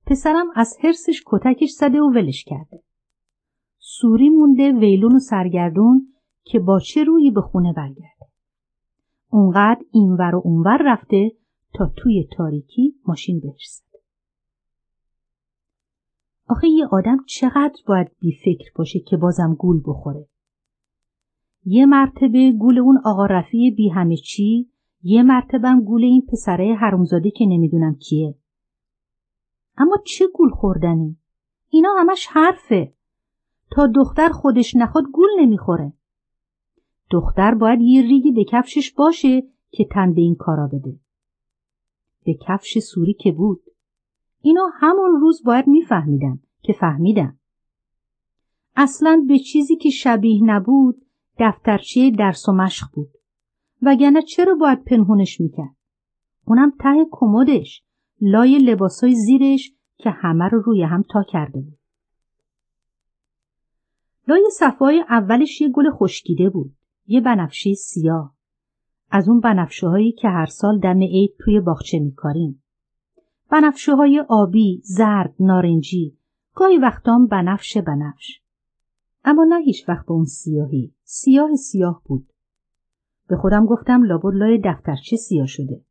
پسرم 0.08 0.48
از 0.56 0.78
حرسش 0.82 1.24
کتکش 1.26 1.70
زده 1.70 2.02
و 2.02 2.12
ولش 2.16 2.44
کرده 2.44 2.84
سوری 3.80 4.30
مونده 4.30 4.72
ویلون 4.72 5.16
و 5.16 5.20
سرگردون 5.20 6.14
که 6.44 6.60
با 6.60 6.80
چه 6.80 7.04
روی 7.04 7.32
به 7.32 7.42
خونه 7.42 7.74
برگرده. 7.74 8.26
اونقدر 9.30 9.82
اینور 9.92 10.36
و 10.36 10.42
اونور 10.46 10.82
رفته 10.86 11.32
تا 11.74 11.92
توی 11.98 12.28
تاریکی 12.38 12.96
ماشین 13.08 13.40
برسه. 13.40 13.84
آخه 16.48 16.68
یه 16.68 16.88
آدم 16.92 17.18
چقدر 17.28 17.76
باید 17.88 18.12
بی 18.20 18.32
فکر 18.32 18.72
باشه 18.76 19.00
که 19.00 19.18
بازم 19.18 19.56
گول 19.60 19.82
بخوره. 19.86 20.28
یه 21.66 21.86
مرتبه 21.86 22.52
گول 22.52 22.80
اون 22.80 22.98
آقا 23.06 23.26
رفیع 23.26 23.76
بی 23.76 23.90
همه 23.90 24.16
چی 24.16 24.70
یه 25.04 25.24
مرتبه 25.24 25.68
هم 25.68 25.84
گول 25.84 26.04
این 26.04 26.26
پسره 26.32 26.76
حرومزاده 26.76 27.32
که 27.32 27.46
نمی‌دونم 27.46 27.96
کیه. 27.96 28.36
اما 29.78 29.98
چه 30.06 30.28
گول 30.28 30.50
خوردنی؟ 30.50 31.18
اینا 31.70 31.90
همش 31.98 32.28
حرفه. 32.28 32.94
تا 33.72 33.88
دختر 33.88 34.30
خودش 34.30 34.76
نخواد 34.76 35.06
گول 35.14 35.30
نمی‌خوره. 35.40 35.94
دختر 37.12 37.56
باید 37.56 37.82
یه 37.82 38.02
ریگی 38.02 38.32
به 38.32 38.44
کفشش 38.44 38.94
باشه 38.94 39.44
که 39.72 39.86
تن 39.92 40.14
به 40.14 40.22
این 40.22 40.36
کارا 40.36 40.68
بده. 40.68 41.00
به 42.26 42.38
کفش 42.48 42.80
سوری 42.80 43.14
که 43.14 43.32
بود. 43.32 43.62
اینا 44.42 44.72
همون 44.74 45.22
روز 45.22 45.44
باید 45.44 45.68
میفهمیدن 45.68 46.40
که 46.62 46.74
فهمیدن. 46.74 47.38
اصلا 48.76 49.26
به 49.28 49.40
چیزی 49.40 49.76
که 49.76 49.90
شبیه 49.90 50.44
نبود 50.44 51.06
دفترچه 51.40 52.12
درس 52.12 52.50
و 52.50 52.52
مشق 52.52 52.88
بود. 52.94 53.10
وگرنه 53.82 54.22
چرا 54.22 54.56
باید 54.56 54.84
پنهونش 54.84 55.42
می‌کرد؟ 55.42 55.76
اونم 56.46 56.74
ته 56.80 57.06
کمدش 57.12 57.84
لای 58.22 58.58
لباسای 58.58 59.16
زیرش 59.16 59.72
که 59.98 60.10
همه 60.10 60.46
رو 60.46 60.62
روی 60.62 60.84
هم 60.84 61.04
تا 61.12 61.24
کرده 61.24 61.62
بود. 61.62 61.78
لای 64.28 64.50
صفای 64.60 65.04
اولش 65.10 65.62
یه 65.62 65.70
گل 65.70 65.92
خشکیده 65.92 66.50
بود. 66.50 66.76
یه 67.08 67.22
بنفشه 67.22 67.74
سیاه. 67.74 68.36
از 69.12 69.30
اون 69.30 69.40
بنفشه 69.40 69.88
هایی 69.88 70.12
که 70.12 70.28
هر 70.28 70.46
سال 70.46 70.80
دم 70.80 71.00
عید 71.00 71.36
توی 71.40 71.60
باغچه 71.60 72.00
میکاریم. 72.00 72.64
بنفشه 73.52 73.96
های 73.96 74.24
آبی، 74.30 74.82
زرد، 74.84 75.36
نارنجی، 75.40 76.18
گاهی 76.56 76.78
وقتام 76.78 77.28
بنفش 77.28 77.78
بنفش. 77.78 78.42
اما 79.26 79.44
نه 79.44 79.62
هیچ 79.62 79.90
وقت 79.90 80.06
به 80.06 80.12
اون 80.12 80.26
سیاهی. 80.26 80.94
سیاه 81.04 81.56
سیاه 81.56 82.02
بود. 82.06 82.34
به 83.28 83.38
خودم 83.38 83.66
گفتم 83.66 84.04
لابد 84.04 84.34
لای 84.34 84.62
دفترچه 84.66 85.16
سیاه 85.16 85.48
شده. 85.48 85.82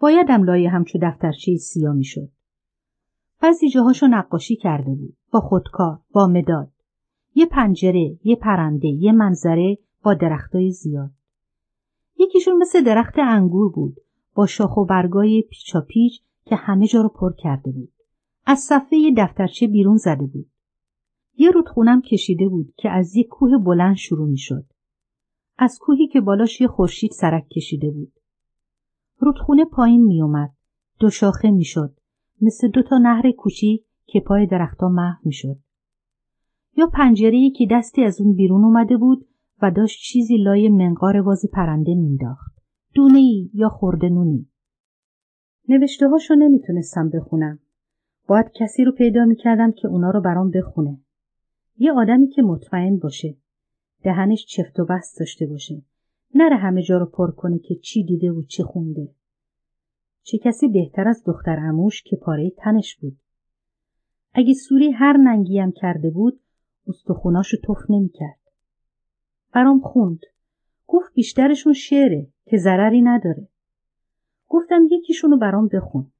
بایدم 0.00 0.44
لای 0.44 0.66
همچو 0.66 0.98
دفترچه 1.02 1.56
سیاه 1.56 1.94
می‌شد. 1.94 2.28
بعضی 3.40 3.68
جاهاشو 3.68 4.06
نقاشی 4.06 4.56
کرده 4.56 4.94
بود. 4.94 5.16
با 5.32 5.40
خودکار، 5.40 5.98
با 6.12 6.26
مداد. 6.26 6.72
یه 7.34 7.46
پنجره، 7.46 8.18
یه 8.24 8.36
پرنده، 8.36 8.88
یه 8.88 9.12
منظره 9.12 9.78
با 10.02 10.14
درختای 10.14 10.72
زیاد. 10.72 11.10
یکیشون 12.18 12.56
مثل 12.56 12.84
درخت 12.84 13.14
انگور 13.18 13.72
بود 13.72 13.96
با 14.34 14.46
شاخ 14.46 14.76
و 14.76 14.84
برگای 14.84 15.44
پیچا 15.50 15.80
پیچ 15.80 16.20
که 16.44 16.56
همه 16.56 16.86
جا 16.86 17.02
رو 17.02 17.08
پر 17.08 17.32
کرده 17.32 17.70
بود. 17.70 17.92
از 18.46 18.58
صفحه 18.58 19.14
دفترچه 19.16 19.66
بیرون 19.66 19.96
زده 19.96 20.26
بود. 20.26 20.50
یه 21.36 21.50
رودخونم 21.50 22.02
کشیده 22.02 22.48
بود 22.48 22.74
که 22.76 22.90
از 22.90 23.16
یه 23.16 23.24
کوه 23.24 23.58
بلند 23.58 23.96
شروع 23.96 24.28
می 24.28 24.38
شد. 24.38 24.64
از 25.58 25.78
کوهی 25.80 26.08
که 26.08 26.20
بالاش 26.20 26.60
یه 26.60 26.66
خورشید 26.66 27.10
سرک 27.10 27.48
کشیده 27.48 27.90
بود. 27.90 28.12
رودخونه 29.20 29.64
پایین 29.64 30.04
می 30.04 30.22
اومد. 30.22 30.50
دو 30.98 31.10
شاخه 31.10 31.50
می 31.50 31.64
شد. 31.64 31.94
مثل 32.42 32.68
دو 32.68 32.82
تا 32.82 32.98
نهر 32.98 33.30
کوچیک 33.30 33.84
که 34.06 34.20
پای 34.20 34.46
درختها 34.46 34.88
محو 34.88 35.18
می 35.24 35.32
شد. 35.32 35.56
یا 36.76 36.86
پنجره 36.86 37.50
که 37.50 37.66
دستی 37.70 38.04
از 38.04 38.20
اون 38.20 38.34
بیرون 38.34 38.64
اومده 38.64 38.96
بود 38.96 39.26
و 39.62 39.70
داشت 39.70 40.02
چیزی 40.02 40.36
لای 40.36 40.68
منقار 40.68 41.16
واز 41.16 41.44
پرنده 41.52 41.94
مینداخت. 41.94 42.52
دونه 42.94 43.18
ای 43.18 43.50
یا 43.54 43.68
خورده 43.68 44.08
نونی. 44.08 44.46
نوشته 45.68 46.08
هاشو 46.08 46.34
نمی‌تونستم 46.34 47.08
بخونم. 47.08 47.58
باید 48.28 48.46
کسی 48.54 48.84
رو 48.84 48.92
پیدا 48.92 49.24
می‌کردم 49.24 49.72
که 49.72 49.88
اونا 49.88 50.10
رو 50.10 50.20
برام 50.20 50.50
بخونه. 50.50 51.00
یه 51.78 51.92
آدمی 51.92 52.28
که 52.28 52.42
مطمئن 52.42 52.98
باشه. 52.98 53.36
دهنش 54.02 54.46
چفت 54.46 54.80
و 54.80 54.84
بست 54.84 55.18
داشته 55.18 55.46
باشه. 55.46 55.82
نره 56.34 56.56
همه 56.56 56.82
جا 56.82 56.98
رو 56.98 57.06
پر 57.06 57.30
کنه 57.30 57.58
که 57.58 57.74
چی 57.74 58.04
دیده 58.04 58.30
و 58.30 58.42
چی 58.42 58.62
خونده. 58.62 59.08
چه 60.22 60.38
کسی 60.38 60.68
بهتر 60.68 61.08
از 61.08 61.24
دختر 61.26 61.58
اموش 61.58 62.02
که 62.02 62.16
پاره 62.16 62.50
تنش 62.50 62.96
بود. 62.96 63.16
اگه 64.34 64.54
سوری 64.54 64.90
هر 64.90 65.16
ننگیم 65.16 65.72
کرده 65.72 66.10
بود 66.10 66.40
استخوناشو 66.86 67.56
تف 67.56 67.90
نمی‌کرد. 67.90 68.40
برام 69.52 69.80
خوند. 69.80 70.20
گفت 70.86 71.14
بیشترشون 71.14 71.72
شعره 71.72 72.26
که 72.46 72.56
ضرری 72.56 73.02
نداره. 73.02 73.48
گفتم 74.48 74.82
یکیشونو 74.90 75.36
برام 75.36 75.68
بخون. 75.68 76.12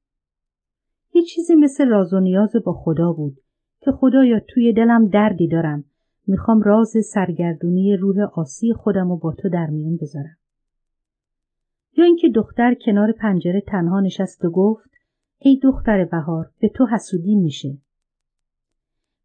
یه 1.13 1.21
چیزی 1.21 1.55
مثل 1.55 1.87
راز 1.87 2.13
و 2.13 2.19
نیاز 2.19 2.55
با 2.65 2.73
خدا 2.73 3.13
بود 3.13 3.37
که 3.79 3.91
خدایا 3.91 4.39
توی 4.39 4.73
دلم 4.73 5.07
دردی 5.07 5.47
دارم. 5.47 5.83
می‌خوام 6.27 6.61
راز 6.61 6.93
سرگردونی 7.13 7.95
روح 7.95 8.19
آسی 8.33 8.73
خودم 8.73 9.11
و 9.11 9.17
با 9.17 9.33
تو 9.33 9.49
در 9.49 9.69
میون 9.69 9.97
بذارم. 9.97 10.37
یا 11.97 12.05
اینکه 12.05 12.29
دختر 12.29 12.75
کنار 12.85 13.11
پنجره 13.11 13.61
تنها 13.61 13.99
نشست 13.99 14.45
و 14.45 14.49
گفت 14.49 14.91
ای 15.39 15.59
دختر 15.63 16.05
بهار 16.05 16.51
به 16.59 16.69
تو 16.69 16.85
حسودی 16.85 17.35
میشه. 17.35 17.77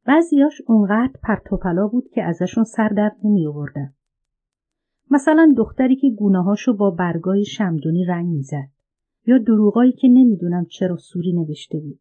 بعضیاش 0.04 0.62
اونقدر 0.66 1.12
پرتوپلا 1.22 1.88
بود 1.88 2.08
که 2.08 2.22
ازشون 2.22 2.64
سر 2.64 2.88
در 2.88 3.12
نمی 3.24 3.46
آوردن. 3.46 3.94
مثلا 5.10 5.54
دختری 5.56 5.96
که 5.96 6.10
گونههاشو 6.10 6.76
با 6.76 6.90
برگای 6.90 7.44
شمدونی 7.44 8.04
رنگ 8.04 8.26
می‌زد 8.26 8.68
یا 9.26 9.38
دروغایی 9.38 9.92
که 9.92 10.08
نمی‌دونم 10.08 10.64
چرا 10.64 10.96
سوری 10.96 11.32
نوشته 11.32 11.78
بود. 11.78 12.00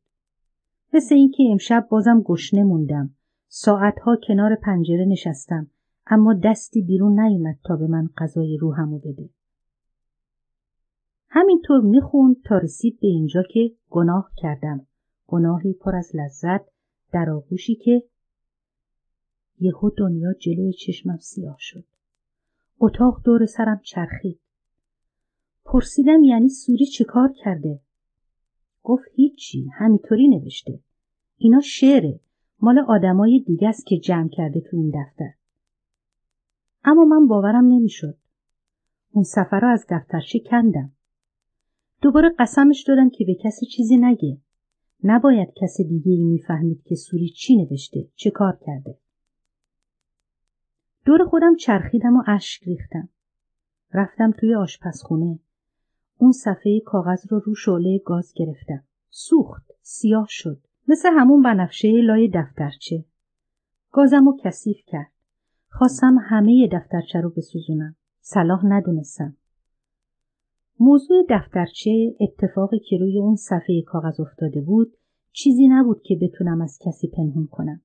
مثل 0.94 1.16
اینکه 1.16 1.44
امشب 1.52 1.88
بازم 1.90 2.22
گشنه 2.22 2.64
موندم. 2.64 3.10
ساعتها 3.58 4.18
کنار 4.28 4.56
پنجره 4.56 5.06
نشستم 5.06 5.68
اما 6.08 6.34
دستی 6.34 6.82
بیرون 6.82 7.20
نیومد 7.20 7.60
تا 7.64 7.76
به 7.76 7.88
من 7.88 8.10
غذای 8.18 8.58
روحمو 8.58 9.00
بده. 9.00 9.30
همینطور 11.30 11.82
می‌خوند 11.82 12.36
تا 12.46 12.58
رسید 12.58 13.00
به 13.00 13.08
اینجا 13.08 13.44
که 13.44 13.72
گناه 13.90 14.32
کردم. 14.38 14.88
گناهی 15.28 15.74
پر 15.74 15.96
از 15.96 16.12
لذت 16.16 16.62
در 17.12 17.30
آغوشی 17.30 17.76
که 17.76 18.04
یهو 19.60 19.90
دنیا 19.98 20.34
جلوی 20.34 20.74
چشمم 20.74 21.18
سیاه 21.18 21.58
شد. 21.60 21.86
اتاق 22.80 23.22
دور 23.24 23.46
سرم 23.46 23.80
چرخید. 23.84 24.40
پرسیدم 25.66 26.24
یعنی 26.24 26.50
سوری 26.50 26.86
چه 26.86 27.04
کار 27.04 27.34
کرده؟ 27.44 27.80
گفت 28.84 29.06
هیچی 29.14 29.70
همینطوری 29.74 30.28
نوشته. 30.28 30.80
اینا 31.38 31.60
شعره 31.60 32.20
مال 32.62 32.80
آدمای 32.80 33.40
دیگه 33.40 33.68
است 33.68 33.86
که 33.86 33.98
جمع 33.98 34.30
کرده 34.30 34.62
تو 34.62 34.78
این 34.78 34.90
دفتر. 34.90 35.34
اما 36.84 37.06
من 37.06 37.28
باورم 37.28 37.66
نمی‌شد. 37.66 38.18
اون 39.12 39.24
سفر 39.24 39.60
رو 39.60 39.68
از 39.68 39.86
دفترچه 39.90 40.40
کندم. 40.40 40.92
دوباره 42.02 42.36
قسمش 42.40 42.84
دادم 42.88 43.10
که 43.10 43.26
به 43.26 43.36
کسی 43.36 43.66
چیزی 43.66 43.98
نگه. 43.98 44.38
نباید 45.04 45.54
کس 45.62 45.82
دیگه 45.82 46.12
ای 46.12 46.24
می‌فهمید 46.24 46.84
که 46.84 46.96
سوری 46.96 47.30
چی 47.30 47.56
نوشته 47.56 48.08
چه 48.16 48.32
کار 48.32 48.58
کرده 48.66 48.98
دور 51.06 51.26
خودم 51.26 51.56
چرخیدم 51.56 52.18
و 52.18 52.24
اشک 52.28 52.64
ریختم. 52.64 53.10
رفتم 53.94 54.32
توی 54.32 54.56
آشپزخونه. 54.56 55.40
اون 56.18 56.32
صفحه 56.32 56.80
کاغذ 56.80 57.32
رو 57.32 57.40
رو 57.40 57.56
شعله 57.56 58.02
گاز 58.06 58.34
گرفتم. 58.36 58.84
سوخت. 59.10 59.72
سیاه 59.82 60.28
شد. 60.30 60.65
مثل 60.88 61.10
همون 61.12 61.42
بنفشه 61.42 61.92
لای 61.92 62.32
دفترچه. 62.34 63.06
گازم 63.92 64.26
رو 64.26 64.38
کثیف 64.44 64.78
کرد. 64.88 65.12
خواستم 65.70 66.18
همه 66.30 66.70
دفترچه 66.72 67.22
رو 67.22 67.30
بسوزونم. 67.30 67.96
صلاح 68.22 68.66
ندونستم. 68.66 69.38
موضوع 70.80 71.26
دفترچه 71.30 72.16
اتفاقی 72.20 72.80
که 72.80 72.98
روی 72.98 73.20
اون 73.20 73.36
صفحه 73.36 73.82
کاغذ 73.82 74.20
افتاده 74.20 74.62
بود 74.62 74.98
چیزی 75.32 75.68
نبود 75.68 76.02
که 76.02 76.16
بتونم 76.22 76.62
از 76.62 76.80
کسی 76.86 77.08
پنهون 77.08 77.48
کنم. 77.48 77.82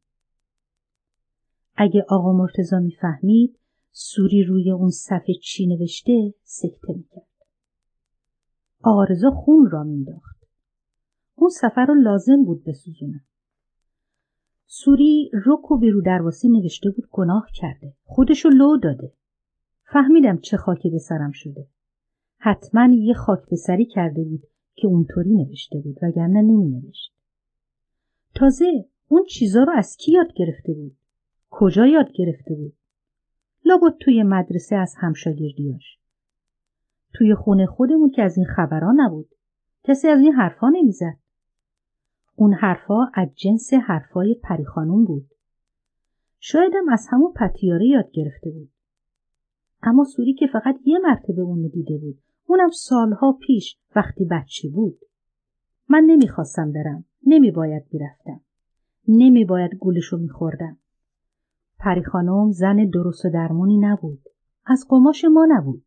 اگه 1.77 2.07
آقا 2.09 2.33
مرتزا 2.33 2.79
می‌فهمید 2.79 3.59
سوری 3.91 4.45
روی 4.45 4.71
اون 4.71 4.91
صفحه 4.91 5.35
چی 5.43 5.67
نوشته 5.67 6.35
سکته 6.43 6.93
می‌کرد. 6.93 7.27
آقا 8.83 9.07
خون 9.31 9.71
را 9.71 9.83
مینداخت. 9.83 10.40
اون 11.41 11.51
سفر 11.51 11.87
رو 11.87 11.95
لازم 11.95 12.45
بود 12.45 12.65
بسوزونم. 12.65 13.21
سوری 14.67 15.31
رک 15.47 15.71
و 15.71 15.79
بیرو 15.79 16.03
درواسی 16.03 16.49
نوشته 16.49 16.91
بود 16.91 17.09
گناه 17.11 17.47
کرده. 17.55 17.95
خودشو 18.05 18.49
لو 18.49 18.77
داده. 18.77 19.13
فهمیدم 19.93 20.39
چه 20.39 20.57
خاکی 20.57 20.91
به 20.91 20.99
سرم 20.99 21.31
شده. 21.33 21.67
حتما 22.39 22.89
یه 22.95 23.15
خاک 23.15 23.49
به 23.51 23.57
سری 23.57 23.87
کرده 23.87 24.25
بود 24.25 24.43
که 24.75 24.87
اونطوری 24.87 25.35
نوشته 25.35 25.79
بود 25.79 25.99
وگرنه 26.03 26.43
نمی 26.43 26.69
نوشت. 26.69 27.13
تازه 28.35 28.85
اون 29.09 29.25
چیزا 29.25 29.63
رو 29.63 29.73
از 29.77 29.97
کی 29.97 30.13
یاد 30.13 30.33
گرفته 30.33 30.73
بود؟ 30.73 30.97
کجا 31.51 31.87
یاد 31.87 32.13
گرفته 32.13 32.55
بود؟ 32.55 32.73
لابد 33.65 33.97
توی 34.01 34.23
مدرسه 34.23 34.77
از 34.77 34.95
همشاگردیاش. 34.97 35.99
توی 37.15 37.35
خونه 37.35 37.67
خودمون 37.67 38.11
که 38.11 38.23
از 38.23 38.37
این 38.37 38.47
خبرها 38.47 38.93
نبود. 38.97 39.29
کسی 39.85 40.09
از 40.09 40.21
این 40.21 40.33
حرفا 40.33 40.69
نمی‌زد. 40.69 41.20
اون 42.41 42.55
حرفا 42.55 43.07
از 43.15 43.29
جنس 43.35 43.75
حرفای 43.75 44.35
پریخانون 44.43 45.05
بود. 45.05 45.31
شایدم 46.39 46.89
از 46.93 47.07
همون 47.11 47.33
پتیاره 47.33 47.87
یاد 47.87 48.11
گرفته 48.11 48.51
بود. 48.51 48.71
اما 49.83 50.05
سوری 50.05 50.35
که 50.35 50.47
فقط 50.47 50.77
یه 50.85 50.99
مرتبه 50.99 51.43
اونو 51.43 51.69
دیده 51.69 51.99
بود. 51.99 52.19
اونم 52.47 52.71
سالها 52.71 53.33
پیش 53.33 53.79
وقتی 53.97 54.25
بچه 54.25 54.69
بود. 54.69 54.99
من 55.89 56.05
نمی‌خواستم 56.07 56.73
برم. 56.73 57.05
نمیباید 57.27 57.83
می‌رفتم. 57.93 58.41
نمیباید 59.09 59.75
گولشو 59.75 60.19
میخوردم. 60.19 60.79
پری 61.79 62.05
خانم 62.05 62.51
زن 62.51 62.77
درست 62.77 63.25
و 63.25 63.31
درمونی 63.31 63.79
نبود. 63.79 64.23
از 64.67 64.87
قماش 64.89 65.25
ما 65.25 65.47
نبود. 65.51 65.85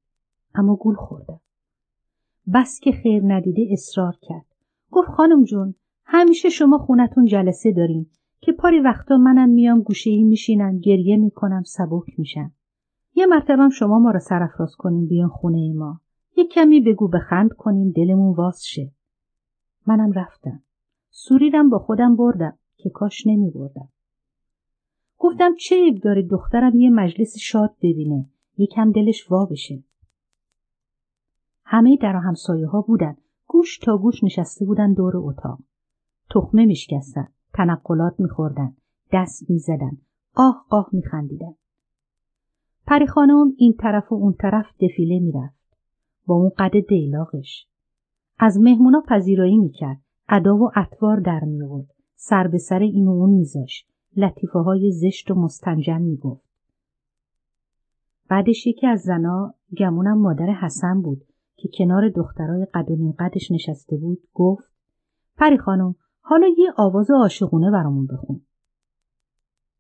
اما 0.56 0.76
گول 0.76 0.96
خوردم. 0.96 1.40
بس 2.54 2.80
که 2.80 2.92
خیر 2.92 3.24
ندیده 3.26 3.68
اصرار 3.72 4.18
کرد. 4.22 4.46
گفت 4.92 5.10
خانم 5.10 5.44
جون 5.44 5.76
همیشه 6.06 6.50
شما 6.50 6.78
خونتون 6.78 7.26
جلسه 7.26 7.72
دارین 7.72 8.06
که 8.42 8.52
پاری 8.52 8.80
وقتا 8.80 9.18
منم 9.18 9.50
میام 9.50 9.82
گوشه 9.82 10.10
ای 10.10 10.24
میشینم 10.24 10.80
گریه 10.80 11.18
می‌کنم 11.18 11.64
سبک 11.64 12.20
میشم. 12.20 12.52
یه 13.16 13.26
مرتبه 13.26 13.70
شما 13.70 14.00
ما 14.00 14.12
رو 14.12 14.20
سرفراز 14.20 14.76
کنیم 14.76 15.08
بیان 15.08 15.30
خونه 15.30 15.74
ما. 15.74 16.00
یه 16.38 16.48
کمی 16.48 16.82
بگو 16.82 17.08
بخند 17.08 17.54
کنیم 17.54 17.92
دلمون 17.92 18.36
واس 18.36 18.62
شه. 18.64 18.92
منم 19.88 20.12
رفتم. 20.12 20.64
سوریرم 21.10 21.70
با 21.70 21.80
خودم 21.80 22.16
بردم 22.16 22.58
که 22.78 22.90
کاش 22.90 23.28
نمی 23.28 23.52
بردم. 23.52 23.90
گفتم 25.18 25.56
چه 25.56 25.76
عیب 25.76 26.02
داره 26.02 26.22
دخترم 26.22 26.80
یه 26.80 26.90
مجلس 26.90 27.38
شاد 27.38 27.76
ببینه 27.82 28.26
یکم 28.58 28.92
دلش 28.92 29.32
وا 29.32 29.46
بشه 29.46 29.84
همه 31.66 31.98
در 32.02 32.16
همسایه 32.16 32.68
ها 32.68 32.82
بودن 32.82 33.16
گوش 33.48 33.78
تا 33.78 33.98
گوش 33.98 34.24
نشسته 34.24 34.66
بودن 34.66 34.94
دور 34.94 35.18
اتاق 35.18 35.60
تخمه 36.30 36.66
میشکستن 36.66 37.28
تنقلات 37.54 38.20
میخوردن 38.20 38.76
دست 39.12 39.50
می‌زدن 39.50 39.98
قاه 40.34 40.66
قاه 40.70 40.90
میخندیدن. 40.92 41.54
پری 42.88 43.08
خانم 43.08 43.54
این 43.58 43.74
طرف 43.74 44.12
و 44.12 44.16
اون 44.16 44.34
طرف 44.34 44.66
دفیله 44.80 45.20
می‌رفت. 45.20 45.78
با 46.26 46.36
اون 46.36 46.52
قد 46.58 46.80
دیلاغش 46.88 47.68
از 48.40 48.60
مهمونا 48.60 49.04
پذیرایی 49.08 49.58
می‌کرد. 49.58 50.02
ادا 50.30 50.58
و 50.58 50.72
اطوار 50.76 51.20
در 51.20 51.40
میورد 51.40 51.88
سر 52.16 52.48
به 52.48 52.58
سر 52.58 52.80
این 52.80 53.08
و 53.08 53.12
اون 53.12 53.30
میذاشت. 53.30 53.90
لطیفه 54.18 54.60
های 54.60 54.92
زشت 54.92 55.32
و 55.32 55.36
مستنجن 55.36 56.02
می‌گفت. 56.02 56.54
بعدش 58.30 58.68
یکی 58.68 58.88
از 58.88 59.02
زنا 59.02 59.54
گمونم 59.78 60.18
مادر 60.18 60.46
حسن 60.46 61.02
بود 61.02 61.24
که 61.56 61.70
کنار 61.78 62.10
دخترای 62.10 62.68
قد 62.74 62.88
قدش 63.20 63.52
نشسته 63.52 63.98
بود 63.98 64.20
گفت 64.34 64.74
پری 65.38 65.58
خانم 65.58 65.96
حالا 66.26 66.48
یه 66.58 66.74
آواز 66.78 67.12
عاشقونه 67.12 67.72
برامون 67.72 68.08
بخون. 68.08 68.42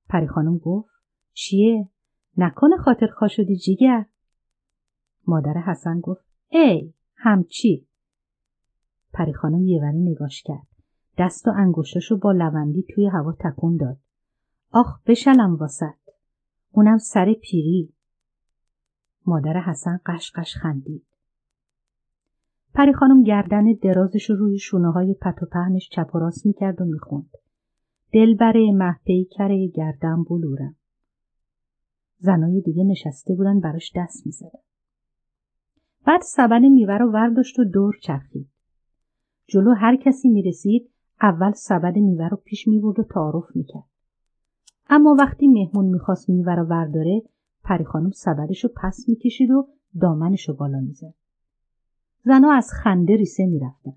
پری 0.09 0.27
خانم 0.27 0.57
گفت 0.57 0.93
چیه؟ 1.33 1.89
نکنه 2.37 2.77
خاطر 2.77 3.07
شدی 3.27 3.57
جیگر؟ 3.57 4.05
مادر 5.27 5.53
حسن 5.53 5.99
گفت 5.99 6.25
ای 6.49 6.93
همچی؟ 7.15 7.87
پری 9.13 9.33
خانم 9.33 9.67
یه 9.67 9.81
وری 9.81 9.99
نگاش 9.99 10.43
کرد. 10.43 10.67
دست 11.17 11.47
و 11.47 11.51
انگشتاشو 11.57 12.17
با 12.17 12.31
لوندی 12.31 12.85
توی 12.95 13.07
هوا 13.07 13.33
تکون 13.39 13.77
داد. 13.77 13.97
آخ 14.71 14.99
بشلم 15.05 15.55
واسط 15.55 15.93
اونم 16.71 16.97
سر 16.97 17.33
پیری 17.33 17.93
مادر 19.25 19.59
حسن 19.59 19.99
قشقش 20.05 20.55
خندید 20.55 21.05
پری 22.75 22.93
خانم 22.93 23.23
گردن 23.23 23.73
درازش 23.81 24.29
رو 24.29 24.35
روی 24.35 24.59
شونه 24.59 24.91
های 24.91 25.13
پت 25.13 25.43
و 25.43 25.45
پهنش 25.45 25.89
چپ 25.89 26.15
و 26.15 26.19
راست 26.19 26.45
می‌کرد 26.45 26.81
و 26.81 26.85
می‌خوند. 26.85 27.29
دل 28.11 28.35
بره 28.35 28.71
محپی 28.71 29.25
کره 29.25 29.67
گردن 29.67 30.23
بلورم. 30.23 30.75
زنای 32.19 32.61
دیگه 32.61 32.83
نشسته 32.83 33.35
بودن 33.35 33.59
براش 33.59 33.91
دست 33.95 34.25
می‌زدن. 34.25 34.59
بعد 36.05 36.21
سبن 36.21 36.67
میوه 36.67 36.97
رو 36.97 37.11
ورداشت 37.11 37.59
و 37.59 37.63
دور 37.63 37.97
چرخید. 38.01 38.49
جلو 39.47 39.73
هر 39.73 39.95
کسی 39.95 40.29
می‌رسید 40.29 40.89
اول 41.21 41.51
سبد 41.51 41.97
میوه 41.97 42.27
رو 42.27 42.37
پیش 42.45 42.67
می‌برد 42.67 42.99
و 42.99 43.03
تعارف 43.03 43.55
می‌کرد. 43.55 43.89
اما 44.89 45.15
وقتی 45.19 45.47
مهمون 45.47 45.85
می‌خواست 45.85 46.29
میوه 46.29 46.55
رو 46.55 46.63
ورداره 46.63 47.21
پری 47.63 47.83
خانم 47.83 48.11
سبدش 48.11 48.63
رو 48.63 48.69
پس 48.75 49.05
می‌کشید 49.07 49.51
و 49.51 49.67
دامنش 50.01 50.49
رو 50.49 50.55
بالا 50.55 50.79
می‌زد. 50.79 51.13
زنها 52.25 52.53
از 52.53 52.71
خنده 52.83 53.15
ریسه 53.15 53.45
می‌رفتن. 53.45 53.93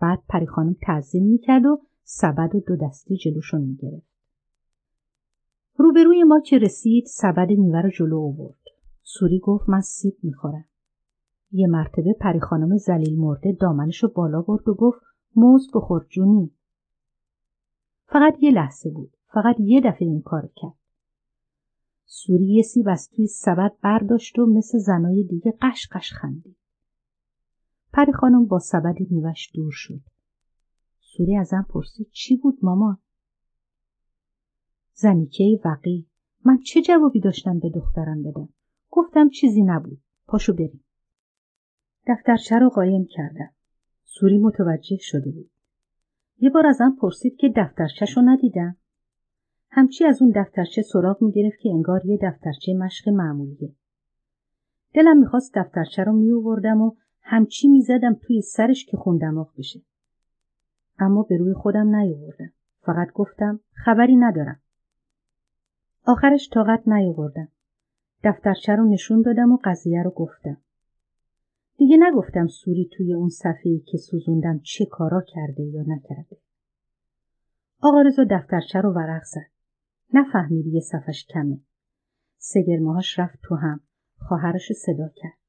بعد 0.00 0.22
پری 0.28 0.46
خانم 0.46 0.76
تعظیم 0.82 1.24
می‌کرد 1.24 1.66
و 1.66 1.82
سبد 2.02 2.54
و 2.54 2.60
دو 2.60 2.76
دستی 2.76 3.16
جلوشون 3.16 3.60
می‌گرفت. 3.60 4.08
روبروی 5.76 6.24
ما 6.24 6.40
که 6.40 6.58
رسید 6.58 7.04
سبد 7.06 7.50
میوه 7.50 7.90
جلو 7.90 8.18
آورد. 8.18 8.58
سوری 9.02 9.38
گفت 9.38 9.68
من 9.68 9.80
سیب 9.80 10.16
می‌خورم. 10.22 10.64
یه 11.52 11.66
مرتبه 11.66 12.12
پری 12.20 12.40
خانم 12.40 12.76
زلیل 12.76 13.18
مرده 13.18 13.52
دامنش 13.52 14.02
رو 14.02 14.08
بالا 14.08 14.42
برد 14.42 14.68
و 14.68 14.74
گفت 14.74 15.00
موز 15.36 15.70
بخور 15.74 16.06
جونی. 16.10 16.50
فقط 18.06 18.34
یه 18.40 18.50
لحظه 18.50 18.90
بود. 18.90 19.16
فقط 19.26 19.56
یه 19.58 19.80
دفعه 19.80 20.08
این 20.08 20.22
کار 20.22 20.50
کرد. 20.56 20.78
سوری 22.04 22.46
یه 22.46 22.62
سیب 22.62 22.88
از 22.88 23.08
توی 23.10 23.26
سبد 23.26 23.72
برداشت 23.82 24.38
و 24.38 24.46
مثل 24.46 24.78
زنای 24.78 25.24
دیگه 25.24 25.54
قشقش 25.62 26.12
خندید. 26.12 26.57
پری 27.98 28.12
خانم 28.12 28.46
با 28.46 28.58
سبد 28.58 28.96
میوش 29.10 29.50
دور 29.54 29.72
شد. 29.72 30.00
سوری 31.00 31.36
ازم 31.36 31.66
پرسید 31.70 32.10
چی 32.10 32.36
بود 32.36 32.58
مامان؟ 32.62 32.98
زنیکه 34.92 35.60
وقی 35.64 36.06
من 36.44 36.58
چه 36.58 36.82
جوابی 36.82 37.20
داشتم 37.20 37.58
به 37.58 37.70
دخترم 37.70 38.22
بدم؟ 38.22 38.48
گفتم 38.90 39.28
چیزی 39.28 39.62
نبود. 39.62 40.00
پاشو 40.26 40.52
بریم. 40.52 40.84
دفترچه 42.06 42.58
رو 42.58 42.68
قایم 42.68 43.06
کردم. 43.10 43.50
سوری 44.04 44.38
متوجه 44.38 44.96
شده 45.00 45.30
بود. 45.30 45.50
یه 46.38 46.50
بار 46.50 46.66
ازم 46.66 46.96
پرسید 47.00 47.36
که 47.36 47.52
دفترچه 47.56 48.06
رو 48.16 48.22
ندیدم. 48.22 48.76
همچی 49.70 50.04
از 50.04 50.22
اون 50.22 50.32
دفترچه 50.36 50.82
سراغ 50.82 51.22
می‌گرفت 51.22 51.58
که 51.60 51.68
انگار 51.68 52.06
یه 52.06 52.18
دفترچه 52.22 52.74
مشق 52.74 53.08
معمولیه. 53.08 53.74
دلم 54.94 55.18
می‌خواست 55.18 55.54
دفترچه 55.54 56.04
رو 56.04 56.12
میووردم 56.12 56.80
و 56.80 56.94
همچی 57.30 57.68
می‌زدم 57.68 58.14
توی 58.22 58.42
سرش 58.42 58.86
که 58.86 58.96
خوندماغ 58.96 59.52
بشه. 59.58 59.80
اما 60.98 61.22
به 61.22 61.36
روی 61.36 61.54
خودم 61.54 61.96
نیاوردم. 61.96 62.52
فقط 62.80 63.12
گفتم 63.14 63.60
خبری 63.72 64.16
ندارم. 64.16 64.60
آخرش 66.06 66.50
طاقت 66.52 66.88
نیاوردم. 66.88 67.48
دفترچه 68.24 68.72
رو 68.76 68.88
نشون 68.88 69.22
دادم 69.22 69.52
و 69.52 69.58
قضیه 69.64 70.02
رو 70.02 70.10
گفتم. 70.10 70.56
دیگه 71.76 71.96
نگفتم 72.00 72.46
سوری 72.46 72.90
توی 72.92 73.14
اون 73.14 73.28
صفحه‌ای 73.28 73.80
که 73.80 73.98
سوزوندم 73.98 74.60
چه 74.62 74.86
کارا 74.86 75.22
کرده 75.26 75.62
یا 75.62 75.82
نکرده. 75.82 76.36
آقا 77.80 78.02
رضا 78.02 78.24
دفترچه 78.30 78.80
رو 78.80 78.92
ورق 78.92 79.22
زد. 79.22 79.50
نفهمید 80.12 80.66
یه 80.66 80.80
صفش 80.80 81.26
کمه. 81.26 81.60
سگرماهاش 82.36 83.18
رفت 83.18 83.38
تو 83.42 83.54
هم 83.54 83.80
خواهرش 84.18 84.72
صدا 84.72 85.08
کرد 85.08 85.47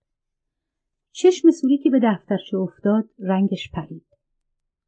چشم 1.11 1.51
سوری 1.51 1.77
که 1.77 1.89
به 1.89 1.99
دفترچه 2.03 2.57
افتاد 2.57 3.09
رنگش 3.19 3.71
پرید. 3.73 4.05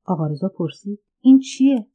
آقا 0.05 0.27
رضا 0.27 0.47
پرسید 0.47 0.99
این 1.21 1.39
چیه؟ 1.39 1.87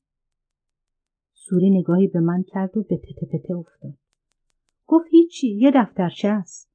سوری 1.32 1.70
نگاهی 1.70 2.08
به 2.08 2.20
من 2.20 2.42
کرد 2.42 2.76
و 2.76 2.82
به 2.82 2.96
تته 2.96 3.26
پته 3.26 3.54
افتاد. 3.54 3.98
گفت 4.86 5.06
هیچی 5.10 5.48
یه 5.48 5.72
دفترچه 5.74 6.28
است. 6.28 6.70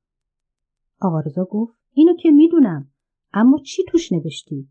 آقا 1.01 1.19
رضا 1.19 1.45
گفت 1.45 1.77
اینو 1.93 2.15
که 2.15 2.31
می‌دونم 2.31 2.91
اما 3.33 3.59
چی 3.65 3.83
توش 3.87 4.11
نوشتی؟ 4.11 4.69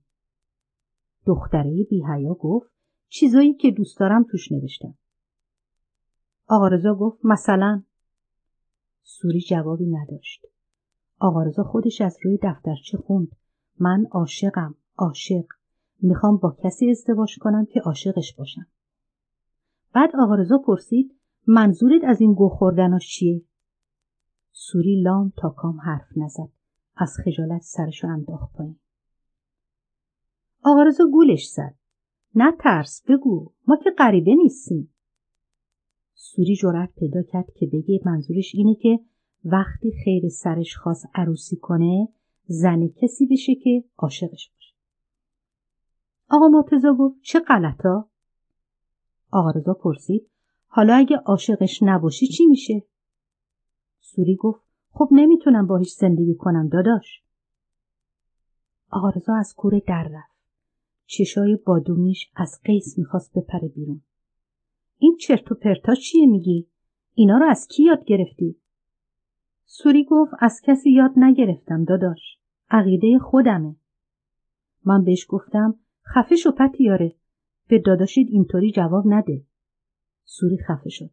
دختره 1.26 1.86
بیهیا 1.90 2.34
گفت 2.34 2.70
چیزایی 3.08 3.54
که 3.54 3.70
دوست 3.70 3.98
دارم 3.98 4.24
توش 4.30 4.52
نوشتم. 4.52 4.98
آقا 6.46 6.68
رضا 6.68 6.94
گفت 6.94 7.24
مثلا. 7.24 7.82
سوری 9.02 9.40
جوابی 9.40 9.86
نداشت. 9.86 10.49
آقا 11.20 11.42
رضا 11.42 11.62
خودش 11.62 12.00
از 12.00 12.18
روی 12.22 12.38
دفترچه 12.42 12.98
خوند. 12.98 13.28
من 13.78 14.06
عاشقم 14.10 14.74
عاشق. 14.96 15.44
می‌خوام 16.02 16.36
با 16.36 16.56
کسی 16.64 16.90
ازدواج 16.90 17.38
کنم 17.38 17.64
که 17.64 17.80
عاشقش 17.80 18.34
باشم. 18.34 18.66
بعد 19.94 20.10
آقا 20.18 20.34
رضا 20.34 20.58
پرسید 20.58 21.14
منظورت 21.46 22.04
از 22.04 22.20
این 22.20 22.34
گو 22.34 22.48
خوردناش 22.48 23.08
چیه؟ 23.08 23.42
سوری 24.52 25.02
لام 25.02 25.32
تا 25.36 25.48
کام 25.48 25.80
حرف 25.80 26.08
نزد. 26.16 26.48
از 26.96 27.16
خجالت 27.24 27.62
سرشو 27.62 28.06
انداخت 28.06 28.52
پایین. 28.52 28.76
آقا 30.64 30.82
رضا 30.82 31.04
گولش 31.12 31.48
زد. 31.48 31.74
نه 32.34 32.52
ترس 32.60 33.02
بگو. 33.08 33.52
ما 33.66 33.76
که 33.76 33.90
غریبه 33.98 34.34
نیستیم. 34.34 34.94
سوری 36.14 36.56
جرأت 36.56 36.94
پیدا 36.94 37.22
کرد 37.22 37.52
که 37.54 37.66
بگه 37.66 38.00
منظورش 38.04 38.54
اینه 38.54 38.74
که 38.74 39.00
وقتی 39.44 39.92
خیر 40.04 40.28
سرش 40.28 40.76
خواست 40.76 41.06
عروسی 41.14 41.56
کنه 41.56 42.08
زن 42.46 42.88
کسی 42.88 43.26
بشه 43.26 43.54
که 43.54 43.84
عاشقش 43.98 44.50
باشه. 44.54 44.74
آقا 46.30 46.48
مرتزا 46.48 46.94
گفت 46.94 47.22
چه 47.22 47.40
غلطا 47.40 48.08
آقا 49.30 49.50
رضا 49.50 49.74
پرسید 49.74 50.30
حالا 50.66 50.94
اگه 50.94 51.16
عاشقش 51.16 51.82
نباشی 51.82 52.26
چی 52.26 52.46
میشه؟ 52.46 52.82
سوری 54.00 54.36
گفت 54.36 54.62
خب 54.92 55.08
نمی‌تونم 55.12 55.66
باهاش 55.66 55.92
زندگی 55.92 56.34
کنم 56.34 56.68
داداش. 56.68 57.22
آقا 58.90 59.08
رضا 59.08 59.34
از 59.34 59.54
کوره 59.54 59.82
در 59.86 60.08
رفت. 60.12 60.40
چشای 61.06 61.56
بادومیش 61.56 62.30
از 62.36 62.60
قیس 62.64 62.98
می‌خواست 62.98 63.32
بپره 63.38 63.68
بیرون. 63.68 64.02
این 64.98 65.16
چرت 65.20 65.52
و 65.52 65.54
پرتا 65.54 65.94
چیه 65.94 66.26
میگی؟ 66.26 66.68
اینا 67.14 67.38
رو 67.38 67.46
از 67.50 67.68
کی 67.68 67.82
یاد 67.82 68.04
گرفتی؟ 68.04 68.56
سوری 69.72 70.04
گفت 70.04 70.32
از 70.38 70.60
کسی 70.64 70.90
یاد 70.90 71.10
نگرفتم 71.16 71.84
داداش. 71.84 72.38
عقیده 72.70 73.18
خودمه. 73.18 73.76
من 74.84 75.04
بهش 75.04 75.26
گفتم 75.28 75.74
خفه 76.06 76.36
شو 76.36 76.50
پتیاره. 76.50 77.16
به 77.68 77.78
داداشید 77.78 78.28
اینطوری 78.30 78.72
جواب 78.72 79.04
نده. 79.06 79.42
سوری 80.24 80.58
خفه 80.58 80.88
شد. 80.88 81.10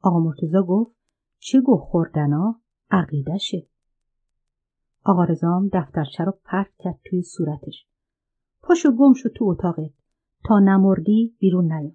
آقا 0.00 0.20
مرتزا 0.20 0.62
گفت 0.62 0.96
چه 1.38 1.60
گوه 1.60 1.80
خوردنا؟ 1.80 2.60
عقیدشه. 2.90 3.66
آقا 5.04 5.24
رزام 5.24 5.70
دفترچه 5.72 6.24
رو 6.24 6.38
پرت 6.44 6.70
کرد 6.78 6.98
توی 7.04 7.22
صورتش. 7.22 7.86
پاشو 8.62 8.90
گم 8.90 9.12
شو 9.12 9.28
تو 9.28 9.44
اتاقت. 9.44 9.92
تا 10.44 10.58
نمردی 10.58 11.36
بیرون 11.38 11.72
نیا. 11.72 11.92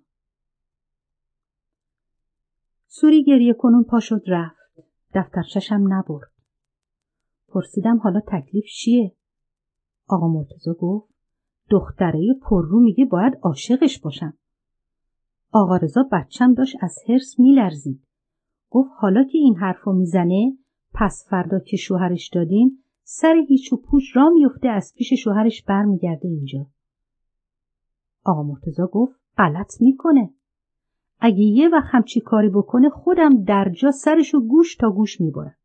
سوری 2.87 3.23
گریه 3.23 3.53
کنون 3.53 3.83
پا 3.83 3.99
شد 3.99 4.23
رفت. 4.27 4.60
دفترچشم 5.13 5.93
نبرد. 5.93 6.31
پرسیدم 7.47 7.97
حالا 7.97 8.19
تکلیف 8.27 8.65
چیه؟ 8.65 9.15
آقا 10.07 10.27
مرتزا 10.27 10.73
گفت 10.73 11.13
دختره 11.69 12.33
پررو 12.41 12.79
میگه 12.79 13.05
باید 13.05 13.33
عاشقش 13.41 13.99
باشم. 13.99 14.33
آقا 15.51 15.77
رضا 15.77 16.03
بچم 16.11 16.53
داشت 16.53 16.75
از 16.81 16.95
حرس 17.07 17.39
میلرزید. 17.39 18.07
گفت 18.69 18.89
حالا 18.97 19.23
که 19.23 19.37
این 19.37 19.55
حرفو 19.55 19.91
می‌زنه 19.91 20.57
پس 20.93 21.25
فردا 21.29 21.59
که 21.59 21.77
شوهرش 21.77 22.29
دادیم 22.29 22.83
سر 23.03 23.35
هیچ 23.47 23.73
و 23.73 23.77
پوچ 23.77 24.03
را 24.13 24.29
میفته 24.29 24.69
از 24.69 24.93
پیش 24.97 25.13
شوهرش 25.13 25.63
برمیگرده 25.63 26.27
اینجا. 26.27 26.67
آقا 28.23 28.43
مرتزا 28.43 28.87
گفت 28.87 29.19
غلط 29.37 29.81
می‌کنه. 29.81 30.33
اگه 31.21 31.43
یه 31.43 31.69
وقت 31.69 31.87
همچی 31.87 32.19
کاری 32.19 32.49
بکنه 32.49 32.89
خودم 32.89 33.43
در 33.43 33.69
جا 33.69 33.91
سرشو 33.91 34.39
گوش 34.39 34.75
تا 34.75 34.91
گوش 34.91 35.21
می‌برم. 35.21 35.55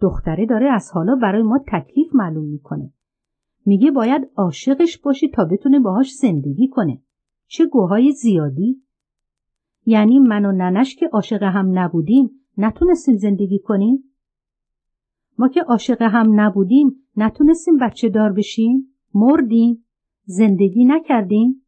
دختره 0.00 0.46
داره 0.46 0.70
از 0.70 0.90
حالا 0.94 1.14
برای 1.14 1.42
ما 1.42 1.58
تکلیف 1.68 2.14
معلوم 2.14 2.44
می‌کنه. 2.44 2.92
میگه 3.66 3.90
باید 3.90 4.30
عاشقش 4.36 4.98
باشی 4.98 5.28
تا 5.28 5.44
بتونه 5.44 5.80
باهاش 5.80 6.14
زندگی 6.14 6.68
کنه. 6.68 7.00
چه 7.46 7.66
گوهای 7.66 8.12
زیادی. 8.12 8.82
یعنی 9.86 10.18
من 10.18 10.44
و 10.44 10.52
ننش 10.52 10.96
که 10.96 11.08
عاشق 11.12 11.42
هم 11.42 11.78
نبودیم 11.78 12.30
نتونستیم 12.58 13.16
زندگی 13.16 13.58
کنیم؟ 13.58 14.04
ما 15.38 15.48
که 15.48 15.62
عاشق 15.62 16.02
هم 16.02 16.40
نبودیم 16.40 16.96
نتونستیم 17.16 17.76
بچه 17.78 18.08
دار 18.08 18.32
بشیم؟ 18.32 18.94
مردیم. 19.14 19.84
زندگی 20.24 20.84
نکردیم؟ 20.84 21.62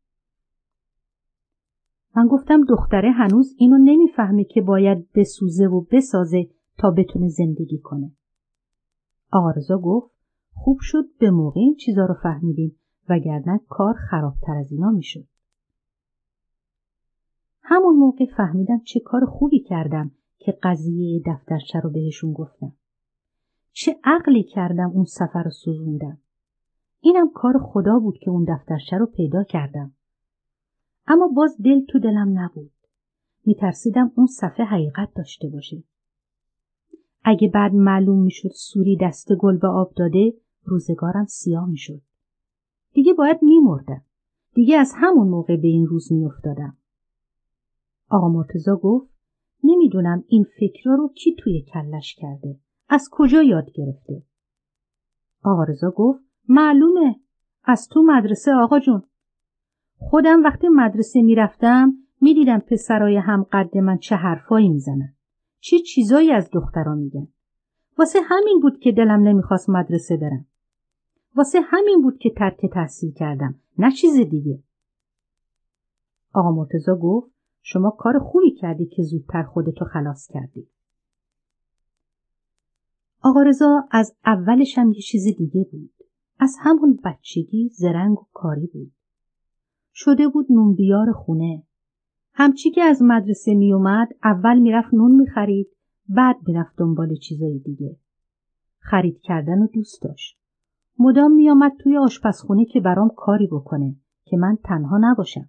من 2.17 2.27
گفتم 2.27 2.65
دختره 2.69 3.11
هنوز 3.11 3.55
اینو 3.59 3.79
نمی‌فهمه 3.79 4.45
که 4.45 4.61
باید 4.61 5.13
بسوزه 5.13 5.67
و 5.67 5.81
بسازه 5.81 6.49
تا 6.79 6.91
بتونه 6.91 7.29
زندگی 7.29 7.79
کنه. 7.79 8.13
آرزا 9.33 9.79
گفت 9.79 10.11
خوب 10.55 10.79
شد 10.81 11.05
به 11.19 11.31
موقع 11.31 11.61
این 11.61 11.75
چیزا 11.75 12.07
رو 12.07 12.15
فهمیدیم 12.15 12.77
وگرنه 13.09 13.61
کار 13.69 13.95
خرابتر 13.95 14.57
از 14.57 14.73
اینا 14.73 14.91
می‌شد. 14.91 15.27
همون 17.63 17.97
موقع 17.97 18.27
فهمیدم 18.37 18.81
چه 18.85 19.01
کار 19.01 19.25
خوبی 19.25 19.61
کردم 19.61 20.11
که 20.39 20.59
قضیه 20.63 21.23
دفترچه 21.27 21.81
رو 21.81 21.91
بهشون 21.91 22.33
گفتم. 22.33 22.73
چه 23.73 23.97
عقلی 24.05 24.43
کردم 24.43 24.91
اون 24.91 25.05
سفر 25.05 25.43
رو 25.43 25.51
سوزوندم. 25.51 26.19
اینم 27.01 27.31
کار 27.35 27.59
خدا 27.59 27.99
بود 27.99 28.19
که 28.19 28.31
اون 28.31 28.45
دفترچه 28.49 28.99
رو 28.99 29.07
پیدا 29.07 29.45
کردم. 29.45 29.93
اما 31.11 31.29
باز 31.29 31.57
دل 31.65 31.85
تو 31.85 31.99
دلم 31.99 32.39
نبود. 32.39 32.73
میترسیدم 33.47 34.13
اون 34.15 34.27
صفحه 34.27 34.65
حقیقت 34.65 35.09
داشته 35.17 35.49
باشه. 35.49 35.83
اگه 37.25 37.49
بعد 37.49 37.75
معلوم 37.75 38.23
می‌شد 38.23 38.51
سوری 38.55 38.99
دست 39.01 39.33
گل 39.33 39.59
به 39.59 39.69
آب 39.69 39.95
داده 39.97 40.35
روزگارم 40.65 41.27
سیاه 41.27 41.69
می‌شد. 41.69 42.03
دیگه 42.93 43.13
باید 43.13 43.43
میمردم. 43.43 44.03
دیگه 44.55 44.77
از 44.77 44.93
همون 44.97 45.29
موقع 45.29 45.57
به 45.57 45.69
این 45.69 45.87
روز 45.87 46.13
میافتادم. 46.13 46.77
آقا 48.09 48.29
مرتزا 48.29 48.77
گفت 48.77 49.11
نمی‌دونم 49.65 50.25
این 50.29 50.47
فکر 50.61 50.91
رو 50.91 51.13
کی 51.15 51.35
توی 51.39 51.63
کلش 51.63 52.15
کرده. 52.15 52.59
از 52.89 53.09
کجا 53.13 53.43
یاد 53.43 53.71
گرفته؟ 53.75 54.23
آقا 55.45 55.65
رضا 55.65 55.91
گفت 55.91 56.21
معلومه 56.49 57.17
از 57.65 57.89
تو 57.89 58.03
مدرسه 58.03 58.53
آقا 58.55 58.79
جون 58.79 59.03
خودم 60.01 60.43
وقتی 60.43 60.69
مدرسه 60.69 61.23
می‌رفتم 61.23 61.95
می‌دیدم 62.21 62.59
پسرای 62.59 63.17
هم 63.17 63.47
قد 63.53 63.79
من 63.79 63.99
چه 63.99 64.17
حرفایی 64.17 64.69
می‌زنن. 64.69 65.15
چه 65.61 65.79
چیزایی 65.79 66.33
از 66.33 66.51
دخترا 66.53 66.95
میگن. 66.95 67.29
واسه 67.99 68.19
همین 68.25 68.61
بود 68.63 68.79
که 68.79 68.93
دلم 68.93 69.23
نمی‌خواست 69.23 69.71
مدرسه 69.71 70.17
برم. 70.17 70.47
واسه 71.37 71.61
همین 71.65 72.03
بود 72.03 72.19
که 72.19 72.31
ترک 72.31 72.67
تحصیل 72.67 73.13
کردم 73.13 73.55
نه 73.79 73.93
چیز 73.93 74.17
دیگه. 74.17 74.63
آقا 76.33 76.51
مرتزا 76.51 76.97
گفت 76.97 77.31
شما 77.63 77.91
کار 77.91 78.19
خوبی 78.19 78.51
کردی 78.51 78.87
که 78.87 79.03
زودتر 79.03 79.43
خودتو 79.43 79.85
خلاص 79.85 80.29
کردی. 80.33 80.69
آقا 83.23 83.43
رضا 83.43 83.85
از 83.91 84.17
اولش 84.27 84.79
هم 84.79 84.93
یه 84.93 85.01
چیز 85.01 85.25
دیگه 85.25 85.65
بود. 85.73 85.93
از 86.39 86.57
همون 86.61 87.01
بچگی 87.05 87.69
زرنگ 87.69 88.19
و 88.19 88.27
کاری 88.33 88.67
بود. 88.67 88.93
شده 90.03 90.29
بود 90.29 90.47
نون 90.51 90.75
بیار 90.75 91.13
خونه. 91.13 91.63
همچی 92.33 92.71
که 92.71 92.83
از 92.83 93.03
مدرسه 93.03 93.55
می 93.55 93.73
اومد 93.73 94.09
اول 94.25 94.59
می‌رفت 94.59 94.95
نون 94.95 95.13
می‌خرید 95.13 95.67
بعد 96.09 96.37
می‌رفت 96.47 96.77
دنبال 96.77 97.15
چیزای 97.15 97.59
دیگه. 97.59 97.97
خرید 98.79 99.21
کردن 99.21 99.63
و 99.63 99.67
دوست 99.67 100.03
داشت. 100.03 100.39
مدام 100.99 101.33
میآمد 101.33 101.73
توی 101.81 101.97
آشپزخونه 101.97 102.65
که 102.65 102.81
برام 102.81 103.11
کاری 103.17 103.47
بکنه 103.47 103.97
که 104.25 104.37
من 104.37 104.59
تنها 104.65 104.99
نباشم. 105.01 105.49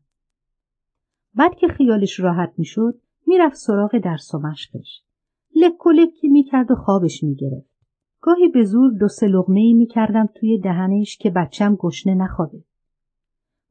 بعد 1.35 1.55
که 1.55 1.67
خیالش 1.67 2.19
راحت 2.19 2.53
می‌شد 2.57 2.99
می‌رفت 3.27 3.55
سراغ 3.55 3.97
درس 3.97 4.33
و 4.33 4.39
مشقش. 4.39 5.03
لک 5.55 5.85
و 5.85 5.91
لکی 5.91 6.27
می‌کرد 6.27 6.71
و 6.71 6.75
خوابش 6.75 7.23
می‌گرفت. 7.23 7.71
گاهی 8.21 8.47
به 8.47 8.63
زور 8.63 8.91
دو 8.99 9.07
سه 9.07 9.27
لغمه 9.27 9.59
ای 9.59 9.73
می‌کردم 9.73 10.29
توی 10.35 10.59
دهنش 10.59 11.17
که 11.17 11.29
بچم 11.29 11.75
گشنه 11.75 12.15
نخوابه. 12.15 12.63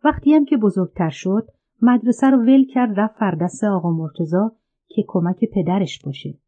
وقتی 0.04 0.34
هم 0.34 0.44
که 0.44 0.56
بزرگتر 0.56 1.10
شد 1.10 1.48
مدرسه 1.82 2.30
رو 2.30 2.38
ول 2.38 2.64
کرد 2.64 3.00
رفت 3.00 3.18
فردست 3.18 3.64
آقا 3.64 3.90
مرتزا 3.90 4.52
که 4.88 5.04
کمک 5.08 5.44
پدرش 5.54 6.02
باشه 6.02 6.38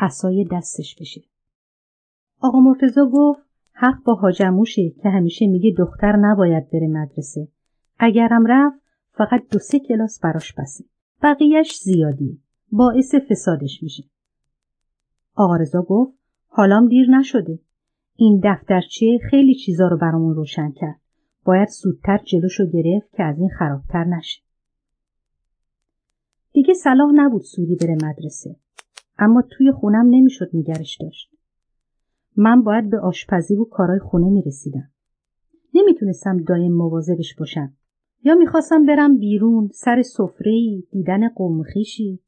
اسای 0.00 0.48
دستش 0.52 0.96
بشه. 1.00 1.20
آقا 2.40 2.60
مرتزا 2.60 3.10
گفت 3.12 3.40
حق 3.72 4.02
با 4.04 4.14
حاجموشه 4.14 4.90
که 4.90 5.08
همیشه 5.08 5.46
میگه 5.46 5.74
دختر 5.78 6.16
نباید 6.16 6.70
بره 6.70 6.88
مدرسه. 6.88 7.48
اگرم 7.98 8.46
رفت 8.46 8.78
فقط 9.12 9.42
دو 9.50 9.58
سه 9.58 9.78
کلاس 9.78 10.20
براش 10.20 10.52
بسه. 10.52 10.84
بقیهش 11.22 11.78
زیادیه. 11.78 12.38
باعث 12.72 13.14
فسادش 13.14 13.82
میشه. 13.82 14.02
آقا 15.34 15.56
رضا 15.56 15.82
گفت 15.82 16.18
حالام 16.48 16.88
دیر 16.88 17.10
نشده. 17.10 17.58
این 18.16 18.40
دفترچه 18.44 19.18
خیلی 19.30 19.54
چیزا 19.54 19.88
رو 19.88 19.98
برامون 19.98 20.34
روشن 20.34 20.70
کرد. 20.70 21.00
باید 21.44 21.68
زودتر 21.68 22.18
جلوشو 22.24 22.66
گرفت 22.66 23.12
که 23.12 23.22
از 23.22 23.38
این 23.38 23.48
خرابتر 23.58 24.04
نشه. 24.04 24.42
دیگه 26.52 26.74
صلاح 26.74 27.10
نبود 27.14 27.42
سوری 27.42 27.76
بره 27.76 27.94
مدرسه. 27.94 28.56
اما 29.18 29.42
توی 29.50 29.72
خونم 29.72 30.06
نمی‌شد 30.10 30.50
نگرش 30.54 30.98
داشت. 31.00 31.30
من 32.36 32.62
باید 32.62 32.90
به 32.90 32.98
آشپزی 32.98 33.56
و 33.56 33.64
کارای 33.64 33.98
خونه 33.98 34.30
می‌رسیدم. 34.30 34.90
نمی‌تونستم 35.74 36.36
دایم 36.36 36.72
مواظبش 36.72 37.34
باشم. 37.38 37.76
یا 38.24 38.34
می‌خواستم 38.34 38.86
برم 38.86 39.18
بیرون 39.18 39.68
سر 39.74 40.02
سفره 40.02 40.82
دیدن 40.90 41.28
قومخیشی 41.28 42.20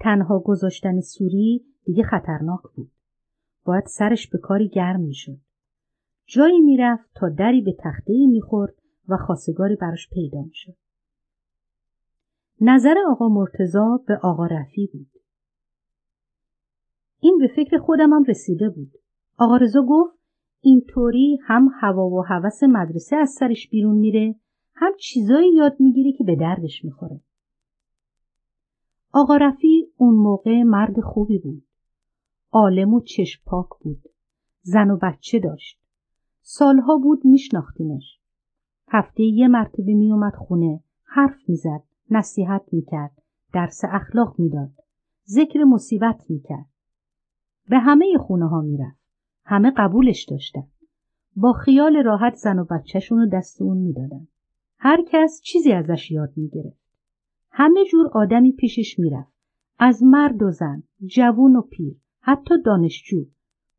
تنها 0.00 0.38
گذاشتن 0.38 1.00
سوری 1.00 1.64
دیگه 1.84 2.02
خطرناک 2.02 2.60
بود. 2.76 2.90
باید 3.64 3.86
سرش 3.86 4.28
به 4.28 4.38
کاری 4.38 4.68
گرم 4.68 5.00
می‌شد. 5.00 5.38
جایی 6.26 6.60
می‌رفت 6.60 7.10
تا 7.14 7.28
دری 7.28 7.60
به 7.62 7.76
تخته 7.78 8.26
می‌خورد 8.26 8.74
و 9.08 9.16
خاصگاری 9.16 9.76
براش 9.76 10.08
پیدا 10.10 10.42
می‌شد. 10.42 10.74
نظر 12.60 12.94
آقا 13.08 13.28
مرتزا 13.28 14.00
به 14.06 14.16
آقا 14.22 14.46
رفی 14.46 14.86
بود. 14.92 15.10
این 17.20 17.38
به 17.38 17.48
فکر 17.56 17.78
خودم 17.78 18.12
هم 18.12 18.24
رسیده 18.24 18.68
بود. 18.68 18.92
آقا 19.38 19.56
رضا 19.56 19.82
گفت 19.88 20.18
اینطوری 20.60 21.38
هم 21.42 21.68
هوا 21.80 22.08
و 22.08 22.24
هوس 22.26 22.62
مدرسه 22.62 23.16
از 23.16 23.30
سرش 23.30 23.68
بیرون 23.68 23.96
میره 23.96 24.34
هم 24.74 24.92
چیزایی 24.98 25.54
یاد 25.54 25.76
می‌گیره 25.80 26.12
که 26.12 26.24
به 26.24 26.36
دردش 26.36 26.84
می‌خوره. 26.84 27.20
آقا 29.12 29.36
رفی 29.36 29.88
اون 29.96 30.14
موقع 30.14 30.62
مرد 30.62 31.00
خوبی 31.00 31.38
بود. 31.38 31.62
عالم 32.52 32.94
و 32.94 33.00
چشم 33.00 33.42
پاک 33.46 33.68
بود. 33.80 34.02
زن 34.62 34.90
و 34.90 34.98
بچه 35.02 35.38
داشت. 35.38 35.83
سالها 36.46 36.98
بود 36.98 37.24
میشناختیمش. 37.24 38.18
هفته 38.88 39.22
یه 39.22 39.48
مرتبه 39.48 39.94
میومد 39.94 40.34
خونه. 40.34 40.80
حرف 41.04 41.48
می‌زد. 41.48 41.82
نصیحت 42.10 42.62
می‌کرد. 42.72 43.22
درس 43.52 43.80
اخلاق 43.84 44.34
می‌داد. 44.38 44.70
ذکر 45.28 45.64
مصیبت 45.64 46.24
می‌کرد. 46.30 46.66
به 47.68 47.78
همه 47.78 48.18
خونه 48.18 48.48
ها 48.48 48.60
می‌رفت. 48.60 48.98
همه 49.44 49.72
قبولش 49.76 50.24
داشتن. 50.24 50.66
با 51.36 51.52
خیال 51.52 51.96
راحت 51.96 52.34
زن 52.34 52.58
و 52.58 52.64
بچهشون 52.64 53.18
رو 53.18 53.26
دست 53.26 53.62
اون 53.62 53.76
می‌دادن. 53.76 54.28
هر 54.78 55.04
کس 55.08 55.40
چیزی 55.44 55.72
ازش 55.72 56.10
یاد 56.10 56.32
می‌گرفت. 56.36 56.84
همه 57.50 57.84
جور 57.84 58.10
آدمی 58.12 58.52
پیشش 58.52 58.98
می‌رفت. 58.98 59.32
از 59.78 60.02
مرد 60.02 60.42
و 60.42 60.50
زن، 60.50 60.82
جوون 61.06 61.56
و 61.56 61.62
پیر، 61.62 61.96
حتی 62.20 62.54
دانشجو 62.64 63.24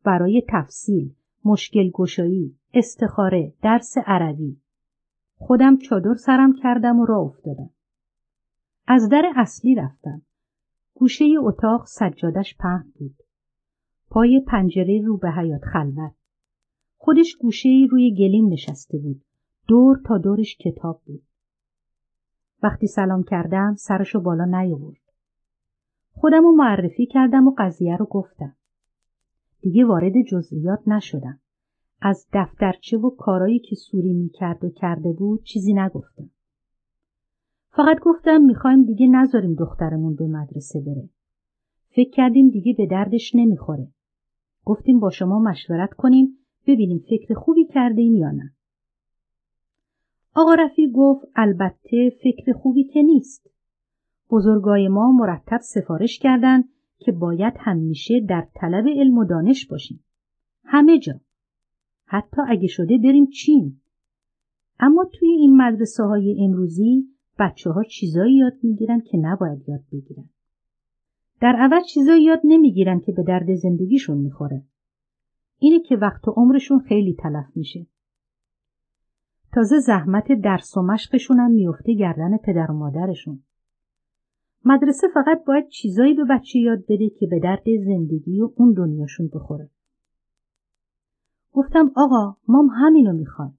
برای 0.03 0.43
تفصیل، 0.49 1.15
مشکل 1.45 1.89
گشایی، 1.93 2.57
استخاره، 2.73 3.53
درس 3.61 3.97
عربی. 4.05 4.61
خودم 5.37 5.77
چادر 5.77 6.13
سرم 6.13 6.53
کردم 6.63 6.99
و 6.99 7.05
راه 7.05 7.25
افتادم. 7.25 7.69
از 8.87 9.09
در 9.09 9.33
اصلی 9.35 9.75
رفتم. 9.75 10.21
گوشه 10.93 11.25
اتاق 11.39 11.85
سجادش 11.85 12.55
پهن 12.57 12.91
بود. 12.99 13.15
پای 14.09 14.43
پنجره 14.47 15.01
رو 15.05 15.17
به 15.17 15.31
حیات 15.31 15.61
خلوت. 15.73 16.13
خودش 16.97 17.35
گوشه 17.35 17.69
روی 17.91 18.15
گلیم 18.15 18.47
نشسته 18.47 18.97
بود. 18.97 19.21
دور 19.67 20.01
تا 20.05 20.17
دورش 20.17 20.57
کتاب 20.57 21.01
بود. 21.05 21.23
وقتی 22.63 22.87
سلام 22.87 23.23
کردم 23.23 23.75
سرشو 23.77 24.19
بالا 24.19 24.45
نیاورد. 24.45 25.01
خودم 26.11 26.43
رو 26.43 26.55
معرفی 26.55 27.05
کردم 27.05 27.47
و 27.47 27.55
قضیه 27.57 27.97
رو 27.97 28.05
گفتم. 28.05 28.55
دیگه 29.65 29.85
وارد 29.85 30.13
جزئیات 30.21 30.87
نشدم. 30.87 31.39
از 32.01 32.27
دفترچه 32.33 32.97
و 32.97 33.09
کارایی 33.09 33.59
که 33.59 33.75
سوری 33.75 34.13
می‌کرد 34.13 34.63
و 34.63 34.69
کرده 34.69 35.13
بود 35.13 35.43
چیزی 35.43 35.73
نگفتم. 35.73 36.29
فقط 37.69 37.99
گفتم 37.99 38.41
می‌خوایم 38.41 38.83
دیگه 38.83 39.07
نذاریم 39.07 39.55
دخترمون 39.55 40.15
به 40.15 40.27
مدرسه 40.27 40.81
بره. 40.81 41.09
فکر 41.89 42.09
کردیم 42.09 42.49
دیگه 42.49 42.73
به 42.77 42.85
دردش 42.85 43.35
نمی‌خوره. 43.35 43.87
گفتیم 44.65 44.99
با 44.99 45.09
شما 45.09 45.39
مشورت 45.39 45.93
کنیم 45.93 46.37
ببینیم 46.67 47.03
فکر 47.09 47.33
خوبی 47.33 47.65
کردیم 47.65 48.15
یا 48.15 48.31
نه. 48.31 48.53
آقا 50.35 50.53
رفی 50.53 50.91
گفت 50.91 51.25
البته 51.35 52.09
فکر 52.23 52.53
خوبی 52.53 52.83
که 52.83 53.01
نیست. 53.01 53.49
بزرگای 54.29 54.87
ما 54.87 55.11
مرتب 55.11 55.59
سفارش 55.61 56.19
کردند 56.19 56.69
که 57.05 57.11
باید 57.11 57.53
همیشه 57.59 58.19
در 58.19 58.47
طلب 58.55 58.87
علم 58.87 59.17
و 59.17 59.25
دانش 59.25 59.67
باشیم. 59.67 60.03
همه 60.63 60.99
جا. 60.99 61.13
حتی 62.05 62.41
اگه 62.47 62.67
شده 62.67 62.97
بریم 62.97 63.25
چین. 63.25 63.79
اما 64.79 65.05
توی 65.13 65.29
این 65.29 65.57
مدرسه 65.57 66.03
های 66.03 66.43
امروزی 66.43 67.07
بچه 67.39 67.69
ها 67.69 67.83
چیزایی 67.83 68.35
یاد 68.35 68.53
می‌گیرن 68.63 69.01
که 69.01 69.17
نباید 69.17 69.69
یاد 69.69 69.83
بگیرن. 69.91 70.29
در 71.41 71.55
عوض 71.55 71.83
چیزایی 71.85 72.23
یاد 72.23 72.41
نمی‌گیرن 72.43 72.99
که 72.99 73.11
به 73.11 73.23
درد 73.23 73.55
زندگیشون 73.55 74.17
می‌خوره. 74.17 74.63
اینه 75.59 75.79
که 75.79 75.95
وقت 75.95 76.27
و 76.27 76.31
عمرشون 76.31 76.79
خیلی 76.79 77.15
تلف 77.19 77.45
میشه. 77.55 77.87
تازه 79.53 79.79
زحمت 79.79 80.31
درس 80.31 80.77
و 80.77 80.81
مشقشون 80.81 81.39
هم 81.39 81.51
میفته 81.51 81.93
گردن 81.93 82.37
پدر 82.37 82.71
و 82.71 82.73
مادرشون. 82.73 83.43
مدرسه 84.65 85.07
فقط 85.13 85.45
باید 85.47 85.67
چیزایی 85.67 86.13
به 86.13 86.23
بچه 86.29 86.59
یاد 86.59 86.83
بده 86.89 87.09
که 87.09 87.27
به 87.27 87.39
درد 87.39 87.63
زندگی 87.85 88.41
و 88.41 88.49
اون 88.55 88.73
دنیاشون 88.73 89.29
بخوره. 89.33 89.69
گفتم 91.53 91.91
آقا 91.95 92.37
مام 92.47 92.67
همینو 92.67 93.13
می‌خواد. 93.13 93.53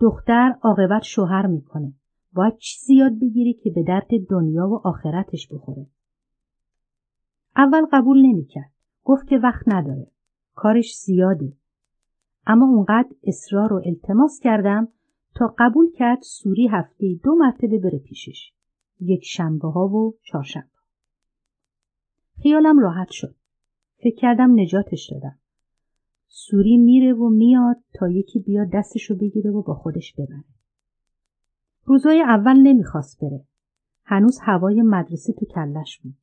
دختر 0.00 0.54
عاقبت 0.62 1.02
شوهر 1.02 1.46
می‌کنه. 1.46 1.92
باید 2.32 2.56
چیزی 2.56 2.94
یاد 2.94 3.18
بگیری 3.20 3.52
که 3.52 3.70
به 3.70 3.82
درد 3.82 4.08
دنیا 4.30 4.68
و 4.68 4.80
آخرتش 4.84 5.48
بخوره. 5.52 5.86
اول 7.56 7.86
قبول 7.92 8.26
نمی‌کرد. 8.26 8.72
گفت 9.04 9.28
که 9.28 9.38
وقت 9.38 9.62
نداره. 9.66 10.06
کارش 10.54 10.96
زیاده. 10.96 11.52
اما 12.46 12.66
اونقدر 12.66 13.08
اصرار 13.24 13.72
و 13.72 13.82
التماس 13.86 14.40
کردم 14.42 14.88
تا 15.34 15.54
قبول 15.58 15.90
کرد 15.92 16.18
سوری 16.22 16.68
هفته 16.68 17.06
دو 17.24 17.34
مرتبه 17.34 17.78
بره 17.78 17.98
پیشش. 17.98 18.52
یک 19.00 19.24
شنبه 19.24 19.68
ها 19.68 19.88
و 19.88 20.14
چهارشنبه. 20.22 20.66
خیالم 22.42 22.78
راحت 22.78 23.10
شد. 23.10 23.34
فکر 24.02 24.16
کردم 24.16 24.60
نجاتش 24.60 25.10
دادم. 25.10 25.38
سوری 26.28 26.76
میره 26.76 27.12
و 27.12 27.28
میاد 27.28 27.76
تا 27.94 28.08
یکی 28.08 28.38
بیاد 28.38 28.68
دستشو 28.72 29.16
بگیره 29.16 29.50
و 29.50 29.62
با 29.62 29.74
خودش 29.74 30.14
ببره. 30.14 30.44
روزای 31.84 32.22
اول 32.22 32.56
نمی‌خواست 32.62 33.20
بره. 33.20 33.44
هنوز 34.04 34.38
هوای 34.42 34.82
مدرسه 34.82 35.32
تو 35.32 35.46
کلش 35.46 36.00
بود. 36.02 36.14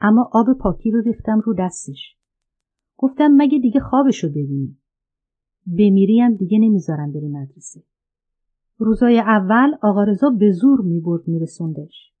اما 0.00 0.30
آب 0.32 0.46
پاکی 0.60 0.90
رو 0.90 1.00
ریختم 1.00 1.40
رو 1.40 1.54
دستش. 1.58 2.16
گفتم 2.96 3.30
مگه 3.36 3.58
دیگه 3.58 3.80
خوابشو 3.80 4.28
ببینی. 4.28 4.76
بمیریم 5.66 6.34
دیگه 6.34 6.58
نمی‌ذارم 6.58 7.12
بری 7.12 7.28
مدرسه. 7.28 7.82
روزای 8.78 9.18
اول 9.18 9.74
آقا 9.82 10.04
رضا 10.04 10.30
به 10.30 10.52
زور 10.52 10.80
می‌برد 10.80 11.28
میرسوندش. 11.28 12.11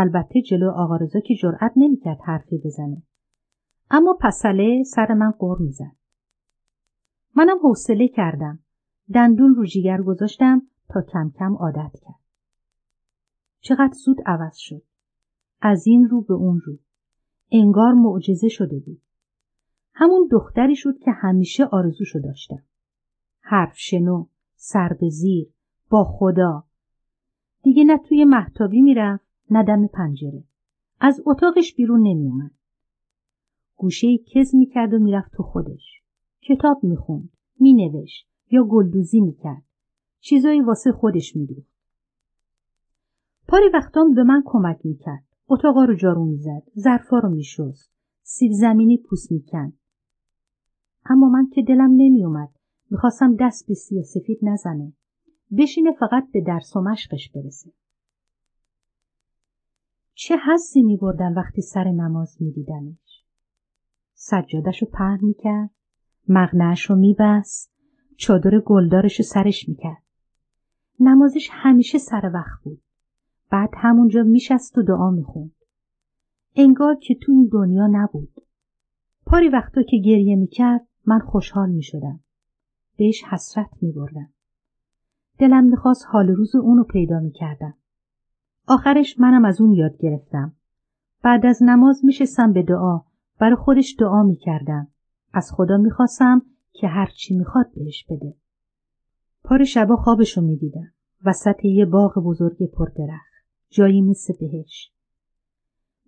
البته 0.00 0.42
جلو 0.42 0.70
آقا 0.70 0.96
رضا 0.96 1.20
که 1.20 1.34
جرأت 1.34 1.72
نمی‌کرد 1.76 2.18
حرفی 2.24 2.58
بزنه. 2.64 3.02
اما 3.90 4.18
پسله 4.20 4.82
سر 4.82 5.14
من 5.14 5.30
قر 5.38 5.56
می‌زد. 5.58 5.96
منم 7.36 7.58
حوصله 7.62 8.08
کردم. 8.08 8.58
دندون 9.14 9.54
رو 9.54 9.66
جیگر 9.66 10.02
گذاشتم 10.02 10.62
تا 10.88 11.02
کم 11.02 11.30
کم 11.38 11.56
عادت 11.56 11.92
کرد. 12.00 12.20
چقدر 13.60 13.92
زود 14.04 14.16
عوض 14.26 14.56
شد. 14.56 14.82
از 15.60 15.86
این 15.86 16.08
رو 16.08 16.22
به 16.22 16.34
اون 16.34 16.60
رو. 16.64 16.78
انگار 17.52 17.92
معجزه 17.92 18.48
شده 18.48 18.78
بود. 18.78 19.02
همون 19.94 20.28
دختری 20.30 20.76
شد 20.76 20.98
که 20.98 21.10
همیشه 21.10 21.64
آرزوشو 21.64 22.18
داشتم. 22.18 22.62
حرف 23.40 23.72
شنو، 23.76 24.26
سر 24.54 24.96
به 25.00 25.08
زیر، 25.08 25.52
با 25.90 26.04
خدا. 26.04 26.64
دیگه 27.62 27.84
نه 27.84 27.98
توی 27.98 28.24
محتابی 28.24 28.82
می‌رفت 28.82 29.29
نه 29.50 29.88
پنجره. 29.88 30.44
از 31.00 31.22
اتاقش 31.26 31.74
بیرون 31.74 32.00
نمیومد. 32.00 32.50
گوشه 33.76 34.18
کز 34.18 34.54
می‌کرد 34.54 34.94
و 34.94 34.98
می‌رفت 34.98 35.32
تو 35.32 35.42
خودش. 35.42 36.02
کتاب 36.42 36.84
می‌خوند، 36.84 37.30
مینوشت 37.60 38.28
یا 38.50 38.64
گلدوزی 38.64 39.20
می‌کرد. 39.20 39.62
چیزایی 40.20 40.60
واسه 40.60 40.92
خودش 40.92 41.36
میدوخت. 41.36 41.70
پاری 43.48 43.68
وقتام 43.74 44.14
به 44.14 44.22
من 44.22 44.42
کمک 44.44 44.78
می‌کرد. 44.84 45.24
اتاقا 45.48 45.84
رو 45.84 45.94
جارو 45.94 46.24
می‌زد، 46.24 46.62
ظرفا 46.78 47.18
رو 47.18 47.28
میشست. 47.28 47.92
سیب 48.22 48.52
زمینی 48.52 48.98
پوست 48.98 49.32
می‌کند 49.32 49.72
اما 51.04 51.28
من 51.28 51.48
که 51.50 51.62
دلم 51.62 51.90
نمیومد 51.96 52.48
می‌خواستم 52.90 53.36
دست 53.40 53.68
به 53.68 54.02
سفید 54.02 54.38
نزنه 54.42 54.92
بشینه 55.58 55.92
فقط 55.92 56.30
به 56.32 56.40
درس 56.40 56.76
و 56.76 56.80
مشقش 56.80 57.30
برسه 57.34 57.72
چه 60.22 60.36
حسی 60.36 60.82
میبردم 60.82 61.34
وقتی 61.36 61.62
سر 61.62 61.84
نماز 61.84 62.36
میدیدمش؟ 62.40 63.24
سجادش 64.14 64.82
رو 64.82 64.88
پهن 64.88 65.18
می‌کرد 65.22 65.70
مغنهش 66.28 66.82
رو 66.82 66.96
میبست 66.96 67.72
چادر 68.16 68.60
گلدارش 68.60 69.20
رو 69.20 69.24
سرش 69.24 69.68
می‌کرد. 69.68 70.02
نمازش 71.00 71.48
همیشه 71.52 71.98
سر 71.98 72.30
وقت 72.34 72.62
بود. 72.64 72.82
بعد 73.50 73.70
همونجا 73.76 74.22
میشست 74.22 74.78
و 74.78 74.82
دعا 74.82 75.10
می‌خوند. 75.10 75.54
انگار 76.56 76.94
که 76.94 77.14
تو 77.14 77.32
این 77.32 77.48
دنیا 77.52 77.86
نبود. 77.86 78.34
پاری 79.26 79.48
وقتا 79.48 79.82
که 79.82 79.96
گریه 79.96 80.36
می‌کرد 80.36 80.88
من 81.06 81.18
خوشحال 81.18 81.70
می‌شدم. 81.70 82.20
بهش 82.96 83.24
حسرت 83.24 83.70
میبردم. 83.80 84.32
دلم 85.38 85.64
می‌خواست 85.64 86.04
حال 86.08 86.28
روز 86.28 86.54
اونو 86.56 86.84
پیدا 86.84 87.20
می‌کردم. 87.20 87.74
آخرش 88.70 89.20
منم 89.20 89.44
از 89.44 89.60
اون 89.60 89.72
یاد 89.72 89.96
گرفتم. 89.98 90.52
بعد 91.22 91.46
از 91.46 91.62
نماز 91.62 92.04
میشستم 92.04 92.52
به 92.52 92.62
دعا. 92.62 93.00
برای 93.40 93.56
خودش 93.56 93.96
دعا 93.98 94.22
می‌کردم. 94.22 94.88
از 95.32 95.52
خدا 95.52 95.76
می‌خواستم 95.76 96.42
که 96.72 96.86
هرچی 96.86 97.36
می‌خواد 97.36 97.66
بهش 97.76 98.04
بده. 98.10 98.34
پار 99.44 99.64
شبا 99.64 99.96
خوابشو 99.96 100.40
می‌دیدم. 100.40 100.92
وسط 101.24 101.64
یه 101.64 101.86
باغ 101.86 102.18
بزرگ 102.18 102.70
پردرخت. 102.70 103.32
جایی 103.70 104.02
مثل 104.02 104.34
بهش. 104.40 104.92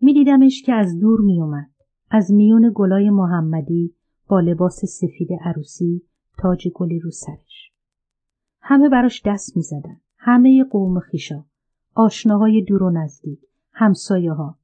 میدیدمش 0.01 0.63
که 0.63 0.73
از 0.73 0.99
دور 0.99 1.21
میومد 1.21 1.71
از 2.11 2.33
میون 2.33 2.73
گلای 2.75 3.11
محمدی 3.11 3.95
با 4.29 4.41
لباس 4.41 4.85
سفید 4.85 5.29
عروسی 5.45 6.03
تاج 6.39 6.69
گلی 6.69 6.99
رو 6.99 7.11
سرش. 7.11 7.73
همه 8.61 8.89
براش 8.89 9.23
دست 9.27 9.57
می‌زدن. 9.57 10.01
همه 10.19 10.65
قوم 10.65 11.01
خیشا. 11.01 11.45
آشناهای 11.95 12.62
دور 12.62 12.82
و 12.82 12.90
نزدیک 12.90 13.40
همسایه 13.72 14.32
ها 14.32 14.59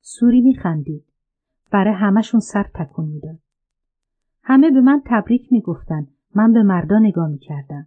سوری 0.00 0.40
میخندید. 0.40 1.04
برای 1.70 1.94
همشون 1.94 2.40
سر 2.40 2.62
تکون 2.74 3.08
می‌داد. 3.08 3.38
همه 4.42 4.70
به 4.70 4.80
من 4.80 5.02
تبریک 5.06 5.52
می‌گفتن. 5.52 6.06
من 6.34 6.52
به 6.52 6.62
مردا 6.62 6.98
نگاه 6.98 7.28
می‌کردم. 7.28 7.86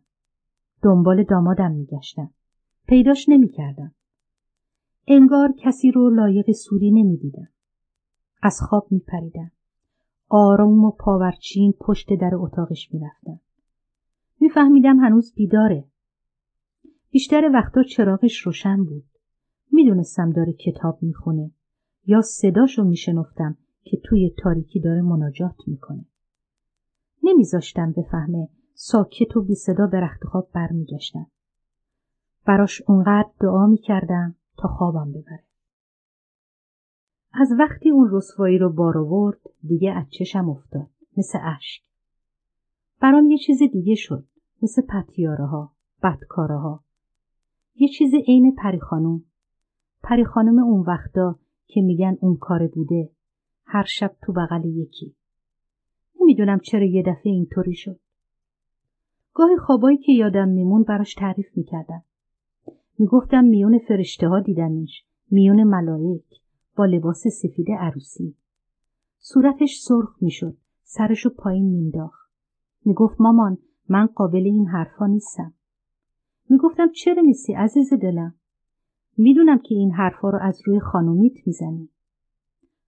دنبال 0.81 1.23
دامادم 1.23 1.71
میگشتم. 1.71 2.29
پیداش 2.87 3.29
نمی‌کردم. 3.29 3.91
انگار 5.07 5.51
کسی 5.57 5.91
رو 5.91 6.09
لایق 6.09 6.51
سوری 6.51 6.91
نمی‌دیدم. 6.91 7.49
از 8.41 8.61
خواب 8.61 8.87
میپریدم. 8.91 9.51
آرام 10.29 10.83
و 10.83 10.91
پاورچین 10.91 11.73
پشت 11.79 12.13
در 12.13 12.31
اتاقش 12.33 12.93
می‌رفتم. 12.93 13.39
میفهمیدم 14.39 14.99
هنوز 14.99 15.33
بیداره. 15.35 15.85
بیشتر 17.09 17.49
وقتا 17.53 17.83
چراغش 17.83 18.41
روشن 18.41 18.83
بود. 18.83 19.05
می‌دونستم 19.71 20.31
داره 20.31 20.53
کتاب 20.53 21.03
می‌خونه 21.03 21.51
یا 22.05 22.21
صداشو 22.21 22.83
میشنفتم 22.83 23.57
که 23.83 23.97
توی 24.03 24.33
تاریکی 24.43 24.79
داره 24.79 25.01
مناجات 25.01 25.55
می‌کنه. 25.67 26.05
نمیذاشتم 27.23 27.91
بفهمه 27.91 28.49
ساکت 28.73 29.37
و 29.37 29.41
بی 29.41 29.55
صدا 29.55 29.87
به 29.87 29.99
رخت 29.99 30.23
خواب 30.23 30.49
برمیگشتم 30.53 31.27
براش 32.45 32.81
اونقدر 32.87 33.29
دعا 33.39 33.67
می‌کردم 33.67 34.35
تا 34.57 34.67
خوابم 34.67 35.11
ببره. 35.11 35.43
از 37.33 37.49
وقتی 37.59 37.89
اون 37.89 38.09
رسوایی 38.11 38.57
رو 38.57 38.73
بار 38.73 38.97
آورد 38.97 39.39
دیگه 39.63 39.91
از 39.91 40.05
چشم 40.09 40.49
افتاد 40.49 40.89
مثل 41.17 41.39
اشک. 41.41 41.81
برام 43.01 43.31
یه 43.31 43.37
چیز 43.37 43.59
دیگه 43.71 43.95
شد 43.95 44.27
مثل 44.61 44.81
پتیاره 44.81 45.45
ها 45.45 45.71
بدکاره 46.03 46.57
ها 46.57 46.83
یه 47.79 47.87
چیز 47.87 48.13
عین 48.27 48.55
پری 48.55 48.79
خانوم 48.79 49.23
پری 50.03 50.25
خانوم 50.25 50.59
اون 50.59 50.81
وقتا 50.81 51.39
که 51.67 51.81
میگن 51.81 52.17
اون 52.21 52.37
کار 52.37 52.67
بوده 52.67 53.09
هر 53.65 53.83
شب 53.83 54.15
تو 54.21 54.33
بغل 54.33 54.65
یکی. 54.65 55.15
نمی‌دونم 56.21 56.59
چرا 56.59 56.85
یه 56.85 57.03
دفعه 57.03 57.31
اینطوری 57.31 57.73
شد. 57.73 57.99
گاهی 59.33 59.57
خوابایی 59.57 59.97
که 59.97 60.11
یادم 60.11 60.47
میمون 60.47 60.83
براش 60.83 61.13
تعریف 61.13 61.57
می‌کردم. 61.57 62.03
می‌گفتم 62.99 63.43
میون 63.43 63.79
فرشته 63.79 64.27
ها 64.27 64.39
دیدمش. 64.39 65.05
میون 65.31 65.63
ملائک. 65.63 66.41
با 66.75 66.85
لباس 66.85 67.27
سفید 67.27 67.67
عروسی. 67.79 68.35
صورتش 69.19 69.79
سرخ 69.79 70.15
می‌شد. 70.21 70.57
سرشو 70.83 71.29
پایین 71.29 71.65
مینداخت. 71.65 72.31
می‌گفت 72.85 73.21
مامان 73.21 73.57
من 73.89 74.05
قابل 74.05 74.43
این 74.45 74.67
حرفا 74.67 75.07
نیستم. 75.07 75.53
می‌گفتم 76.49 76.91
چرا 76.91 77.21
نیستی 77.21 77.53
عزیز 77.53 77.93
دلم؟ 77.93 78.35
می‌دونم 79.17 79.57
که 79.57 79.75
این 79.75 79.91
حرفا 79.91 80.29
رو 80.29 80.39
از 80.41 80.61
روی 80.65 80.79
خانومیت 80.79 81.47
می‌زنی. 81.47 81.89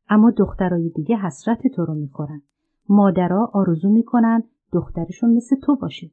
اما 0.09 0.31
دخترای 0.31 0.89
دیگه 0.89 1.17
حسرت 1.17 1.67
تو 1.67 1.85
رو 1.85 1.93
می‌خورن. 1.93 2.41
مادرها 2.89 3.51
آرزو 3.53 3.89
می‌کنن 3.89 4.43
دخترشون 4.73 5.33
مثل 5.33 5.55
تو 5.55 5.75
باشه. 5.75 6.11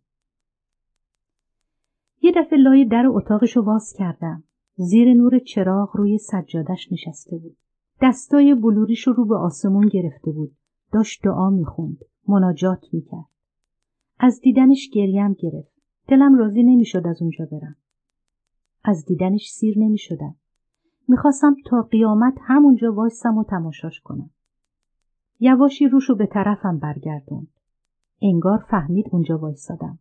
یه 2.23 2.33
دفعه 2.37 2.59
لای 2.59 2.85
در 2.85 3.07
اتاقشو 3.07 3.61
واز 3.63 3.93
کردم. 3.93 4.45
زیر 4.77 5.15
نور 5.15 5.39
چراغ 5.39 5.97
روی 5.97 6.19
سجادش 6.19 6.93
نشسته 6.93 7.39
بود. 7.39 7.57
دستای 8.03 8.55
بلوریش 8.55 9.07
رو 9.07 9.25
به 9.25 9.37
آسمون 9.37 9.89
گرفته 9.89 10.31
بود. 10.31 10.53
داشت 10.93 11.23
دعا 11.25 11.51
می‌خوند. 11.51 11.99
مناجات 12.29 12.87
می‌کرد. 12.93 13.27
از 14.19 14.41
دیدنش 14.41 14.91
گریم 14.93 15.33
گرفت. 15.33 15.76
دلم 16.09 16.35
راضی 16.35 16.63
نمی‌شد 16.63 17.07
از 17.07 17.23
اونجا 17.23 17.45
برم. 17.45 17.77
از 18.85 19.05
دیدنش 19.05 19.51
سیر 19.51 19.79
نمی‌شدم. 19.79 20.35
می‌خواستم 21.09 21.57
تا 21.67 21.83
قیامت 21.83 22.35
همونجا 22.41 22.93
وایسم 22.93 23.39
و 23.39 23.45
تماشاش 23.45 24.01
کنم. 24.01 24.31
یواشی 25.41 25.89
روشو 25.89 26.15
به 26.15 26.27
طرفم 26.27 26.79
برگردوند. 26.79 27.49
انگار 28.23 28.59
فهمید 28.71 29.07
اونجا 29.13 29.39
وایسادم 29.39 29.99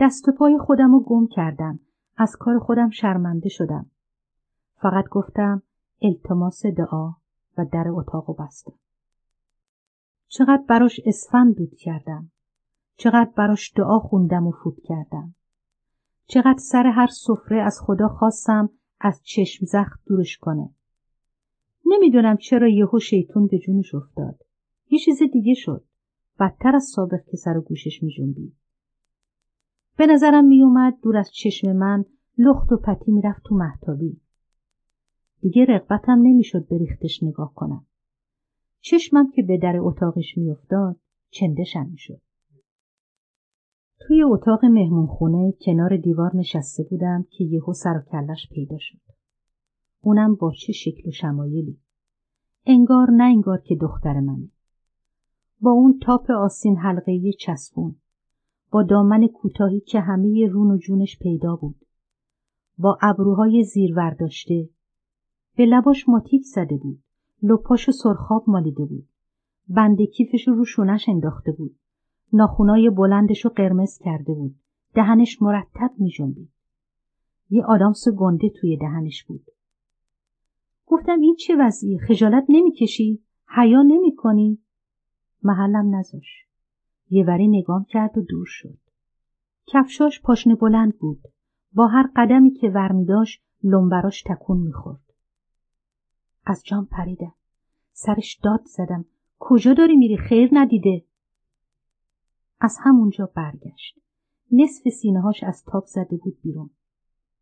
دست 0.00 0.28
و 0.28 0.32
پای 0.32 0.58
خودم 0.58 0.92
رو 0.92 1.00
گم 1.00 1.26
کردم. 1.26 1.80
از 2.16 2.36
کار 2.36 2.58
خودم 2.58 2.90
شرمنده 2.90 3.48
شدم. 3.48 3.86
فقط 4.76 5.08
گفتم 5.08 5.62
التماس 6.02 6.66
دعا 6.66 7.12
و 7.58 7.64
در 7.72 7.84
اتاق 7.88 8.36
بستم 8.40 8.72
چقدر 10.28 10.62
براش 10.68 11.00
اسفند 11.04 11.54
دود 11.54 11.74
کردم. 11.74 12.30
چقدر 12.96 13.30
براش 13.36 13.72
دعا 13.76 13.98
خوندم 13.98 14.46
و 14.46 14.50
فوت 14.50 14.80
کردم. 14.84 15.34
چقدر 16.26 16.58
سر 16.58 16.86
هر 16.86 17.06
سفره 17.06 17.62
از 17.62 17.80
خدا 17.80 18.08
خواستم 18.08 18.70
از 19.00 19.20
چشم 19.24 19.66
زخم 19.66 20.00
دورش 20.06 20.38
کنه. 20.38 20.70
نمی‌دونم 21.86 22.36
چرا 22.36 22.68
یهو 22.68 22.98
شیطون 22.98 23.46
به 23.46 23.58
جونش 23.58 23.94
افتاد. 23.94 24.42
یه 24.90 24.98
چیز 24.98 25.22
دیگه 25.32 25.54
شد. 25.54 25.84
بدتر 26.40 26.76
از 26.76 26.84
سابق 26.84 27.24
که 27.30 27.36
سر 27.36 27.56
و 27.56 27.60
گوشش 27.60 28.02
میجنبید. 28.02 28.56
به 29.96 30.06
نظرم 30.06 30.44
میومد 30.44 30.94
دور 31.02 31.16
از 31.16 31.30
چشم 31.32 31.72
من 31.72 32.04
لخت 32.38 32.72
و 32.72 32.76
پتی 32.76 33.12
می‌رفت 33.12 33.42
تو 33.44 33.54
محتابی 33.54 34.20
دیگه 35.40 35.64
رقبتم 35.64 36.18
نمی‌شد 36.22 36.68
به 36.68 36.78
ریختش 36.78 37.22
نگاه 37.22 37.54
کنم. 37.54 37.86
چشمم 38.80 39.30
که 39.30 39.42
به 39.42 39.58
در 39.58 39.76
اتاقش 39.78 40.38
میافتاد 40.38 40.96
چندشم 41.30 41.88
می‌شد. 41.90 42.20
توی 44.06 44.22
اتاق 44.22 44.64
مهمونخونه 44.64 45.52
کنار 45.60 45.96
دیوار 45.96 46.36
نشسته 46.36 46.82
بودم 46.90 47.26
که 47.30 47.44
یهو 47.44 47.72
سر 47.72 47.96
و 47.96 48.10
کلش 48.10 48.48
پیدا 48.50 48.76
شد. 48.80 48.98
اونم 50.02 50.34
با 50.34 50.52
چه 50.66 50.72
شکل 50.72 51.08
و 51.08 51.12
شمایلی. 51.12 51.78
انگار 52.66 53.10
نه 53.10 53.24
انگار 53.24 53.58
که 53.58 53.76
دختر 53.76 54.20
منه. 54.20 54.48
با 55.60 55.70
اون 55.70 55.98
تاپ 56.02 56.30
آسین 56.30 56.76
حلقه 56.76 57.32
چسبون. 57.40 57.96
با 58.70 58.82
دامن 58.82 59.26
کوتاهی 59.26 59.80
که 59.80 60.00
همه 60.00 60.46
رون 60.46 60.70
و 60.70 60.78
جونش 60.78 61.18
پیدا 61.18 61.56
بود. 61.56 61.84
با 62.78 62.98
ابروهای 63.02 63.64
زیر 63.64 63.96
ورداشته. 63.96 64.68
به 65.56 65.66
لباش 65.66 66.08
ماتیک 66.08 66.42
زده 66.42 66.76
بود. 66.76 67.02
لپاشو 67.42 67.92
سرخاب 67.92 68.44
مالیده 68.46 68.84
بود. 68.84 69.08
بند 69.68 69.98
کیفش 70.02 70.48
رو 70.48 70.64
شونش 70.64 71.08
انداخته 71.08 71.52
بود. 71.52 71.76
ناخونای 72.32 72.90
بلندش 72.90 73.44
رو 73.44 73.50
قرمز 73.50 73.98
کرده 73.98 74.34
بود. 74.34 74.54
دهنش 74.94 75.42
مرتب 75.42 75.90
می 75.98 76.10
جنبید. 76.10 76.50
یه 77.50 77.64
آدامس 77.64 78.08
گنده 78.08 78.48
توی 78.48 78.76
دهنش 78.76 79.24
بود. 79.24 79.44
گفتم 80.86 81.20
این 81.20 81.36
چه 81.36 81.56
وضعی؟ 81.60 81.98
خجالت 81.98 82.44
نمی‌کشی؟ 82.48 83.22
حیا 83.56 83.82
نمی 83.82 84.16
کنی؟ 84.16 84.58
محلم 85.42 85.96
نذاش. 85.96 86.46
یه 87.10 87.24
وری 87.24 87.48
نگام 87.48 87.84
کرد 87.84 88.18
و 88.18 88.22
دور 88.22 88.46
شد. 88.48 88.78
کفشاش 89.66 90.20
پاشنه 90.20 90.54
بلند 90.54 90.98
بود. 90.98 91.20
با 91.72 91.86
هر 91.86 92.10
قدمی 92.16 92.50
که 92.50 92.68
ور 92.70 93.04
داشت 93.08 93.42
لنبراش 93.62 94.22
تکون 94.22 94.58
می‌خورد. 94.58 95.12
از 96.44 96.62
جام 96.64 96.86
پریدم. 96.86 97.34
سرش 97.92 98.38
داد 98.42 98.60
زدم 98.64 99.04
کجا 99.38 99.74
داری 99.74 99.96
میری 99.96 100.16
خیر 100.16 100.48
ندیده 100.52 101.04
از 102.60 102.76
همونجا 102.80 103.26
برگشت. 103.26 103.98
نصف 104.52 104.88
سینههاش 104.88 105.44
از 105.44 105.64
تاب 105.64 105.84
زده 105.86 106.16
بود 106.16 106.40
بیرون. 106.42 106.70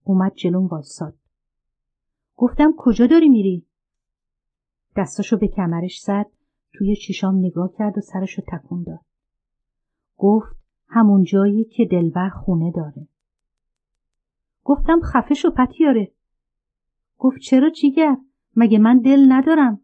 اومد 0.05 0.35
جلوم 0.35 0.66
وایساد. 0.66 1.19
گفتم 2.36 2.74
کجا 2.77 3.07
داری 3.07 3.28
میری؟ 3.28 3.66
دستاشو 4.97 5.36
به 5.36 5.49
کمرش 5.49 6.01
زد 6.01 6.27
توی 6.73 6.97
چشام 6.97 7.39
نگاه 7.39 7.73
کرد 7.78 7.99
و 7.99 8.01
سرشو 8.01 8.43
تکون 8.49 8.82
داد. 8.82 9.01
گفت 10.16 10.57
همون 10.89 11.24
جایی 11.24 11.65
که 11.65 11.85
دلبر 11.85 12.28
خونه 12.28 12.73
داره. 12.73 13.09
گفتم 14.65 15.01
خفه 15.01 15.35
شو 15.35 15.51
پتیاره. 15.51 16.12
گفت 17.19 17.39
چرا 17.39 17.70
جیگر؟ 17.70 18.16
مگه 18.57 18.78
من 18.78 18.99
دل 18.99 19.32
ندارم؟ 19.32 19.81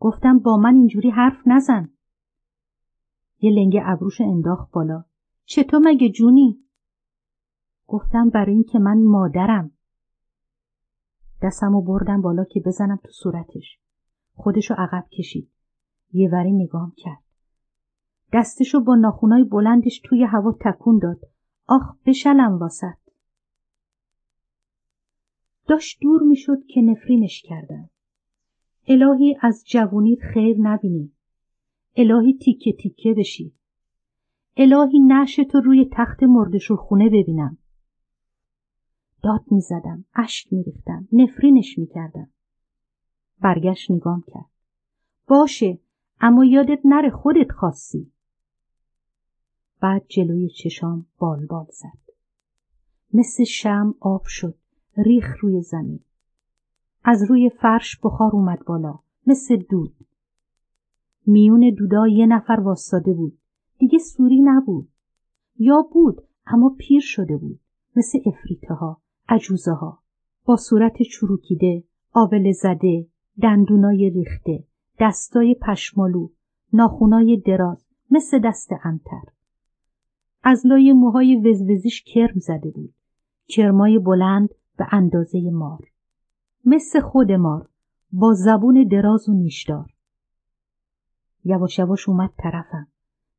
گفتم 0.00 0.38
با 0.38 0.56
من 0.56 0.74
اینجوری 0.74 1.10
حرف 1.10 1.46
نزن. 1.46 1.90
یه 3.40 3.50
لنگ 3.50 3.78
ابروش 3.82 4.20
انداخت 4.20 4.70
بالا. 4.70 5.04
چطور 5.44 5.80
مگه 5.84 6.08
جونی؟ 6.08 6.58
گفتم 7.86 8.30
برای 8.30 8.54
اینکه 8.54 8.78
من 8.78 9.02
مادرم. 9.02 9.70
دستمو 11.42 11.82
بردم 11.82 12.22
بالا 12.22 12.44
که 12.44 12.60
بزنم 12.66 12.98
تو 13.04 13.10
صورتش. 13.12 13.78
خودشو 14.34 14.74
عقب 14.74 15.04
کشید. 15.18 15.50
یه 16.12 16.30
وری 16.30 16.52
نگام 16.52 16.92
کرد. 16.96 17.22
دستشو 18.32 18.80
با 18.80 18.94
ناخونای 18.94 19.44
بلندش 19.44 20.00
توی 20.04 20.24
هوا 20.24 20.56
تکون 20.60 20.98
داد. 20.98 21.20
آخ 21.66 21.96
بشلم 22.06 22.58
واسط. 22.58 22.96
داشت 25.68 25.98
دور 26.00 26.22
می‌شد 26.22 26.66
که 26.66 26.82
نفرینش 26.82 27.42
کردم. 27.42 27.90
الهی 28.88 29.36
از 29.40 29.64
جوونیت 29.66 30.18
خیر 30.34 30.56
نبینی. 30.60 31.12
الهی 31.98 32.38
تیکه 32.38 32.72
تیکه 32.72 33.14
بشی. 33.14 33.54
الهی 34.56 34.98
نعش 34.98 35.36
تو 35.36 35.60
روی 35.60 35.88
تخت 35.92 36.22
مردشور 36.22 36.76
خونه 36.76 37.08
ببینم. 37.08 37.58
داد 39.22 39.44
می‌زدم 39.50 40.04
اشک 40.14 40.52
میریختم 40.52 41.08
نفرینش 41.12 41.78
می‌کردم. 41.78 42.30
برگشت 43.40 43.90
نگام 43.90 44.24
کرد. 44.26 44.50
باشه 45.28 45.78
اما 46.20 46.44
یادت 46.44 46.80
نره 46.84 47.10
خودت 47.10 47.52
خواستی. 47.52 48.12
بعد 49.80 50.04
جلوی 50.08 50.48
چشام 50.48 51.06
بال 51.18 51.46
بال 51.46 51.66
زد. 51.70 52.12
مثل 53.12 53.44
شم 53.44 53.94
آب 54.00 54.22
شد 54.26 54.58
ریخ 54.96 55.36
روی 55.40 55.62
زمین. 55.62 56.00
از 57.04 57.30
روی 57.30 57.50
فرش 57.50 57.98
بخار 58.02 58.30
اومد 58.32 58.64
بالا 58.66 58.98
مثل 59.26 59.56
دود. 59.56 60.07
میون 61.28 61.74
دودا 61.78 62.08
یه 62.08 62.26
نفر 62.26 62.60
واستاده 62.60 63.12
بود. 63.12 63.38
دیگه 63.78 63.98
سوری 63.98 64.40
نبود. 64.40 64.88
یا 65.58 65.88
بود 65.92 66.22
اما 66.46 66.74
پیر 66.78 67.00
شده 67.00 67.36
بود. 67.36 67.60
مثل 67.96 68.18
افریته 68.26 68.74
ها 68.74 69.00
عجوزه 69.28 69.72
ها 69.72 69.98
با 70.44 70.56
صورت 70.56 71.02
چروکیده 71.02 71.84
آبل 72.12 72.52
زده 72.52 73.06
دندونای 73.42 74.10
ریخته 74.10 74.64
دستای 75.00 75.56
پشمالو 75.62 76.28
ناخونای 76.72 77.42
دراز 77.46 77.84
مثل 78.10 78.38
دست 78.38 78.70
انتر 78.84 79.22
از 80.42 80.66
لای 80.66 80.92
موهای 80.92 81.36
وزوزیش 81.36 82.02
کرم 82.02 82.38
زده 82.38 82.70
بود. 82.70 82.94
کرمای 83.48 83.98
بلند 83.98 84.48
به 84.78 84.86
اندازه 84.90 85.50
مار. 85.50 85.88
مثل 86.64 87.00
خود 87.00 87.32
مار 87.32 87.68
با 88.12 88.34
زبون 88.34 88.88
دراز 88.90 89.28
و 89.28 89.32
نیشدار. 89.32 89.97
یواش 91.44 91.78
یواش 91.78 92.08
اومد 92.08 92.30
طرفم. 92.38 92.88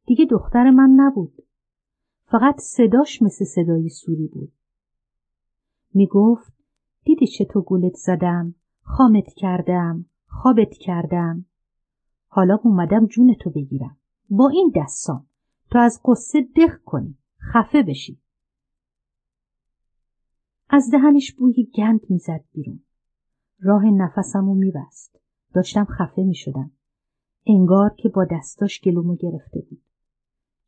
دیگه 0.06 0.26
دختر 0.26 0.70
من 0.70 0.90
نبود. 0.96 1.34
فقط 2.26 2.60
صداش 2.60 3.22
مثل 3.22 3.46
صدای 3.46 3.90
سوری 3.90 4.28
بود. 4.28 4.52
می‌گفت 5.94 6.54
دیدی 7.04 7.28
چطور 7.28 7.64
گولت 7.64 7.96
زدم؟ 7.96 8.56
خامت 8.82 9.34
کردم 9.34 10.06
خوابت 10.28 10.74
کردم. 10.74 11.46
حالا 12.28 12.60
اومدم 12.64 13.06
جون 13.06 13.34
تو 13.34 13.50
بگیرم. 13.50 13.98
با 14.30 14.50
این 14.50 14.72
دستان 14.76 15.26
تو 15.72 15.80
از 15.80 16.02
قصه 16.06 16.42
دق 16.56 16.84
کنی. 16.86 17.18
خفه 17.54 17.84
بشی. 17.84 18.22
از 20.70 20.92
دهنش 20.92 21.34
بوی 21.34 21.72
گند 21.76 22.00
می‌زد 22.10 22.44
بیرون. 22.54 22.80
راه 23.60 23.86
نفسم 23.86 24.46
رو 24.46 24.54
میبست. 24.54 25.20
داشتم 25.54 25.86
خفه 25.86 26.24
می‌شدم. 26.24 26.72
انگار 27.48 27.90
که 27.98 28.10
با 28.10 28.26
دستاش 28.32 28.82
گلومو 28.82 29.16
گرفته 29.16 29.62
بود. 29.70 29.82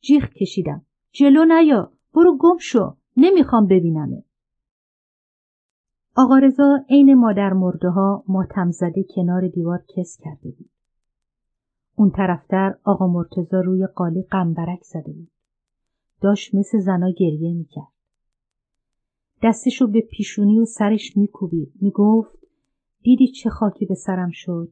جیغ 0.02 0.30
کشیدم. 0.30 0.86
جلو 1.12 1.46
نیا. 1.46 1.92
برو 2.14 2.38
گم 2.38 2.58
شو. 2.58 2.96
نمی‌خوام 3.18 3.68
ببینمه 3.68 4.24
آقا 6.16 6.38
رضا 6.38 6.86
عین 6.90 7.14
مادر 7.14 7.54
مرده 7.54 7.90
ها 7.90 8.24
ماتم 8.28 8.72
زده 8.72 9.06
کنار 9.16 9.48
دیوار 9.48 9.84
کس 9.96 10.18
کرده 10.18 10.52
بود. 10.52 10.70
اون 11.96 12.12
طرفتر 12.12 12.76
آقا 12.84 13.08
مرتزا 13.08 13.62
روی 13.62 13.88
قالی 13.88 14.24
قنبرک 14.24 14.84
زده 14.84 15.12
بود. 15.12 15.32
داشت 16.22 16.56
مثل 16.56 16.80
زنا 16.80 17.10
گریه 17.10 17.54
می‌کرد. 17.54 17.92
دستشو 19.44 19.88
به 19.88 20.02
پیشونی 20.02 20.60
و 20.60 20.66
سرش 20.66 21.18
میکوبید. 21.18 21.74
می‌گفت 21.82 22.38
دیدی 23.02 23.28
چه 23.28 23.50
خاکی 23.50 23.86
به 23.86 23.96
سرم 23.96 24.30
شد؟ 24.34 24.72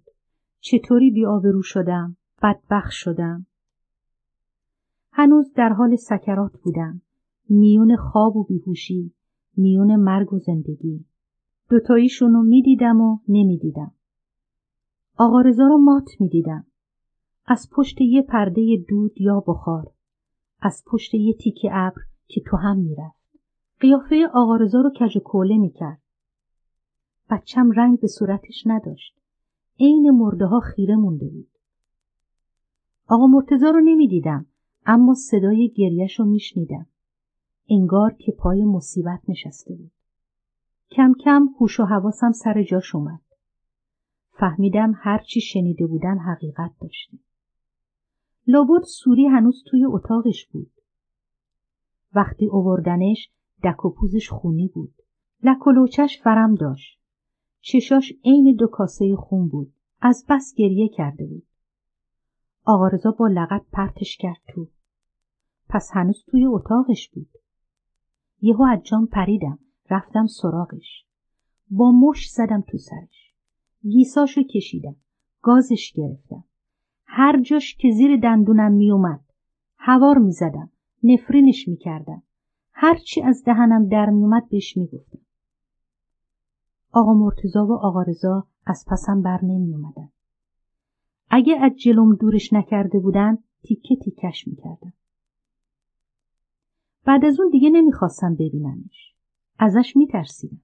چطوری 0.60 1.12
بی 1.12 1.26
آبرو 1.26 1.62
شدم؟ 1.62 2.18
بدبخ 2.44 2.92
شدم. 2.92 3.46
هنوز 5.12 5.54
در 5.54 5.70
حال 5.70 5.96
سکرات 5.96 6.52
بودم. 6.64 7.02
میون 7.50 7.96
خواب 7.96 8.38
و 8.38 8.44
بیهوشی 8.44 9.14
میون 9.58 9.96
مرگ 9.96 10.34
و 10.34 10.40
زندگی. 10.40 11.06
دوتاییشونو 11.70 12.42
می‌دیدم 12.42 13.02
و 13.02 13.20
نمی‌دیدم. 13.28 13.92
آقا 15.18 15.42
رضا 15.42 15.68
رو 15.68 15.78
مات 15.78 16.10
می‌دیدم. 16.20 16.66
از 17.46 17.70
پشت 17.72 18.02
یه 18.02 18.22
پرده 18.22 18.86
دود 18.88 19.22
یا 19.22 19.44
بخار. 19.48 19.92
از 20.62 20.84
پشت 20.88 21.14
یه 21.14 21.34
تیکه 21.34 21.70
ابر 21.72 22.02
که 22.28 22.42
تو 22.46 22.58
هم 22.58 22.78
می‌رفت. 22.78 23.20
قیافه 23.80 24.28
آقا 24.34 24.56
رضا 24.56 24.82
رو 24.82 24.90
کج 25.00 25.18
و 25.18 25.20
کوله 25.20 25.58
می‌کرد. 25.58 26.02
بچم 27.30 27.72
رنگ 27.72 28.00
به 28.00 28.08
صورتش 28.08 28.64
نداشت. 28.66 29.19
عین 29.80 30.10
مرده 30.10 30.46
ها 30.46 30.60
خیره 30.60 30.96
مونده 30.96 31.30
بود. 31.30 31.50
آقا 33.08 33.28
مرتزا 33.28 33.70
رو 33.70 33.80
نمی‌دیدم 33.80 34.46
اما 34.86 35.14
صدای 35.14 35.70
گریش 35.76 36.20
رو 36.20 36.26
میشنیدم. 36.26 36.86
انگار 37.70 38.14
که 38.14 38.32
پای 38.32 38.66
مصیبت 38.66 39.20
نشسته 39.28 39.76
بود. 39.76 39.92
کم 40.92 41.14
کم 41.20 41.50
هوش 41.60 41.80
و 41.80 41.84
حواسم 41.86 42.32
سر 42.32 42.64
جاش 42.64 42.96
اومد. 42.96 43.22
فهمیدم 44.32 44.94
هرچی 44.96 45.42
شنیده 45.42 45.86
بودم 45.88 46.20
حقیقت 46.20 46.72
داشته. 46.82 47.18
لابد 48.48 48.84
سوری 48.84 49.26
هنوز 49.26 49.64
توی 49.68 49.86
اتاقش 49.86 50.46
بود. 50.46 50.72
وقتی 52.14 52.48
اووردنش 52.48 53.30
دک 53.64 53.86
و 53.86 53.90
پوزش 53.90 54.30
خونی 54.30 54.68
بود. 54.68 54.94
لک 55.44 55.68
و 55.68 55.72
لوچش 55.72 56.22
فرم 56.24 56.56
داشت. 56.56 56.99
چشاش 57.62 58.14
عین 58.26 58.56
دو 58.56 58.68
کاسه 58.68 59.16
خون 59.16 59.48
بود. 59.48 59.74
از 60.02 60.26
بس 60.30 60.54
گریه 60.58 60.90
کرده 60.90 61.26
بود. 61.26 61.48
آقا 62.66 62.88
رضا 62.88 63.12
با 63.12 63.28
لغت 63.28 63.62
پرتش 63.72 64.18
کرد 64.18 64.42
تو. 64.48 64.68
پس 65.70 65.90
هنوز 65.94 66.24
توی 66.28 66.46
اتاقش 66.46 67.10
بود. 67.10 67.30
یهو 68.42 68.64
از 68.64 68.84
جام 68.84 69.06
پریدم. 69.08 69.60
رفتم 69.90 70.28
سراغش. 70.28 71.06
با 71.70 71.92
مش 71.92 72.30
زدم 72.32 72.64
تو 72.68 72.78
سرش. 72.78 73.34
گیساشو 73.82 74.44
کشیدم. 74.44 74.96
گازش 75.42 75.94
گرفتم. 75.96 76.44
هر 77.06 77.42
جاش 77.42 77.76
که 77.76 77.92
زیر 77.92 78.20
دندونم 78.20 78.72
میومد 78.72 79.24
هوار 79.78 80.18
می‌زدم. 80.18 80.72
نفرینش 81.04 81.68
می‌کردم. 81.68 82.24
هرچی 82.72 83.22
از 83.22 83.44
دهنم 83.44 83.88
در 83.88 84.10
میومد 84.10 84.50
بهش 84.50 84.78
می‌گفتم. 84.78 85.20
آقا 86.92 87.14
مرتزا 87.14 87.66
و 87.66 87.74
آقا 87.74 88.02
رضا 88.02 88.48
از 88.66 88.86
پسم 88.88 89.22
بر 89.22 89.40
نمی 89.44 89.74
اومدن. 89.74 90.10
اگه 91.30 91.58
از 91.58 91.72
جلوم 91.76 92.16
دورش 92.16 92.54
نکرده 92.54 93.00
بودن 93.00 93.38
تیکه 93.64 93.96
تیکش 93.96 94.48
می‌کردم. 94.48 94.94
بعد 97.06 97.26
از 97.26 97.40
اون 97.40 97.50
دیگه 97.50 97.70
نمی‌خواستم 97.70 98.34
ببینمش. 98.34 99.14
ازش 99.60 99.94
میترسیدم. 99.96 100.62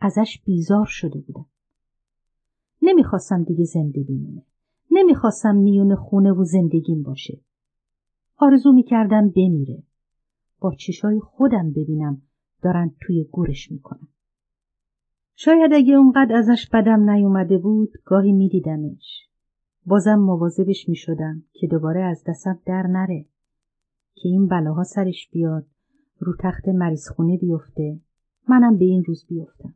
ازش 0.00 0.42
بیزار 0.44 0.86
شده 0.86 1.20
بودم. 1.20 1.46
نمی‌خواستم 2.82 3.42
دیگه 3.42 3.64
زنده 3.64 4.02
بمونه. 4.02 4.42
نمی‌خواستم 4.90 5.54
میون 5.54 5.94
خونه 5.94 6.32
و 6.32 6.44
زندگیم 6.44 7.02
باشه. 7.02 7.40
آرزو 8.36 8.72
می‌کردم 8.72 9.28
بمیره. 9.28 9.82
با 10.60 10.74
چشای 10.74 11.20
خودم 11.20 11.70
ببینم 11.70 12.22
دارن 12.62 12.94
توی 13.00 13.24
گورش 13.24 13.72
می‌کنن. 13.72 14.08
شاید 15.44 15.72
اگه 15.72 15.94
اونقدر 15.94 16.36
ازش 16.36 16.68
بدم 16.72 17.10
نیومده 17.10 17.58
بود 17.58 17.92
گاهی 18.04 18.32
میدیدمش. 18.32 19.28
بازم 19.86 20.14
مواظبش 20.14 20.88
می‌شدم 20.88 21.42
که 21.52 21.66
دوباره 21.66 22.02
از 22.02 22.24
دستم 22.28 22.58
در 22.66 22.82
نره. 22.82 23.26
که 24.14 24.28
این 24.28 24.48
بلاها 24.48 24.84
سرش 24.84 25.28
بیاد 25.32 25.66
رو 26.18 26.36
تخت 26.40 26.68
مریض 26.68 27.08
خونه 27.08 27.38
بیفته 27.38 28.00
منم 28.48 28.78
به 28.78 28.84
این 28.84 29.04
روز 29.04 29.26
بیفتم. 29.28 29.74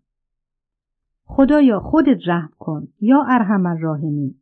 خدایا 1.24 1.80
خودت 1.80 2.18
رحم 2.26 2.52
کن 2.59 2.88
یا 3.01 3.24
ارحم 3.28 3.66
الراحمین 3.66 4.34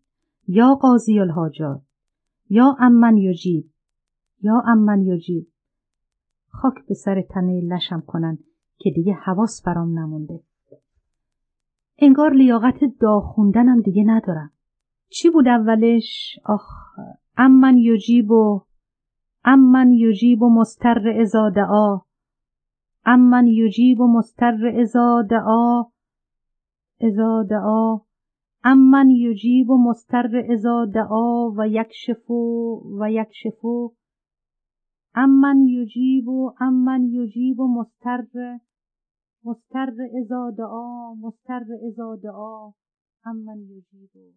یا 0.48 0.74
قاضی 0.74 1.20
الحاجات 1.20 1.82
یا 2.51 2.76
امن 2.80 3.16
یجیب 3.16 3.70
یا 4.42 4.62
امن 4.66 5.02
یجیب 5.02 5.46
خاک 6.48 6.86
به 6.88 6.94
سر 6.94 7.22
تنه 7.22 7.60
لشم 7.60 8.01
کنن 8.01 8.38
که 8.78 8.90
دیگه 8.90 9.12
حواس 9.12 9.62
برام 9.62 9.98
نمونده 9.98 10.40
انگار 11.98 12.32
لیاقت 12.32 12.84
دا 13.00 13.20
خوندنم 13.20 13.80
دیگه 13.80 14.04
ندارم. 14.06 14.50
چی 15.08 15.30
بود 15.30 15.48
اولش؟ 15.48 16.38
آخ 16.44 16.68
امن 17.36 17.78
یجیب 17.78 18.30
و 18.30 18.60
امن 19.44 19.92
یجیب 19.92 20.42
و 20.42 20.50
مستر 20.60 21.20
ازا 21.20 21.50
دعا. 21.50 22.00
امن 23.04 23.46
یجیب 23.46 24.00
و 24.00 24.06
مستر 24.06 24.72
ازا 24.80 25.22
دعا. 25.30 25.82
ازا 27.00 27.42
دعا. 27.50 28.00
امن 28.64 29.10
یجیب 29.10 29.70
و 29.70 29.78
مستر 29.78 30.42
ازا 30.52 30.86
دعا 30.94 31.50
و 31.56 31.68
یکشفو 31.68 32.82
و 33.00 33.10
یکشفو. 33.10 33.92
امن 35.14 35.60
یجیب 35.66 36.28
و 36.28 36.54
امن 36.60 37.04
یجیب 37.04 37.60
و 37.60 37.68
مستر 37.68 38.24
مستر 39.44 39.88
ازا 40.20 40.50
دعا 40.58 41.14
مستر 41.14 41.64
ازا 41.88 42.16
دعا 42.16 42.72
امن 43.26 43.60
یجیب. 43.60 44.34